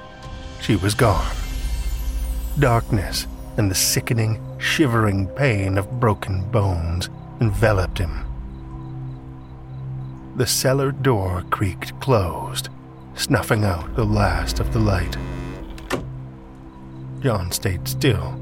she 0.60 0.76
was 0.76 0.94
gone. 0.94 1.34
Darkness 2.58 3.26
and 3.56 3.70
the 3.70 3.74
sickening, 3.74 4.40
shivering 4.58 5.28
pain 5.28 5.78
of 5.78 6.00
broken 6.00 6.50
bones 6.50 7.08
enveloped 7.40 7.98
him. 7.98 8.31
The 10.34 10.46
cellar 10.46 10.92
door 10.92 11.44
creaked 11.50 11.98
closed, 12.00 12.70
snuffing 13.14 13.64
out 13.64 13.94
the 13.94 14.04
last 14.04 14.60
of 14.60 14.72
the 14.72 14.78
light. 14.78 15.16
John 17.20 17.52
stayed 17.52 17.86
still, 17.86 18.34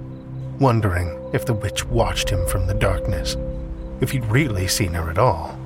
wondering 0.61 1.19
if 1.33 1.45
the 1.45 1.55
witch 1.55 1.85
watched 1.85 2.31
him 2.31 2.47
from 2.47 2.69
the 2.69 2.75
darkness, 2.75 3.37
if 4.01 4.13
he'd 4.13 4.25
really 4.27 4.69
seen 4.69 4.95
her 4.95 5.11
at 5.11 5.19
all. 5.19 5.59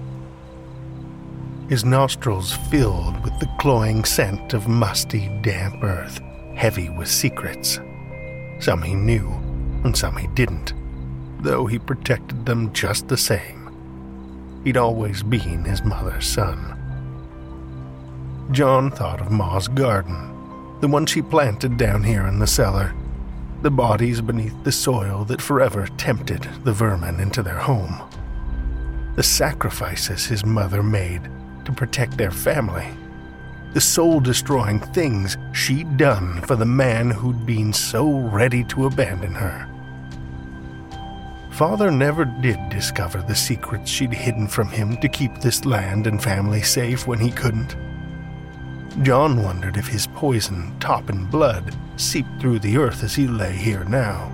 His 1.68 1.84
nostrils 1.84 2.54
filled 2.70 3.22
with 3.22 3.38
the 3.38 3.50
cloying 3.58 4.04
scent 4.04 4.54
of 4.54 4.66
musty, 4.66 5.28
damp 5.42 5.82
earth, 5.84 6.20
heavy 6.54 6.88
with 6.88 7.08
secrets. 7.08 7.80
Some 8.60 8.80
he 8.80 8.94
knew, 8.94 9.28
and 9.84 9.94
some 9.94 10.16
he 10.16 10.26
didn't, 10.28 10.72
though 11.40 11.66
he 11.66 11.78
protected 11.78 12.46
them 12.46 12.72
just 12.72 13.08
the 13.08 13.16
same. 13.18 13.63
He'd 14.64 14.76
always 14.78 15.22
been 15.22 15.64
his 15.64 15.84
mother's 15.84 16.26
son. 16.26 16.80
John 18.50 18.90
thought 18.90 19.20
of 19.20 19.30
Ma's 19.30 19.68
garden, 19.68 20.30
the 20.80 20.88
one 20.88 21.06
she 21.06 21.22
planted 21.22 21.76
down 21.76 22.02
here 22.02 22.26
in 22.26 22.38
the 22.38 22.46
cellar, 22.46 22.94
the 23.62 23.70
bodies 23.70 24.20
beneath 24.20 24.54
the 24.64 24.72
soil 24.72 25.24
that 25.24 25.40
forever 25.40 25.86
tempted 25.96 26.48
the 26.64 26.72
vermin 26.72 27.20
into 27.20 27.42
their 27.42 27.58
home, 27.58 28.02
the 29.16 29.22
sacrifices 29.22 30.26
his 30.26 30.44
mother 30.44 30.82
made 30.82 31.22
to 31.64 31.72
protect 31.72 32.18
their 32.18 32.30
family, 32.30 32.88
the 33.72 33.80
soul 33.80 34.20
destroying 34.20 34.78
things 34.78 35.36
she'd 35.52 35.96
done 35.96 36.40
for 36.42 36.56
the 36.56 36.66
man 36.66 37.10
who'd 37.10 37.46
been 37.46 37.72
so 37.72 38.18
ready 38.18 38.64
to 38.64 38.86
abandon 38.86 39.34
her. 39.34 39.73
Father 41.54 41.88
never 41.88 42.24
did 42.24 42.58
discover 42.68 43.22
the 43.22 43.36
secrets 43.36 43.88
she'd 43.88 44.12
hidden 44.12 44.48
from 44.48 44.68
him 44.70 44.96
to 44.96 45.08
keep 45.08 45.36
this 45.36 45.64
land 45.64 46.08
and 46.08 46.20
family 46.20 46.60
safe 46.62 47.06
when 47.06 47.20
he 47.20 47.30
couldn't. 47.30 47.76
John 49.04 49.40
wondered 49.40 49.76
if 49.76 49.86
his 49.86 50.08
poison, 50.08 50.76
Toppin 50.80 51.26
blood, 51.26 51.72
seeped 51.96 52.40
through 52.40 52.58
the 52.58 52.76
earth 52.76 53.04
as 53.04 53.14
he 53.14 53.28
lay 53.28 53.52
here 53.52 53.84
now, 53.84 54.32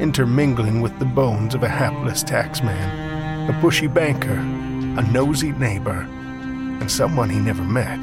intermingling 0.00 0.80
with 0.80 0.98
the 0.98 1.04
bones 1.04 1.54
of 1.54 1.62
a 1.62 1.68
hapless 1.68 2.24
taxman, 2.24 3.50
a 3.50 3.52
pushy 3.60 3.92
banker, 3.92 4.32
a 4.32 5.12
nosy 5.12 5.52
neighbor, 5.52 6.08
and 6.80 6.90
someone 6.90 7.28
he 7.28 7.40
never 7.40 7.62
met. 7.62 8.02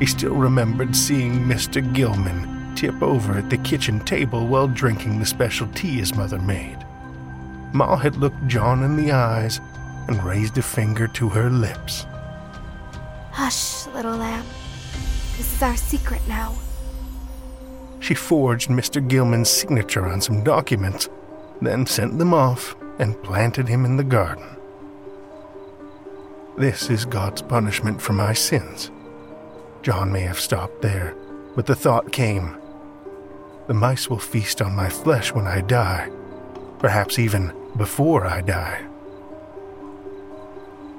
He 0.00 0.04
still 0.04 0.34
remembered 0.34 0.94
seeing 0.94 1.46
Mr. 1.46 1.80
Gilman 1.94 2.74
tip 2.76 3.00
over 3.00 3.38
at 3.38 3.48
the 3.48 3.56
kitchen 3.56 4.00
table 4.00 4.46
while 4.46 4.68
drinking 4.68 5.18
the 5.18 5.24
special 5.24 5.66
tea 5.68 5.96
his 5.96 6.14
mother 6.14 6.38
made. 6.38 6.85
Ma 7.76 7.96
had 7.96 8.16
looked 8.16 8.46
John 8.46 8.82
in 8.82 8.96
the 8.96 9.12
eyes 9.12 9.60
and 10.08 10.24
raised 10.24 10.56
a 10.56 10.62
finger 10.62 11.06
to 11.08 11.28
her 11.28 11.50
lips. 11.50 12.06
Hush, 13.32 13.86
little 13.88 14.16
lamb. 14.16 14.46
This 15.36 15.54
is 15.54 15.62
our 15.62 15.76
secret 15.76 16.22
now. 16.26 16.54
She 18.00 18.14
forged 18.14 18.70
Mr. 18.70 19.06
Gilman's 19.06 19.50
signature 19.50 20.06
on 20.06 20.22
some 20.22 20.42
documents, 20.42 21.10
then 21.60 21.84
sent 21.84 22.18
them 22.18 22.32
off 22.32 22.74
and 22.98 23.22
planted 23.22 23.68
him 23.68 23.84
in 23.84 23.98
the 23.98 24.04
garden. 24.04 24.56
This 26.56 26.88
is 26.88 27.04
God's 27.04 27.42
punishment 27.42 28.00
for 28.00 28.14
my 28.14 28.32
sins. 28.32 28.90
John 29.82 30.10
may 30.10 30.22
have 30.22 30.40
stopped 30.40 30.80
there, 30.80 31.14
but 31.54 31.66
the 31.66 31.76
thought 31.76 32.10
came 32.10 32.56
the 33.66 33.74
mice 33.74 34.08
will 34.08 34.18
feast 34.18 34.62
on 34.62 34.76
my 34.76 34.88
flesh 34.88 35.34
when 35.34 35.48
I 35.48 35.60
die, 35.60 36.08
perhaps 36.78 37.18
even 37.18 37.52
before 37.76 38.26
I 38.26 38.40
die. 38.40 38.84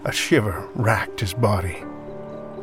A 0.05 0.11
shiver 0.11 0.67
racked 0.75 1.19
his 1.19 1.33
body. 1.33 1.83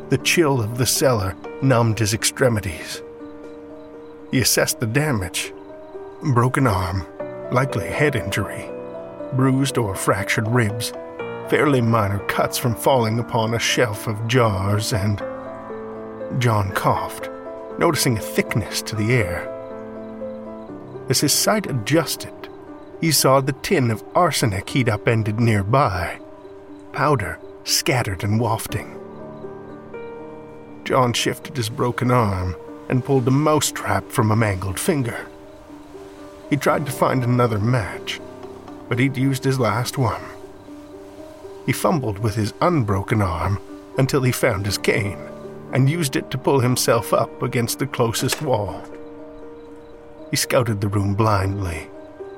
The 0.09 0.17
chill 0.19 0.61
of 0.61 0.77
the 0.77 0.85
cellar 0.85 1.35
numbed 1.61 1.99
his 1.99 2.13
extremities. 2.13 3.01
He 4.31 4.39
assessed 4.41 4.79
the 4.79 4.87
damage 4.87 5.53
broken 6.33 6.65
arm, 6.65 7.05
likely 7.51 7.87
head 7.87 8.15
injury, 8.15 8.69
bruised 9.33 9.77
or 9.77 9.95
fractured 9.95 10.47
ribs, 10.47 10.91
fairly 11.49 11.81
minor 11.81 12.19
cuts 12.27 12.57
from 12.57 12.75
falling 12.75 13.19
upon 13.19 13.53
a 13.53 13.59
shelf 13.59 14.07
of 14.07 14.27
jars, 14.27 14.93
and. 14.93 15.19
John 16.41 16.71
coughed, 16.71 17.29
noticing 17.77 18.17
a 18.17 18.21
thickness 18.21 18.81
to 18.83 18.95
the 18.95 19.13
air. 19.13 19.51
As 21.09 21.21
his 21.21 21.33
sight 21.33 21.67
adjusted, 21.67 22.44
he 23.01 23.11
saw 23.11 23.41
the 23.41 23.53
tin 23.53 23.91
of 23.91 24.03
arsenic 24.15 24.69
he'd 24.69 24.89
upended 24.89 25.39
nearby, 25.39 26.19
powder 26.93 27.39
scattered 27.65 28.23
and 28.23 28.39
wafting. 28.39 28.99
John 30.83 31.13
shifted 31.13 31.57
his 31.57 31.69
broken 31.69 32.11
arm 32.11 32.55
and 32.89 33.03
pulled 33.03 33.27
a 33.27 33.31
mousetrap 33.31 34.09
from 34.11 34.31
a 34.31 34.35
mangled 34.35 34.79
finger. 34.79 35.27
He 36.49 36.57
tried 36.57 36.85
to 36.85 36.91
find 36.91 37.23
another 37.23 37.57
match, 37.57 38.21
but 38.87 38.99
he'd 38.99 39.17
used 39.17 39.43
his 39.43 39.59
last 39.59 39.97
one. 39.97 40.21
He 41.65 41.71
fumbled 41.71 42.19
with 42.19 42.35
his 42.35 42.53
unbroken 42.61 43.21
arm 43.21 43.59
until 43.97 44.21
he 44.21 44.31
found 44.31 44.67
his 44.67 44.77
cane 44.77 45.17
and 45.73 45.89
used 45.89 46.15
it 46.15 46.29
to 46.29 46.37
pull 46.37 46.59
himself 46.59 47.11
up 47.13 47.41
against 47.41 47.79
the 47.79 47.87
closest 47.87 48.43
wall. 48.43 48.83
He 50.29 50.37
scouted 50.37 50.81
the 50.81 50.87
room 50.87 51.15
blindly, 51.15 51.89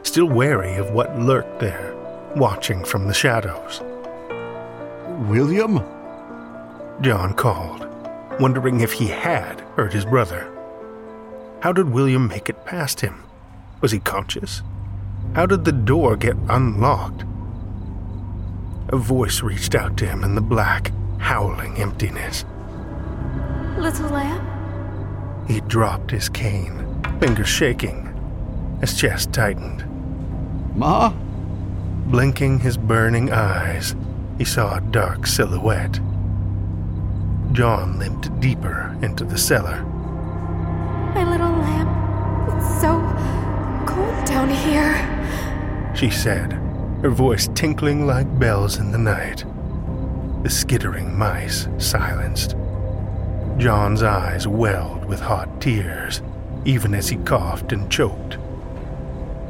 still 0.07 0.29
wary 0.29 0.75
of 0.75 0.91
what 0.91 1.19
lurked 1.19 1.59
there, 1.59 1.93
watching 2.35 2.83
from 2.85 3.07
the 3.07 3.13
shadows. 3.13 3.81
William? 5.27 5.81
John 7.01 7.33
called, 7.33 7.85
wondering 8.39 8.79
if 8.79 8.93
he 8.93 9.07
had 9.07 9.61
hurt 9.75 9.91
his 9.91 10.05
brother. 10.05 10.49
How 11.61 11.73
did 11.73 11.89
William 11.89 12.27
make 12.27 12.49
it 12.49 12.65
past 12.65 13.01
him? 13.01 13.23
Was 13.81 13.91
he 13.91 13.99
conscious? 13.99 14.61
How 15.35 15.45
did 15.45 15.65
the 15.65 15.71
door 15.71 16.15
get 16.15 16.37
unlocked? 16.49 17.23
A 18.89 18.97
voice 18.97 19.41
reached 19.41 19.75
out 19.75 19.97
to 19.97 20.05
him 20.05 20.23
in 20.23 20.35
the 20.35 20.41
black, 20.41 20.91
howling 21.17 21.75
emptiness. 21.77 22.45
Little 23.77 24.09
lamb? 24.09 25.45
He 25.47 25.59
dropped 25.61 26.11
his 26.11 26.29
cane, 26.29 27.01
fingers 27.19 27.49
shaking. 27.49 28.05
His 28.79 28.97
chest 28.97 29.33
tightened. 29.33 29.86
Ma? 30.77 31.09
Blinking 32.05 32.59
his 32.59 32.77
burning 32.77 33.31
eyes, 33.31 33.95
he 34.37 34.45
saw 34.45 34.77
a 34.77 34.81
dark 34.81 35.25
silhouette. 35.25 35.99
John 37.51 37.97
limped 37.97 38.39
deeper 38.39 38.95
into 39.01 39.25
the 39.25 39.39
cellar. 39.39 39.81
My 41.15 41.23
little 41.27 41.49
lamb, 41.49 42.55
it's 42.55 42.79
so 42.79 42.99
cold 43.91 44.23
down 44.25 44.49
here. 44.49 45.93
She 45.95 46.11
said, 46.11 46.53
her 47.01 47.09
voice 47.09 47.49
tinkling 47.55 48.05
like 48.05 48.37
bells 48.37 48.77
in 48.77 48.91
the 48.91 48.99
night. 48.99 49.45
The 50.43 50.49
skittering 50.51 51.17
mice 51.17 51.67
silenced. 51.79 52.55
John's 53.57 54.03
eyes 54.03 54.47
welled 54.47 55.05
with 55.05 55.21
hot 55.21 55.59
tears, 55.59 56.21
even 56.65 56.93
as 56.93 57.09
he 57.09 57.15
coughed 57.17 57.71
and 57.71 57.91
choked. 57.91 58.37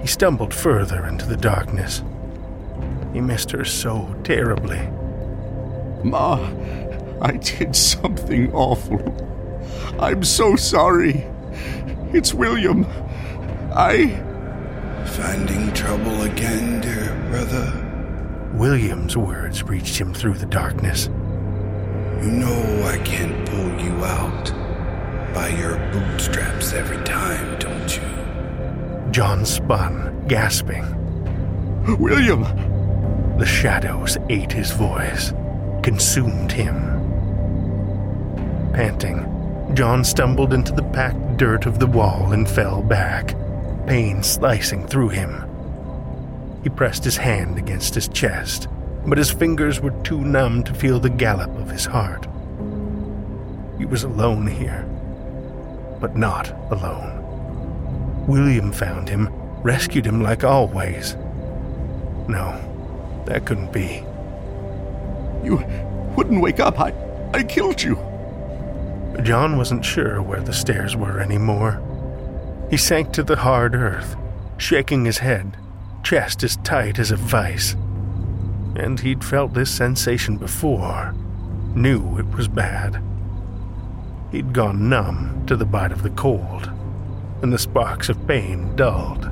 He 0.08 0.12
stumbled 0.12 0.54
further 0.54 1.06
into 1.06 1.26
the 1.26 1.36
darkness. 1.36 2.02
He 3.12 3.20
missed 3.20 3.52
her 3.52 3.66
so 3.66 4.16
terribly. 4.24 4.80
Ma, 6.02 6.50
I 7.22 7.36
did 7.36 7.76
something 7.76 8.54
awful. 8.54 9.02
I'm 10.00 10.24
so 10.24 10.56
sorry. 10.56 11.26
It's 12.14 12.34
William. 12.34 12.86
I. 13.76 14.24
Finding 15.08 15.74
trouble 15.74 16.22
again, 16.22 16.80
dear 16.80 17.14
brother? 17.30 18.50
William's 18.54 19.18
words 19.18 19.62
reached 19.64 20.00
him 20.00 20.14
through 20.14 20.36
the 20.36 20.46
darkness. 20.46 21.08
You 22.22 22.32
know 22.32 22.84
I 22.86 22.98
can't 23.00 23.46
pull 23.50 23.86
you 23.86 24.06
out 24.06 24.54
by 25.34 25.50
your 25.50 25.76
bootstraps 25.92 26.72
every 26.72 27.04
time, 27.04 27.60
don't 27.60 27.64
you? 27.64 27.67
John 29.18 29.48
spun, 29.48 30.28
gasping. 30.28 30.86
William! 31.98 32.44
The 33.40 33.48
shadows 33.48 34.16
ate 34.30 34.52
his 34.52 34.70
voice, 34.70 35.34
consumed 35.82 36.52
him. 36.52 36.76
Panting, 38.76 39.26
John 39.74 40.04
stumbled 40.04 40.54
into 40.54 40.72
the 40.72 40.84
packed 40.84 41.38
dirt 41.38 41.66
of 41.66 41.80
the 41.80 41.88
wall 41.88 42.32
and 42.32 42.48
fell 42.48 42.84
back, 42.84 43.36
pain 43.88 44.22
slicing 44.22 44.86
through 44.86 45.10
him. 45.10 45.50
He 46.62 46.70
pressed 46.70 47.04
his 47.04 47.18
hand 47.18 47.58
against 47.58 47.96
his 47.96 48.08
chest, 48.10 48.68
but 49.08 49.18
his 49.18 49.32
fingers 49.32 49.82
were 49.82 50.00
too 50.04 50.22
numb 50.22 50.64
to 50.64 50.76
feel 50.76 51.00
the 51.00 51.10
gallop 51.10 51.50
of 51.58 51.72
his 51.72 51.86
heart. 51.86 52.28
He 53.80 53.86
was 53.86 54.04
alone 54.04 54.46
here, 54.46 54.88
but 56.00 56.16
not 56.16 56.52
alone. 56.70 57.17
William 58.28 58.72
found 58.72 59.08
him, 59.10 59.30
rescued 59.64 60.06
him 60.06 60.22
like 60.22 60.44
always. 60.44 61.16
No, 62.28 63.24
that 63.26 63.46
couldn't 63.46 63.72
be. 63.72 64.04
You 65.44 65.64
wouldn't 66.16 66.42
wake 66.42 66.60
up. 66.60 66.80
I, 66.80 66.94
I 67.34 67.44
killed 67.44 67.82
you. 67.82 67.96
John 69.24 69.58
wasn't 69.58 69.86
sure 69.86 70.22
where 70.22 70.42
the 70.42 70.54
stairs 70.54 70.96
were 70.96 71.20
anymore. 71.20 71.82
He 72.70 72.78
sank 72.78 73.14
to 73.14 73.24
the 73.24 73.38
hard 73.38 73.74
earth, 73.74 74.16
shaking 74.58 75.06
his 75.06 75.20
head, 75.20 75.58
chest 76.04 76.44
as 76.44 76.58
tight 76.58 77.00
as 77.00 77.12
a 77.12 77.16
vice. 77.16 77.76
And 78.76 79.00
he'd 79.00 79.24
felt 79.24 79.54
this 79.54 79.72
sensation 79.72 80.38
before, 80.38 81.16
knew 81.76 82.18
it 82.18 82.28
was 82.36 82.48
bad. 82.48 83.02
He'd 84.32 84.54
gone 84.54 84.90
numb 84.90 85.46
to 85.48 85.56
the 85.56 85.66
bite 85.66 85.92
of 85.94 86.04
the 86.04 86.10
cold, 86.10 86.70
and 87.42 87.54
the 87.54 87.58
sparks 87.58 88.10
of 88.10 88.28
pain 88.28 88.76
dulled. 88.76 89.26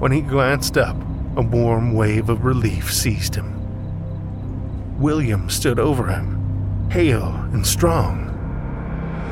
When 0.00 0.12
he 0.12 0.20
glanced 0.20 0.76
up, 0.76 0.96
a 1.36 1.42
warm 1.42 1.94
wave 1.94 2.28
of 2.28 2.44
relief 2.44 2.92
seized 2.92 3.34
him. 3.34 3.52
William 4.98 5.50
stood 5.50 5.78
over 5.78 6.06
him, 6.06 6.88
hale 6.90 7.34
and 7.52 7.66
strong. 7.66 8.24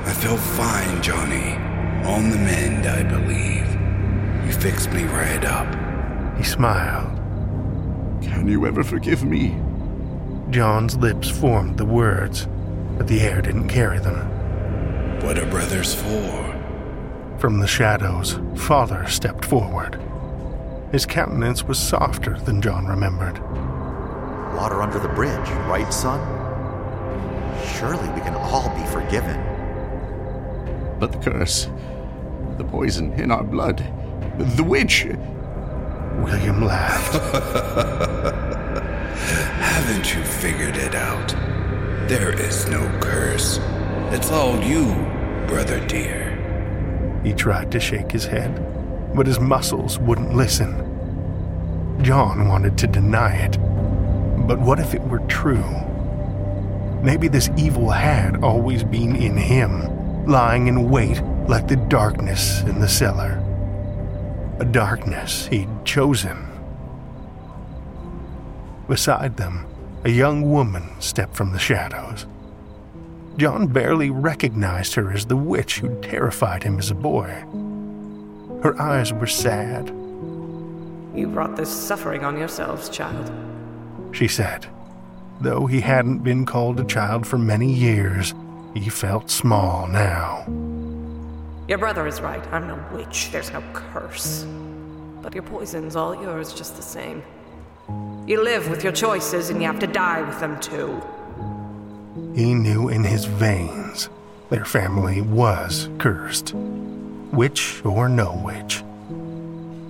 I 0.04 0.12
feel 0.12 0.36
fine, 0.36 1.02
Johnny. 1.02 1.54
On 2.06 2.30
the 2.30 2.36
mend, 2.36 2.86
I 2.86 3.02
believe. 3.02 4.46
You 4.46 4.52
fixed 4.52 4.92
me 4.92 5.04
right 5.04 5.44
up. 5.44 6.36
He 6.36 6.44
smiled. 6.44 7.16
Can 8.22 8.46
you 8.46 8.66
ever 8.66 8.84
forgive 8.84 9.24
me? 9.24 9.56
John's 10.50 10.96
lips 10.96 11.30
formed 11.30 11.78
the 11.78 11.86
words, 11.86 12.46
but 12.98 13.06
the 13.06 13.20
air 13.20 13.40
didn't 13.40 13.68
carry 13.68 13.98
them. 13.98 14.30
What 15.22 15.38
are 15.38 15.46
brothers 15.46 15.94
for? 15.94 16.43
From 17.38 17.58
the 17.58 17.66
shadows, 17.66 18.38
Father 18.54 19.06
stepped 19.06 19.44
forward. 19.44 20.00
His 20.92 21.04
countenance 21.04 21.64
was 21.64 21.78
softer 21.78 22.38
than 22.38 22.62
John 22.62 22.86
remembered. 22.86 23.38
Water 24.54 24.80
under 24.80 24.98
the 24.98 25.08
bridge, 25.08 25.50
right, 25.68 25.92
son? 25.92 26.20
Surely 27.76 28.08
we 28.10 28.20
can 28.20 28.34
all 28.34 28.68
be 28.76 28.86
forgiven. 28.86 29.36
But 30.98 31.12
the 31.12 31.18
curse, 31.18 31.68
the 32.56 32.64
poison 32.64 33.12
in 33.14 33.30
our 33.30 33.42
blood, 33.42 33.78
the 34.38 34.64
witch. 34.64 35.04
William 36.24 36.64
laughed. 36.64 37.14
Haven't 39.60 40.14
you 40.14 40.22
figured 40.24 40.76
it 40.76 40.94
out? 40.94 41.28
There 42.08 42.32
is 42.40 42.68
no 42.68 42.80
curse. 43.00 43.58
It's 44.12 44.30
all 44.30 44.62
you, 44.62 44.94
brother 45.48 45.84
dear. 45.86 46.23
He 47.24 47.32
tried 47.32 47.72
to 47.72 47.80
shake 47.80 48.12
his 48.12 48.26
head, 48.26 48.54
but 49.16 49.26
his 49.26 49.40
muscles 49.40 49.98
wouldn't 49.98 50.36
listen. 50.36 50.84
John 52.02 52.48
wanted 52.48 52.76
to 52.78 52.86
deny 52.86 53.34
it. 53.34 53.58
But 54.46 54.60
what 54.60 54.78
if 54.78 54.94
it 54.94 55.02
were 55.02 55.20
true? 55.20 55.64
Maybe 57.02 57.28
this 57.28 57.50
evil 57.56 57.90
had 57.90 58.44
always 58.44 58.84
been 58.84 59.16
in 59.16 59.36
him, 59.36 60.26
lying 60.26 60.66
in 60.66 60.90
wait 60.90 61.22
like 61.48 61.66
the 61.66 61.76
darkness 61.76 62.60
in 62.62 62.80
the 62.80 62.88
cellar. 62.88 63.42
A 64.60 64.64
darkness 64.64 65.46
he'd 65.46 65.68
chosen. 65.84 66.46
Beside 68.86 69.36
them, 69.38 69.66
a 70.04 70.10
young 70.10 70.50
woman 70.50 70.90
stepped 71.00 71.34
from 71.34 71.52
the 71.52 71.58
shadows. 71.58 72.26
John 73.36 73.66
barely 73.66 74.10
recognized 74.10 74.94
her 74.94 75.12
as 75.12 75.26
the 75.26 75.36
witch 75.36 75.80
who 75.80 76.00
terrified 76.00 76.62
him 76.62 76.78
as 76.78 76.90
a 76.90 76.94
boy. 76.94 77.44
Her 78.62 78.80
eyes 78.80 79.12
were 79.12 79.26
sad. 79.26 79.88
You 81.14 81.28
brought 81.32 81.56
this 81.56 81.68
suffering 81.68 82.24
on 82.24 82.38
yourselves, 82.38 82.88
child. 82.88 83.32
She 84.12 84.28
said. 84.28 84.66
Though 85.40 85.66
he 85.66 85.80
hadn't 85.80 86.20
been 86.20 86.46
called 86.46 86.78
a 86.78 86.84
child 86.84 87.26
for 87.26 87.36
many 87.36 87.72
years, 87.72 88.34
he 88.72 88.88
felt 88.88 89.30
small 89.30 89.88
now. 89.88 90.44
Your 91.66 91.78
brother 91.78 92.06
is 92.06 92.20
right. 92.20 92.44
I'm 92.52 92.68
no 92.68 92.82
witch. 92.92 93.30
There's 93.32 93.52
no 93.52 93.62
curse. 93.72 94.46
But 95.22 95.34
your 95.34 95.42
poison's 95.42 95.96
all 95.96 96.14
yours 96.14 96.52
just 96.52 96.76
the 96.76 96.82
same. 96.82 97.22
You 98.26 98.42
live 98.42 98.70
with 98.70 98.84
your 98.84 98.92
choices, 98.92 99.50
and 99.50 99.60
you 99.60 99.66
have 99.66 99.80
to 99.80 99.86
die 99.86 100.22
with 100.22 100.38
them 100.40 100.60
too. 100.60 101.02
He 102.34 102.54
knew 102.54 102.88
in 102.88 103.04
his 103.04 103.24
veins 103.24 104.08
their 104.50 104.64
family 104.64 105.20
was 105.20 105.88
cursed. 105.98 106.54
Witch 106.54 107.84
or 107.84 108.08
no 108.08 108.40
witch. 108.44 108.82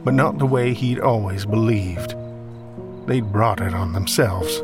But 0.04 0.14
not 0.14 0.38
the 0.38 0.46
way 0.46 0.72
he'd 0.72 1.00
always 1.00 1.44
believed. 1.44 2.14
They'd 3.06 3.32
brought 3.32 3.60
it 3.60 3.74
on 3.74 3.92
themselves. 3.92 4.62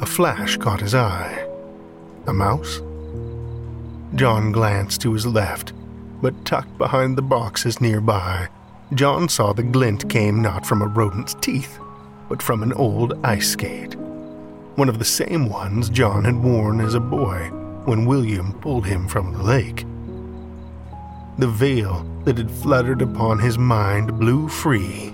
A 0.00 0.06
flash 0.06 0.56
caught 0.56 0.80
his 0.80 0.94
eye. 0.94 1.46
A 2.26 2.32
mouse? 2.32 2.80
John 4.14 4.52
glanced 4.52 5.02
to 5.02 5.12
his 5.12 5.26
left, 5.26 5.72
but 6.22 6.44
tucked 6.44 6.76
behind 6.78 7.16
the 7.16 7.22
boxes 7.22 7.80
nearby, 7.80 8.48
John 8.94 9.28
saw 9.28 9.52
the 9.52 9.62
glint 9.62 10.08
came 10.08 10.40
not 10.40 10.64
from 10.64 10.80
a 10.80 10.86
rodent's 10.86 11.34
teeth, 11.34 11.78
but 12.28 12.42
from 12.42 12.62
an 12.62 12.72
old 12.72 13.12
ice 13.22 13.50
skate. 13.50 13.96
One 14.78 14.88
of 14.88 15.00
the 15.00 15.04
same 15.04 15.48
ones 15.48 15.90
John 15.90 16.24
had 16.24 16.40
worn 16.40 16.80
as 16.80 16.94
a 16.94 17.00
boy 17.00 17.48
when 17.84 18.06
William 18.06 18.52
pulled 18.60 18.86
him 18.86 19.08
from 19.08 19.32
the 19.32 19.42
lake. 19.42 19.84
The 21.36 21.48
veil 21.48 22.06
that 22.22 22.38
had 22.38 22.48
fluttered 22.48 23.02
upon 23.02 23.40
his 23.40 23.58
mind 23.58 24.20
blew 24.20 24.48
free, 24.48 25.12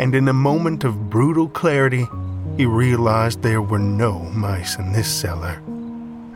and 0.00 0.12
in 0.12 0.26
a 0.26 0.32
moment 0.32 0.82
of 0.82 1.08
brutal 1.08 1.48
clarity, 1.48 2.08
he 2.56 2.66
realized 2.66 3.42
there 3.42 3.62
were 3.62 3.78
no 3.78 4.18
mice 4.34 4.76
in 4.76 4.92
this 4.92 5.06
cellar, 5.08 5.62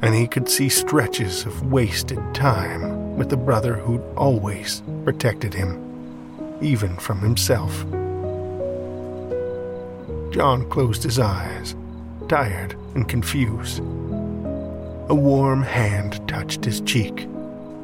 and 0.00 0.14
he 0.14 0.28
could 0.28 0.48
see 0.48 0.68
stretches 0.68 1.44
of 1.46 1.72
wasted 1.72 2.20
time 2.32 3.16
with 3.16 3.30
the 3.30 3.36
brother 3.36 3.74
who'd 3.74 4.14
always 4.14 4.80
protected 5.04 5.52
him 5.52 6.56
even 6.62 6.94
from 6.98 7.18
himself. 7.18 7.84
John 10.32 10.68
closed 10.70 11.02
his 11.02 11.18
eyes, 11.18 11.74
tired 12.30 12.76
and 12.94 13.08
confused. 13.08 13.80
A 13.80 15.14
warm 15.14 15.62
hand 15.64 16.26
touched 16.28 16.64
his 16.64 16.80
cheek, 16.82 17.26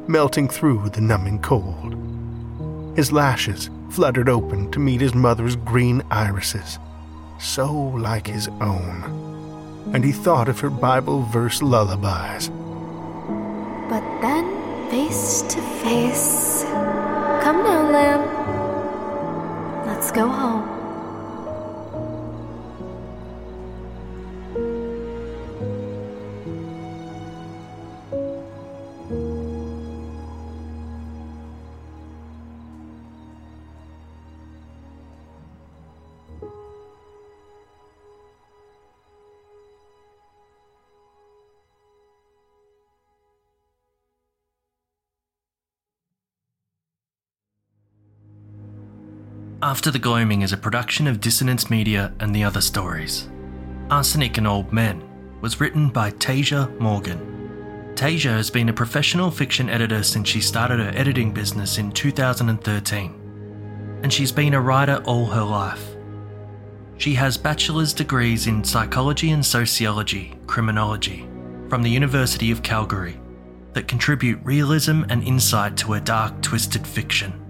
melting 0.07 0.47
through 0.47 0.89
the 0.91 1.01
numbing 1.01 1.39
cold. 1.39 1.97
His 2.95 3.11
lashes 3.11 3.69
fluttered 3.89 4.29
open 4.29 4.71
to 4.71 4.79
meet 4.79 5.01
his 5.01 5.13
mother's 5.13 5.57
green 5.57 6.01
irises, 6.11 6.79
so 7.41 7.73
like 7.73 8.25
his 8.25 8.47
own, 8.61 9.91
and 9.93 10.01
he 10.01 10.13
thought 10.13 10.47
of 10.47 10.61
her 10.61 10.69
Bible 10.69 11.23
verse 11.23 11.61
lullabies. 11.61 12.47
But 13.89 14.05
then, 14.21 14.89
face 14.89 15.41
to 15.41 15.61
face. 15.83 16.63
Come 17.43 17.65
now, 17.65 17.91
lamb. 17.91 18.23
Let's 19.85 20.09
go 20.09 20.29
home. 20.29 20.76
After 49.67 49.91
the 49.91 49.99
Gloaming 49.99 50.43
is 50.43 50.53
a 50.53 50.57
production 50.57 51.07
of 51.07 51.19
Dissonance 51.19 51.69
Media 51.69 52.13
and 52.21 52.33
the 52.33 52.41
Other 52.41 52.61
Stories. 52.61 53.27
Arsenic 53.91 54.37
and 54.37 54.47
Old 54.47 54.71
Men 54.71 55.03
was 55.41 55.59
written 55.59 55.89
by 55.89 56.11
Taija 56.11 56.79
Morgan. 56.79 57.91
Taija 57.93 58.31
has 58.31 58.49
been 58.49 58.69
a 58.69 58.73
professional 58.73 59.29
fiction 59.29 59.69
editor 59.69 60.03
since 60.03 60.29
she 60.29 60.39
started 60.39 60.79
her 60.79 60.97
editing 60.97 61.33
business 61.33 61.79
in 61.79 61.91
2013, 61.91 63.99
and 64.03 64.13
she's 64.13 64.31
been 64.31 64.53
a 64.53 64.61
writer 64.61 65.03
all 65.05 65.25
her 65.25 65.43
life. 65.43 65.97
She 66.97 67.13
has 67.15 67.37
bachelor's 67.37 67.91
degrees 67.91 68.47
in 68.47 68.63
psychology 68.63 69.31
and 69.31 69.45
sociology, 69.45 70.39
criminology, 70.47 71.27
from 71.67 71.83
the 71.83 71.91
University 71.91 72.51
of 72.51 72.63
Calgary 72.63 73.19
that 73.73 73.89
contribute 73.89 74.39
realism 74.45 75.03
and 75.09 75.25
insight 75.25 75.75
to 75.75 75.91
her 75.91 75.99
dark, 75.99 76.41
twisted 76.41 76.87
fiction. 76.87 77.46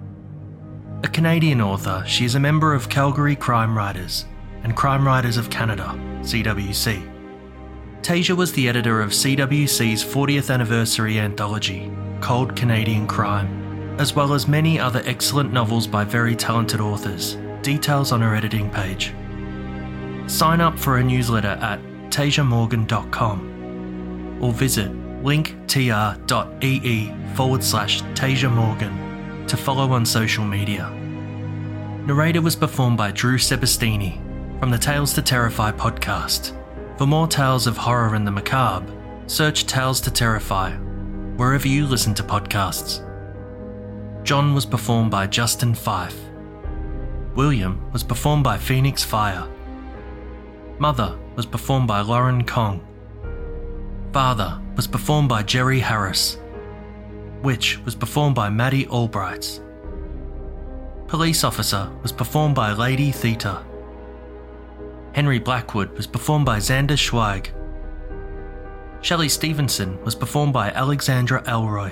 A 1.03 1.07
Canadian 1.07 1.61
author, 1.61 2.03
she 2.07 2.25
is 2.25 2.33
a 2.33 2.39
member 2.39 2.73
of 2.73 2.89
Calgary 2.89 3.35
Crime 3.35 3.77
Writers 3.77 4.25
and 4.63 4.75
Crime 4.75 5.05
Writers 5.05 5.37
of 5.37 5.47
Canada, 5.47 5.93
CWC. 6.21 7.13
Taija 8.01 8.35
was 8.35 8.51
the 8.53 8.67
editor 8.67 8.99
of 8.99 9.11
CWC's 9.11 10.03
40th 10.03 10.51
anniversary 10.51 11.19
anthology, 11.19 11.91
Cold 12.19 12.55
Canadian 12.55 13.05
Crime, 13.05 13.95
as 13.99 14.15
well 14.15 14.33
as 14.33 14.47
many 14.47 14.79
other 14.79 15.03
excellent 15.05 15.53
novels 15.53 15.85
by 15.85 16.03
very 16.03 16.35
talented 16.35 16.81
authors. 16.81 17.37
Details 17.61 18.11
on 18.11 18.21
her 18.21 18.33
editing 18.33 18.71
page. 18.71 19.13
Sign 20.25 20.61
up 20.61 20.79
for 20.79 20.97
her 20.97 21.03
newsletter 21.03 21.59
at 21.61 21.79
taijamorgan.com 22.09 24.39
or 24.41 24.51
visit 24.51 24.91
linktr.ee 25.21 27.13
forward 27.35 27.63
slash 27.63 28.01
taijamorgan 28.01 29.06
to 29.47 29.57
follow 29.57 29.91
on 29.91 30.05
social 30.05 30.43
media. 30.43 30.89
Narrator 32.05 32.41
was 32.41 32.55
performed 32.55 32.97
by 32.97 33.11
Drew 33.11 33.37
Sebesteny 33.37 34.19
from 34.59 34.71
the 34.71 34.77
Tales 34.77 35.13
to 35.13 35.21
Terrify 35.21 35.71
podcast. 35.71 36.53
For 36.97 37.05
more 37.05 37.27
tales 37.27 37.67
of 37.67 37.77
horror 37.77 38.15
and 38.15 38.25
the 38.25 38.31
macabre, 38.31 38.91
search 39.27 39.65
Tales 39.65 40.01
to 40.01 40.11
Terrify 40.11 40.71
wherever 41.37 41.67
you 41.67 41.85
listen 41.85 42.13
to 42.15 42.23
podcasts. 42.23 43.03
John 44.23 44.55
was 44.55 44.65
performed 44.65 45.11
by 45.11 45.27
Justin 45.27 45.75
Fife. 45.75 46.19
William 47.35 47.91
was 47.91 48.03
performed 48.03 48.43
by 48.43 48.57
Phoenix 48.57 49.03
Fire. 49.03 49.47
Mother 50.79 51.17
was 51.35 51.45
performed 51.45 51.87
by 51.87 52.01
Lauren 52.01 52.43
Kong. 52.43 52.85
Father 54.11 54.59
was 54.75 54.87
performed 54.87 55.29
by 55.29 55.43
Jerry 55.43 55.79
Harris. 55.79 56.39
Witch 57.43 57.79
was 57.85 57.95
performed 57.95 58.35
by 58.35 58.49
Maddi 58.49 58.87
Albregts. 58.87 59.61
Police 61.07 61.43
Officer 61.43 61.89
was 62.01 62.11
performed 62.11 62.55
by 62.55 62.73
Lady 62.73 63.11
Theta. 63.11 63.63
Henry 65.13 65.39
Blackwood 65.39 65.91
was 65.95 66.05
performed 66.05 66.45
by 66.45 66.57
Xander 66.57 66.97
Zweig. 66.97 67.51
Shelly 69.01 69.29
Stevenson 69.29 70.03
was 70.03 70.15
performed 70.15 70.53
by 70.53 70.71
Alexandra 70.71 71.43
Elroy. 71.47 71.91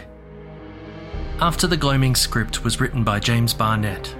After 1.40 1.68
the 1.68 1.78
Gloaming 1.78 2.16
script 2.16 2.64
was 2.64 2.80
written 2.80 3.04
by 3.04 3.20
James 3.20 3.54
Barnett. 3.54 4.16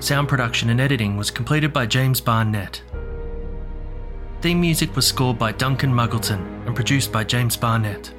Sound 0.00 0.28
production 0.28 0.70
and 0.70 0.80
editing 0.80 1.16
was 1.16 1.30
completed 1.30 1.72
by 1.72 1.86
James 1.86 2.20
Barnett. 2.20 2.82
Theme 4.40 4.60
music 4.60 4.94
was 4.96 5.06
scored 5.06 5.38
by 5.38 5.52
Duncan 5.52 5.92
Muggleton 5.92 6.66
and 6.66 6.74
produced 6.74 7.12
by 7.12 7.24
James 7.24 7.56
Barnett. 7.56 8.12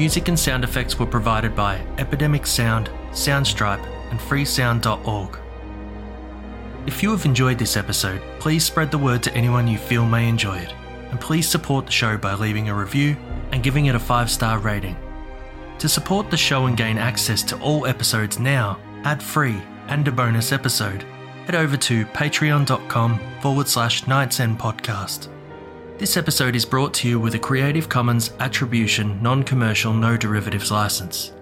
Music 0.00 0.28
and 0.28 0.40
sound 0.40 0.64
effects 0.64 0.98
were 0.98 1.04
provided 1.04 1.54
by 1.54 1.76
Epidemic 1.98 2.46
Sound, 2.46 2.88
Soundstripe, 3.10 3.84
and 4.10 4.18
freesound.org. 4.18 5.38
If 6.86 7.02
you 7.02 7.10
have 7.10 7.26
enjoyed 7.26 7.58
this 7.58 7.76
episode, 7.76 8.22
please 8.38 8.64
spread 8.64 8.90
the 8.90 8.96
word 8.96 9.22
to 9.24 9.34
anyone 9.34 9.68
you 9.68 9.76
feel 9.76 10.06
may 10.06 10.26
enjoy 10.26 10.56
it, 10.56 10.72
and 11.10 11.20
please 11.20 11.46
support 11.46 11.84
the 11.84 11.92
show 11.92 12.16
by 12.16 12.32
leaving 12.32 12.70
a 12.70 12.74
review 12.74 13.14
and 13.52 13.62
giving 13.62 13.86
it 13.86 13.94
a 13.94 13.98
5 13.98 14.30
star 14.30 14.58
rating. 14.58 14.96
To 15.80 15.86
support 15.86 16.30
the 16.30 16.36
show 16.38 16.64
and 16.64 16.78
gain 16.78 16.96
access 16.96 17.42
to 17.42 17.60
all 17.60 17.84
episodes 17.84 18.38
now, 18.38 18.80
ad 19.04 19.22
free, 19.22 19.60
and 19.88 20.08
a 20.08 20.12
bonus 20.12 20.50
episode, 20.50 21.02
head 21.44 21.56
over 21.56 21.76
to 21.76 22.06
patreon.com 22.06 23.20
forward 23.42 23.68
slash 23.68 24.06
Nights 24.06 24.40
End 24.40 24.58
Podcast. 24.58 25.28
This 26.00 26.16
episode 26.16 26.56
is 26.56 26.64
brought 26.64 26.94
to 26.94 27.08
you 27.10 27.20
with 27.20 27.34
a 27.34 27.38
Creative 27.38 27.86
Commons 27.86 28.32
Attribution 28.40 29.22
Non 29.22 29.42
Commercial 29.42 29.92
No 29.92 30.16
Derivatives 30.16 30.70
license. 30.70 31.34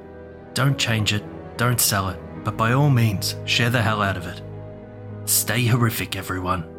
Don't 0.53 0.77
change 0.77 1.13
it, 1.13 1.23
don't 1.57 1.81
sell 1.81 2.09
it, 2.09 2.19
but 2.43 2.57
by 2.57 2.73
all 2.73 2.91
means, 2.91 3.37
share 3.45 3.71
the 3.71 3.81
hell 3.81 4.03
out 4.03 4.17
of 4.17 4.27
it. 4.27 4.43
Stay 5.27 5.65
horrific, 5.65 6.17
everyone. 6.17 6.78